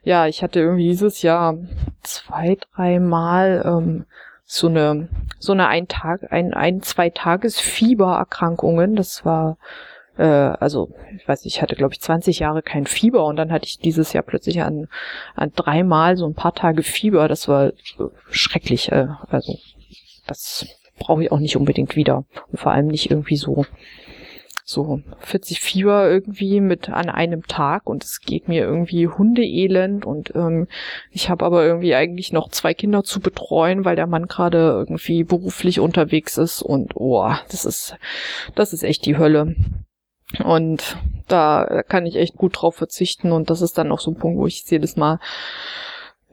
ja, 0.03 0.27
ich 0.27 0.43
hatte 0.43 0.59
irgendwie 0.59 0.89
dieses 0.89 1.21
Jahr 1.21 1.57
zwei, 2.01 2.57
dreimal 2.75 3.63
ähm, 3.65 4.05
so 4.45 4.67
eine 4.67 5.07
so 5.39 5.53
eine 5.53 5.67
ein 5.67 5.87
Tag, 5.87 6.31
ein, 6.31 6.53
ein, 6.53 6.81
zwei 6.81 7.09
Tages 7.09 7.59
Fiebererkrankungen. 7.61 8.97
Das 8.97 9.23
war 9.23 9.57
äh, 10.17 10.23
also 10.25 10.93
ich 11.15 11.25
weiß 11.25 11.45
nicht, 11.45 11.55
ich 11.55 11.61
hatte 11.61 11.75
glaube 11.75 11.93
ich 11.93 12.01
20 12.01 12.39
Jahre 12.39 12.61
kein 12.61 12.85
Fieber 12.85 13.25
und 13.25 13.37
dann 13.37 13.51
hatte 13.51 13.65
ich 13.65 13.79
dieses 13.79 14.11
Jahr 14.11 14.23
plötzlich 14.23 14.61
an, 14.61 14.89
an 15.35 15.53
dreimal 15.55 16.17
so 16.17 16.25
ein 16.27 16.35
paar 16.35 16.53
Tage 16.53 16.83
Fieber. 16.83 17.29
Das 17.29 17.47
war 17.47 17.71
schrecklich. 18.29 18.91
Äh, 18.91 19.07
also 19.29 19.57
das 20.27 20.65
brauche 20.97 21.23
ich 21.23 21.31
auch 21.31 21.39
nicht 21.39 21.57
unbedingt 21.57 21.95
wieder. 21.95 22.25
Und 22.51 22.59
vor 22.59 22.71
allem 22.71 22.87
nicht 22.87 23.09
irgendwie 23.09 23.37
so, 23.37 23.65
so 24.63 25.01
40 25.19 25.59
Fieber 25.59 26.09
irgendwie 26.09 26.61
mit 26.61 26.89
an 26.89 27.09
einem 27.09 27.45
Tag 27.47 27.87
und 27.87 28.03
es 28.03 28.21
geht 28.21 28.47
mir 28.47 28.63
irgendwie 28.63 29.07
hundeelend 29.07 30.05
und 30.05 30.33
ähm, 30.35 30.67
ich 31.11 31.29
habe 31.29 31.45
aber 31.45 31.65
irgendwie 31.65 31.95
eigentlich 31.95 32.31
noch 32.31 32.49
zwei 32.49 32.73
Kinder 32.73 33.03
zu 33.03 33.19
betreuen, 33.19 33.83
weil 33.83 33.95
der 33.95 34.07
Mann 34.07 34.27
gerade 34.27 34.57
irgendwie 34.57 35.23
beruflich 35.23 35.79
unterwegs 35.79 36.37
ist 36.37 36.61
und 36.61 36.95
oh, 36.95 37.33
das 37.49 37.65
ist, 37.65 37.97
das 38.55 38.73
ist 38.73 38.83
echt 38.83 39.05
die 39.05 39.17
Hölle. 39.17 39.55
Und 40.43 40.97
da 41.27 41.83
kann 41.87 42.05
ich 42.05 42.15
echt 42.15 42.35
gut 42.35 42.61
drauf 42.61 42.75
verzichten 42.75 43.31
und 43.31 43.49
das 43.49 43.61
ist 43.61 43.77
dann 43.77 43.91
auch 43.91 43.99
so 43.99 44.11
ein 44.11 44.17
Punkt, 44.17 44.39
wo 44.39 44.47
ich 44.47 44.63
jedes 44.67 44.95
Mal 44.95 45.19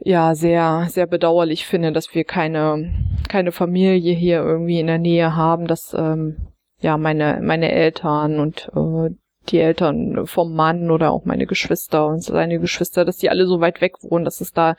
ja 0.03 0.35
sehr, 0.35 0.87
sehr 0.89 1.07
bedauerlich 1.07 1.65
finde, 1.65 1.91
dass 1.91 2.13
wir 2.13 2.23
keine, 2.23 2.93
keine 3.27 3.51
Familie 3.51 4.13
hier 4.13 4.39
irgendwie 4.39 4.79
in 4.79 4.87
der 4.87 4.97
Nähe 4.97 5.35
haben, 5.35 5.67
dass 5.67 5.93
ähm, 5.93 6.37
ja 6.79 6.97
meine, 6.97 7.39
meine 7.41 7.71
Eltern 7.71 8.39
und 8.39 8.69
äh, 8.75 9.13
die 9.49 9.59
Eltern 9.59 10.27
vom 10.27 10.53
Mann 10.53 10.91
oder 10.91 11.11
auch 11.11 11.25
meine 11.25 11.47
Geschwister 11.47 12.07
und 12.07 12.23
seine 12.23 12.59
Geschwister, 12.59 13.05
dass 13.05 13.17
die 13.17 13.29
alle 13.29 13.47
so 13.47 13.59
weit 13.59 13.81
weg 13.81 13.95
wohnen, 14.01 14.25
dass 14.25 14.41
es 14.41 14.53
da 14.53 14.75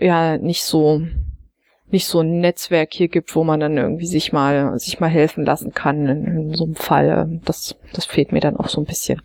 ja 0.00 0.38
nicht 0.38 0.62
so 0.62 1.02
nicht 1.92 2.06
so 2.06 2.20
ein 2.20 2.38
Netzwerk 2.38 2.92
hier 2.92 3.08
gibt, 3.08 3.34
wo 3.34 3.42
man 3.42 3.58
dann 3.58 3.76
irgendwie 3.76 4.06
sich 4.06 4.32
mal, 4.32 4.78
sich 4.78 5.00
mal 5.00 5.08
helfen 5.08 5.44
lassen 5.44 5.72
kann 5.72 6.06
in, 6.06 6.24
in 6.24 6.54
so 6.54 6.64
einem 6.64 6.76
Fall. 6.76 7.40
Das, 7.44 7.76
das 7.92 8.04
fehlt 8.04 8.30
mir 8.30 8.38
dann 8.38 8.56
auch 8.56 8.68
so 8.68 8.80
ein 8.80 8.86
bisschen. 8.86 9.20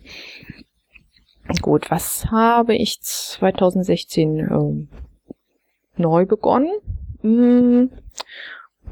Gut, 1.62 1.92
was 1.92 2.26
habe 2.32 2.74
ich 2.74 3.00
2016 3.02 4.38
ähm, 4.38 4.88
neu 5.98 6.26
begonnen? 6.26 6.70
Hm, 7.20 7.90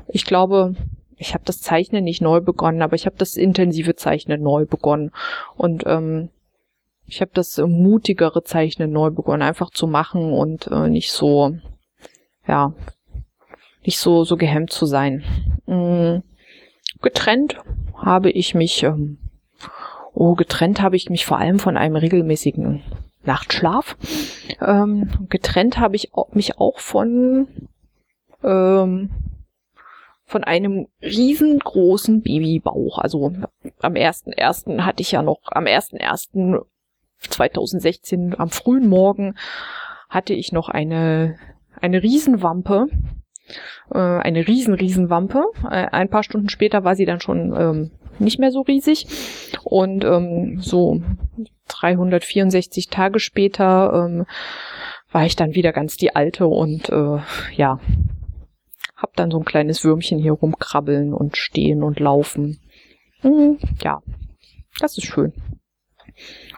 ich 0.09 0.24
glaube, 0.24 0.74
ich 1.16 1.34
habe 1.34 1.44
das 1.44 1.61
Zeichnen 1.61 2.05
nicht 2.05 2.20
neu 2.20 2.40
begonnen, 2.40 2.82
aber 2.82 2.96
ich 2.96 3.07
habe 3.07 3.16
das 3.16 3.36
intensive 3.36 3.96
Zeichnen 3.96 4.42
neu 4.42 4.66
begonnen. 4.66 5.11
Und 5.57 5.84
ähm, 5.86 6.30
ich 7.07 7.20
habe 7.20 7.30
das 7.34 7.59
mutigere 7.59 8.42
Zeichnen 8.42 8.92
neu 8.92 9.11
begonnen, 9.11 9.42
einfach 9.42 9.70
zu 9.70 9.86
machen 9.86 10.32
und 10.32 10.66
äh, 10.68 10.88
nicht 10.88 11.12
so, 11.12 11.57
ja, 12.46 12.72
nicht 13.84 13.98
so, 13.98 14.24
so 14.24 14.36
gehemmt 14.36 14.72
zu 14.72 14.86
sein. 14.86 15.22
Mhm. 15.66 16.22
Getrennt 17.02 17.57
habe 17.96 18.30
ich 18.30 18.55
mich, 18.55 18.82
ähm, 18.82 19.18
oh, 20.12 20.34
getrennt 20.34 20.80
habe 20.80 20.96
ich 20.96 21.11
mich 21.11 21.26
vor 21.26 21.38
allem 21.38 21.59
von 21.59 21.76
einem 21.76 21.96
regelmäßigen 21.96 22.82
Nachtschlaf. 23.27 23.97
Ähm, 24.61 25.27
getrennt 25.29 25.79
habe 25.79 25.97
ich 25.97 26.12
mich 26.33 26.59
auch 26.59 26.79
von, 26.79 27.68
ähm, 28.43 29.11
von 30.25 30.45
einem 30.45 30.89
riesengroßen 31.03 32.22
Babybauch. 32.22 32.99
Also 32.99 33.33
am 33.81 33.97
ersten 33.97 34.33
ersten 34.33 34.85
hatte 34.85 35.03
ich 35.03 35.12
ja 35.12 35.22
noch, 35.22 35.41
am 35.47 35.66
ersten 35.66 35.97
ersten 35.97 36.59
2016 37.20 38.39
am 38.39 38.51
frühen 38.51 38.89
Morgen 38.89 39.37
hatte 40.09 40.35
ich 40.35 40.53
noch 40.53 40.68
eine, 40.68 41.39
eine 41.81 42.03
Riesenwampe 42.03 42.89
äh, 43.91 43.99
eine 43.99 44.47
riesen, 44.47 44.75
riesen 44.75 45.11
Wampe. 45.11 45.45
Äh, 45.64 45.87
ein 45.87 46.09
paar 46.09 46.22
Stunden 46.22 46.49
später 46.49 46.85
war 46.85 46.97
sie 46.97 47.05
dann 47.05 47.20
schon 47.20 47.55
ähm, 47.57 47.91
nicht 48.19 48.39
mehr 48.39 48.51
so 48.51 48.62
riesig. 48.62 49.07
Und 49.65 50.05
ähm, 50.05 50.61
so 50.61 51.01
364 51.69 52.89
Tage 52.89 53.21
später 53.21 54.07
ähm, 54.07 54.27
war 55.11 55.25
ich 55.25 55.37
dann 55.37 55.55
wieder 55.55 55.73
ganz 55.73 55.97
die 55.97 56.15
alte 56.15 56.47
und 56.47 56.89
äh, 56.89 57.19
ja, 57.55 57.81
hab 58.97 59.15
dann 59.17 59.31
so 59.31 59.39
ein 59.39 59.45
kleines 59.45 59.85
Würmchen 59.85 60.19
hier 60.19 60.33
rumkrabbeln 60.33 61.12
und 61.12 61.37
stehen 61.37 61.83
und 61.83 62.01
laufen. 62.01 62.61
Mhm, 63.23 63.59
ja, 63.83 64.01
das 64.81 64.99
ist 64.99 65.07
schön. 65.07 65.33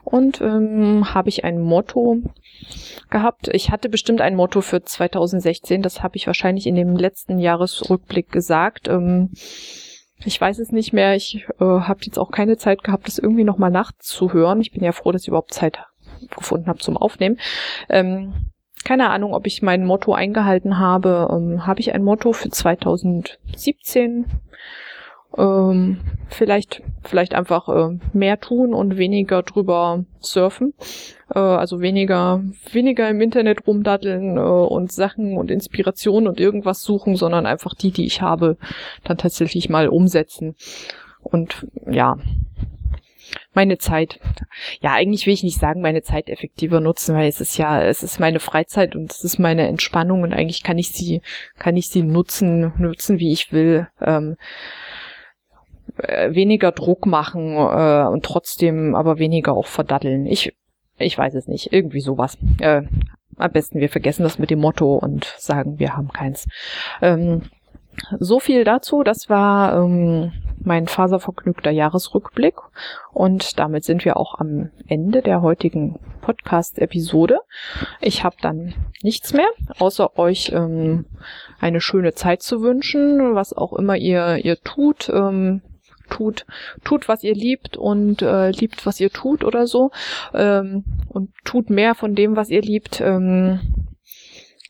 Und 0.05 0.41
ähm, 0.41 1.15
habe 1.15 1.29
ich 1.29 1.45
ein 1.45 1.61
Motto 1.61 2.19
gehabt. 3.11 3.49
Ich 3.53 3.71
hatte 3.71 3.89
bestimmt 3.89 4.21
ein 4.21 4.37
Motto 4.37 4.61
für 4.61 4.83
2016. 4.83 5.83
Das 5.83 6.03
habe 6.03 6.17
ich 6.17 6.27
wahrscheinlich 6.27 6.67
in 6.67 6.77
dem 6.77 6.97
letzten 6.97 7.39
Jahresrückblick 7.39 8.31
gesagt. 8.31 8.89
Ähm, 8.89 9.31
ich 10.25 10.41
weiß 10.41 10.59
es 10.59 10.73
nicht 10.73 10.93
mehr. 10.93 11.14
Ich 11.14 11.47
äh, 11.61 11.64
habe 11.64 12.01
jetzt 12.03 12.19
auch 12.19 12.31
keine 12.31 12.57
Zeit 12.57 12.83
gehabt, 12.83 13.07
das 13.07 13.19
irgendwie 13.19 13.45
nochmal 13.45 13.71
nachzuhören. 13.71 14.61
Ich 14.61 14.73
bin 14.73 14.83
ja 14.83 14.93
froh, 14.93 15.12
dass 15.12 15.23
ich 15.23 15.29
überhaupt 15.29 15.53
Zeit 15.53 15.79
gefunden 16.35 16.69
habe 16.69 16.79
zum 16.79 16.97
Aufnehmen. 16.97 17.39
Ähm, 17.89 18.33
keine 18.85 19.11
Ahnung, 19.11 19.35
ob 19.35 19.47
ich 19.47 19.62
mein 19.62 19.85
Motto 19.85 20.14
eingehalten 20.14 20.79
habe. 20.79 21.29
Ähm, 21.31 21.67
habe 21.67 21.81
ich 21.81 21.93
ein 21.93 22.05
Motto 22.05 22.33
für 22.33 22.51
2017? 22.51 24.27
Ähm, 25.37 25.99
vielleicht 26.29 26.83
vielleicht 27.05 27.35
einfach 27.35 27.68
äh, 27.68 27.99
mehr 28.12 28.41
tun 28.41 28.74
und 28.74 28.97
weniger 28.97 29.43
drüber 29.43 30.05
surfen, 30.20 30.74
äh, 31.35 31.39
also 31.39 31.81
weniger 31.81 32.43
weniger 32.72 33.09
im 33.09 33.20
Internet 33.20 33.66
rumdaddeln 33.66 34.37
äh, 34.37 34.41
und 34.41 34.93
Sachen 34.93 35.37
und 35.37 35.51
Inspiration 35.51 36.27
und 36.27 36.41
irgendwas 36.41 36.83
suchen, 36.83 37.16
sondern 37.16 37.47
einfach 37.47 37.74
die, 37.74 37.91
die 37.91 38.07
ich 38.07 38.22
habe, 38.22 38.57
dann 39.05 39.18
tatsächlich 39.18 39.68
mal 39.68 39.89
umsetzen. 39.89 40.57
Und 41.22 41.66
ja 41.91 42.16
meine 43.57 43.79
Zeit, 43.79 44.20
ja, 44.81 44.93
eigentlich 44.93 45.27
will 45.27 45.33
ich 45.33 45.43
nicht 45.43 45.59
sagen, 45.59 45.81
meine 45.81 46.03
Zeit 46.03 46.29
effektiver 46.29 46.81
nutzen, 46.81 47.16
weil 47.16 47.29
es 47.29 47.41
ist 47.41 47.57
ja, 47.57 47.83
es 47.83 48.03
ist 48.03 48.20
meine 48.20 48.39
Freizeit 48.39 48.95
und 48.95 49.11
es 49.11 49.24
ist 49.24 49.39
meine 49.39 49.66
Entspannung 49.66 50.22
und 50.22 50.33
eigentlich 50.33 50.62
kann 50.62 50.79
ich 50.79 50.91
sie, 50.91 51.22
kann 51.59 51.77
ich 51.77 51.89
sie 51.89 52.03
nutzen, 52.03 52.72
nutzen, 52.79 53.18
wie 53.18 53.33
ich 53.33 53.53
will. 53.53 53.89
Ähm, 54.01 54.33
äh, 54.33 54.86
weniger 55.99 56.72
Druck 56.72 57.07
machen 57.07 57.55
äh, 57.55 58.07
und 58.09 58.24
trotzdem 58.24 58.94
aber 58.94 59.18
weniger 59.18 59.53
auch 59.53 59.66
verdatteln. 59.66 60.26
Ich, 60.26 60.55
ich 60.99 61.16
weiß 61.16 61.34
es 61.34 61.49
nicht. 61.49 61.72
Irgendwie 61.72 62.01
sowas. 62.01 62.38
Äh, 62.61 62.82
am 63.36 63.53
besten 63.53 63.80
wir 63.80 63.88
vergessen 63.88 64.22
das 64.22 64.38
mit 64.38 64.51
dem 64.51 64.61
Motto 64.61 64.94
und 64.97 65.24
sagen, 65.38 65.78
wir 65.78 65.97
haben 65.97 66.09
keins. 66.09 66.47
Ähm, 67.03 67.42
so 68.18 68.40
viel 68.40 68.64
dazu. 68.64 69.03
Das 69.03 69.28
war 69.28 69.76
ähm, 69.76 70.32
mein 70.62 70.86
faservergnügter 70.86 71.70
Jahresrückblick. 71.70 72.57
Und 73.12 73.59
damit 73.59 73.84
sind 73.84 74.05
wir 74.05 74.16
auch 74.16 74.38
am 74.38 74.70
Ende 74.86 75.22
der 75.22 75.42
heutigen 75.42 75.99
Podcast-Episode. 76.20 77.38
Ich 78.01 78.24
habe 78.24 78.36
dann 78.40 78.74
nichts 79.03 79.32
mehr, 79.32 79.49
außer 79.78 80.18
euch 80.18 80.51
ähm, 80.53 81.07
eine 81.61 81.80
schöne 81.80 82.14
Zeit 82.14 82.42
zu 82.42 82.62
wünschen, 82.62 83.34
was 83.34 83.53
auch 83.53 83.72
immer 83.72 83.97
ihr, 83.97 84.38
ihr 84.44 84.61
tut. 84.61 85.09
Ähm, 85.09 85.62
tut, 86.09 86.47
tut, 86.85 87.09
was 87.09 87.23
ihr 87.25 87.35
liebt 87.35 87.77
und 87.77 88.23
äh, 88.23 88.51
liebt, 88.51 88.87
was 88.87 89.01
ihr 89.01 89.11
tut 89.11 89.45
oder 89.45 89.67
so 89.67 89.91
ähm, 90.35 90.85
und 91.09 91.31
tut 91.45 91.71
mehr 91.71 91.95
von 91.95 92.15
dem, 92.15 92.37
was 92.37 92.51
ihr 92.51 92.63
liebt. 92.63 93.01
Ähm, 93.01 93.61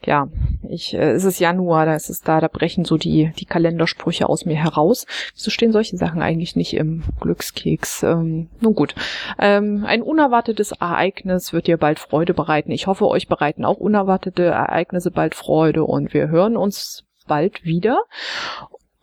ja, 0.04 0.28
ich, 0.68 0.94
äh, 0.94 1.10
es 1.12 1.24
ist 1.24 1.40
Januar, 1.40 1.86
da 1.86 1.94
ist 1.94 2.10
es 2.10 2.20
da, 2.20 2.40
da 2.40 2.48
brechen 2.48 2.84
so 2.84 2.96
die, 2.96 3.32
die 3.38 3.44
Kalendersprüche 3.44 4.28
aus 4.28 4.44
mir 4.44 4.56
heraus. 4.56 5.06
Wieso 5.34 5.50
stehen 5.50 5.72
solche 5.72 5.96
Sachen 5.96 6.22
eigentlich 6.22 6.56
nicht 6.56 6.74
im 6.74 7.02
Glückskeks? 7.20 8.02
Ähm, 8.02 8.48
nun 8.60 8.74
gut. 8.74 8.94
Ähm, 9.38 9.84
ein 9.86 10.02
unerwartetes 10.02 10.72
Ereignis 10.72 11.52
wird 11.52 11.66
dir 11.66 11.76
bald 11.76 11.98
Freude 11.98 12.34
bereiten. 12.34 12.70
Ich 12.70 12.86
hoffe, 12.86 13.08
euch 13.08 13.28
bereiten 13.28 13.64
auch 13.64 13.78
unerwartete 13.78 14.44
Ereignisse 14.44 15.10
bald 15.10 15.34
Freude 15.34 15.84
und 15.84 16.14
wir 16.14 16.28
hören 16.28 16.56
uns 16.56 17.04
bald 17.26 17.64
wieder. 17.64 18.02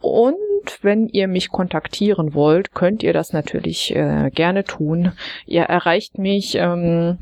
Und 0.04 0.80
wenn 0.82 1.08
ihr 1.08 1.30
mich 1.30 1.48
kontaktieren 1.50 2.34
wollt, 2.34 2.74
könnt 2.74 3.04
ihr 3.04 3.14
das 3.14 3.32
natürlich 3.32 3.96
äh, 3.96 4.32
gerne 4.32 4.66
tun. 4.66 5.14
Ihr 5.46 5.62
erreicht 5.64 6.18
mich 6.18 6.56
ähm, 6.56 7.18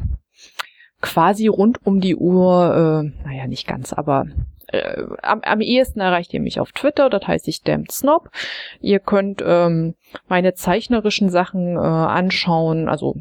quasi 0.99 1.45
rund 1.45 1.85
um 1.85 2.01
die 2.01 2.15
Uhr, 2.15 3.03
äh, 3.05 3.27
naja, 3.27 3.45
nicht 3.45 3.67
ganz, 3.67 3.93
aber 3.93 4.25
äh, 4.69 5.03
am, 5.21 5.41
am 5.41 5.61
ehesten 5.61 5.99
erreicht 5.99 6.33
ihr 6.33 6.39
mich 6.39 6.59
auf 6.59 6.71
Twitter, 6.71 7.11
das 7.11 7.27
heißt 7.27 7.47
ich 7.49 7.61
Damned 7.61 7.91
Snob. 7.91 8.31
Ihr 8.79 8.97
könnt 8.97 9.43
ähm, 9.45 9.93
meine 10.27 10.55
zeichnerischen 10.55 11.29
Sachen 11.29 11.75
äh, 11.75 11.79
anschauen, 11.79 12.89
also 12.89 13.17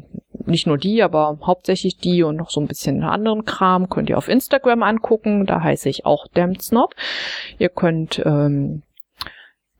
nicht 0.47 0.65
nur 0.65 0.79
die, 0.79 1.03
aber 1.03 1.37
hauptsächlich 1.45 1.97
die 1.97 2.23
und 2.23 2.37
noch 2.37 2.49
so 2.49 2.59
ein 2.61 2.67
bisschen 2.67 3.03
anderen 3.03 3.45
Kram 3.45 3.89
könnt 3.89 4.09
ihr 4.09 4.17
auf 4.17 4.27
Instagram 4.27 4.81
angucken, 4.81 5.45
da 5.45 5.61
heiße 5.61 5.87
ich 5.87 6.07
auch 6.07 6.25
Damned 6.33 6.63
Snob. 6.63 6.95
Ihr 7.59 7.69
könnt 7.69 8.19
ähm, 8.25 8.81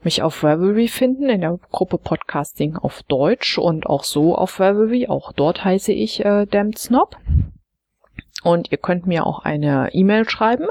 mich 0.05 0.21
auf 0.21 0.43
Ravelry 0.43 0.87
finden, 0.87 1.29
in 1.29 1.41
der 1.41 1.57
Gruppe 1.71 1.97
Podcasting 1.97 2.75
auf 2.75 3.01
Deutsch 3.03 3.57
und 3.57 3.85
auch 3.85 4.03
so 4.03 4.35
auf 4.35 4.59
Ravelry. 4.59 5.07
Auch 5.07 5.31
dort 5.33 5.63
heiße 5.63 5.93
ich 5.93 6.25
äh, 6.25 6.45
Damned 6.45 6.77
Snob. 6.77 7.17
Und 8.43 8.71
ihr 8.71 8.79
könnt 8.79 9.05
mir 9.05 9.27
auch 9.27 9.39
eine 9.39 9.89
E-Mail 9.93 10.29
schreiben 10.29 10.67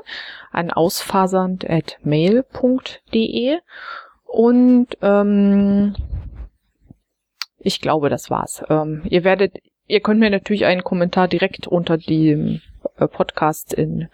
an 0.50 0.70
ausfasernd.mail.de 0.70 3.58
und 4.24 4.86
ähm, 5.02 5.94
ich 7.58 7.80
glaube, 7.80 8.08
das 8.08 8.30
war's. 8.30 8.62
Ähm, 8.68 9.02
ihr 9.08 9.22
werdet, 9.22 9.58
ihr 9.86 10.00
könnt 10.00 10.20
mir 10.20 10.30
natürlich 10.30 10.64
einen 10.64 10.82
Kommentar 10.82 11.28
direkt 11.28 11.66
unter 11.66 11.98
dem 11.98 12.62
Podcast 13.12 13.72
in, 13.72 14.08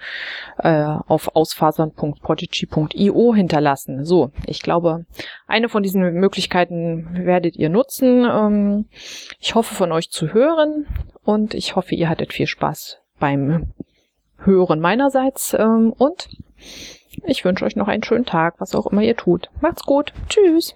äh, 0.58 0.96
auf 1.06 1.34
ausfasern.podigy.io 1.34 3.34
hinterlassen. 3.34 4.04
So, 4.04 4.30
ich 4.46 4.62
glaube, 4.62 5.04
eine 5.46 5.68
von 5.68 5.82
diesen 5.82 6.02
Möglichkeiten 6.14 7.26
werdet 7.26 7.56
ihr 7.56 7.68
nutzen. 7.68 8.24
Ähm, 8.24 8.86
ich 9.40 9.54
hoffe 9.54 9.74
von 9.74 9.92
euch 9.92 10.10
zu 10.10 10.32
hören 10.32 10.86
und 11.24 11.54
ich 11.54 11.76
hoffe, 11.76 11.94
ihr 11.94 12.08
hattet 12.08 12.32
viel 12.32 12.46
Spaß 12.46 12.98
beim 13.18 13.72
Hören 14.38 14.80
meinerseits 14.80 15.54
ähm, 15.54 15.92
und 15.96 16.28
ich 17.24 17.44
wünsche 17.44 17.64
euch 17.64 17.76
noch 17.76 17.88
einen 17.88 18.02
schönen 18.02 18.26
Tag, 18.26 18.54
was 18.58 18.74
auch 18.74 18.86
immer 18.86 19.02
ihr 19.02 19.16
tut. 19.16 19.48
Macht's 19.60 19.82
gut. 19.82 20.12
Tschüss. 20.28 20.74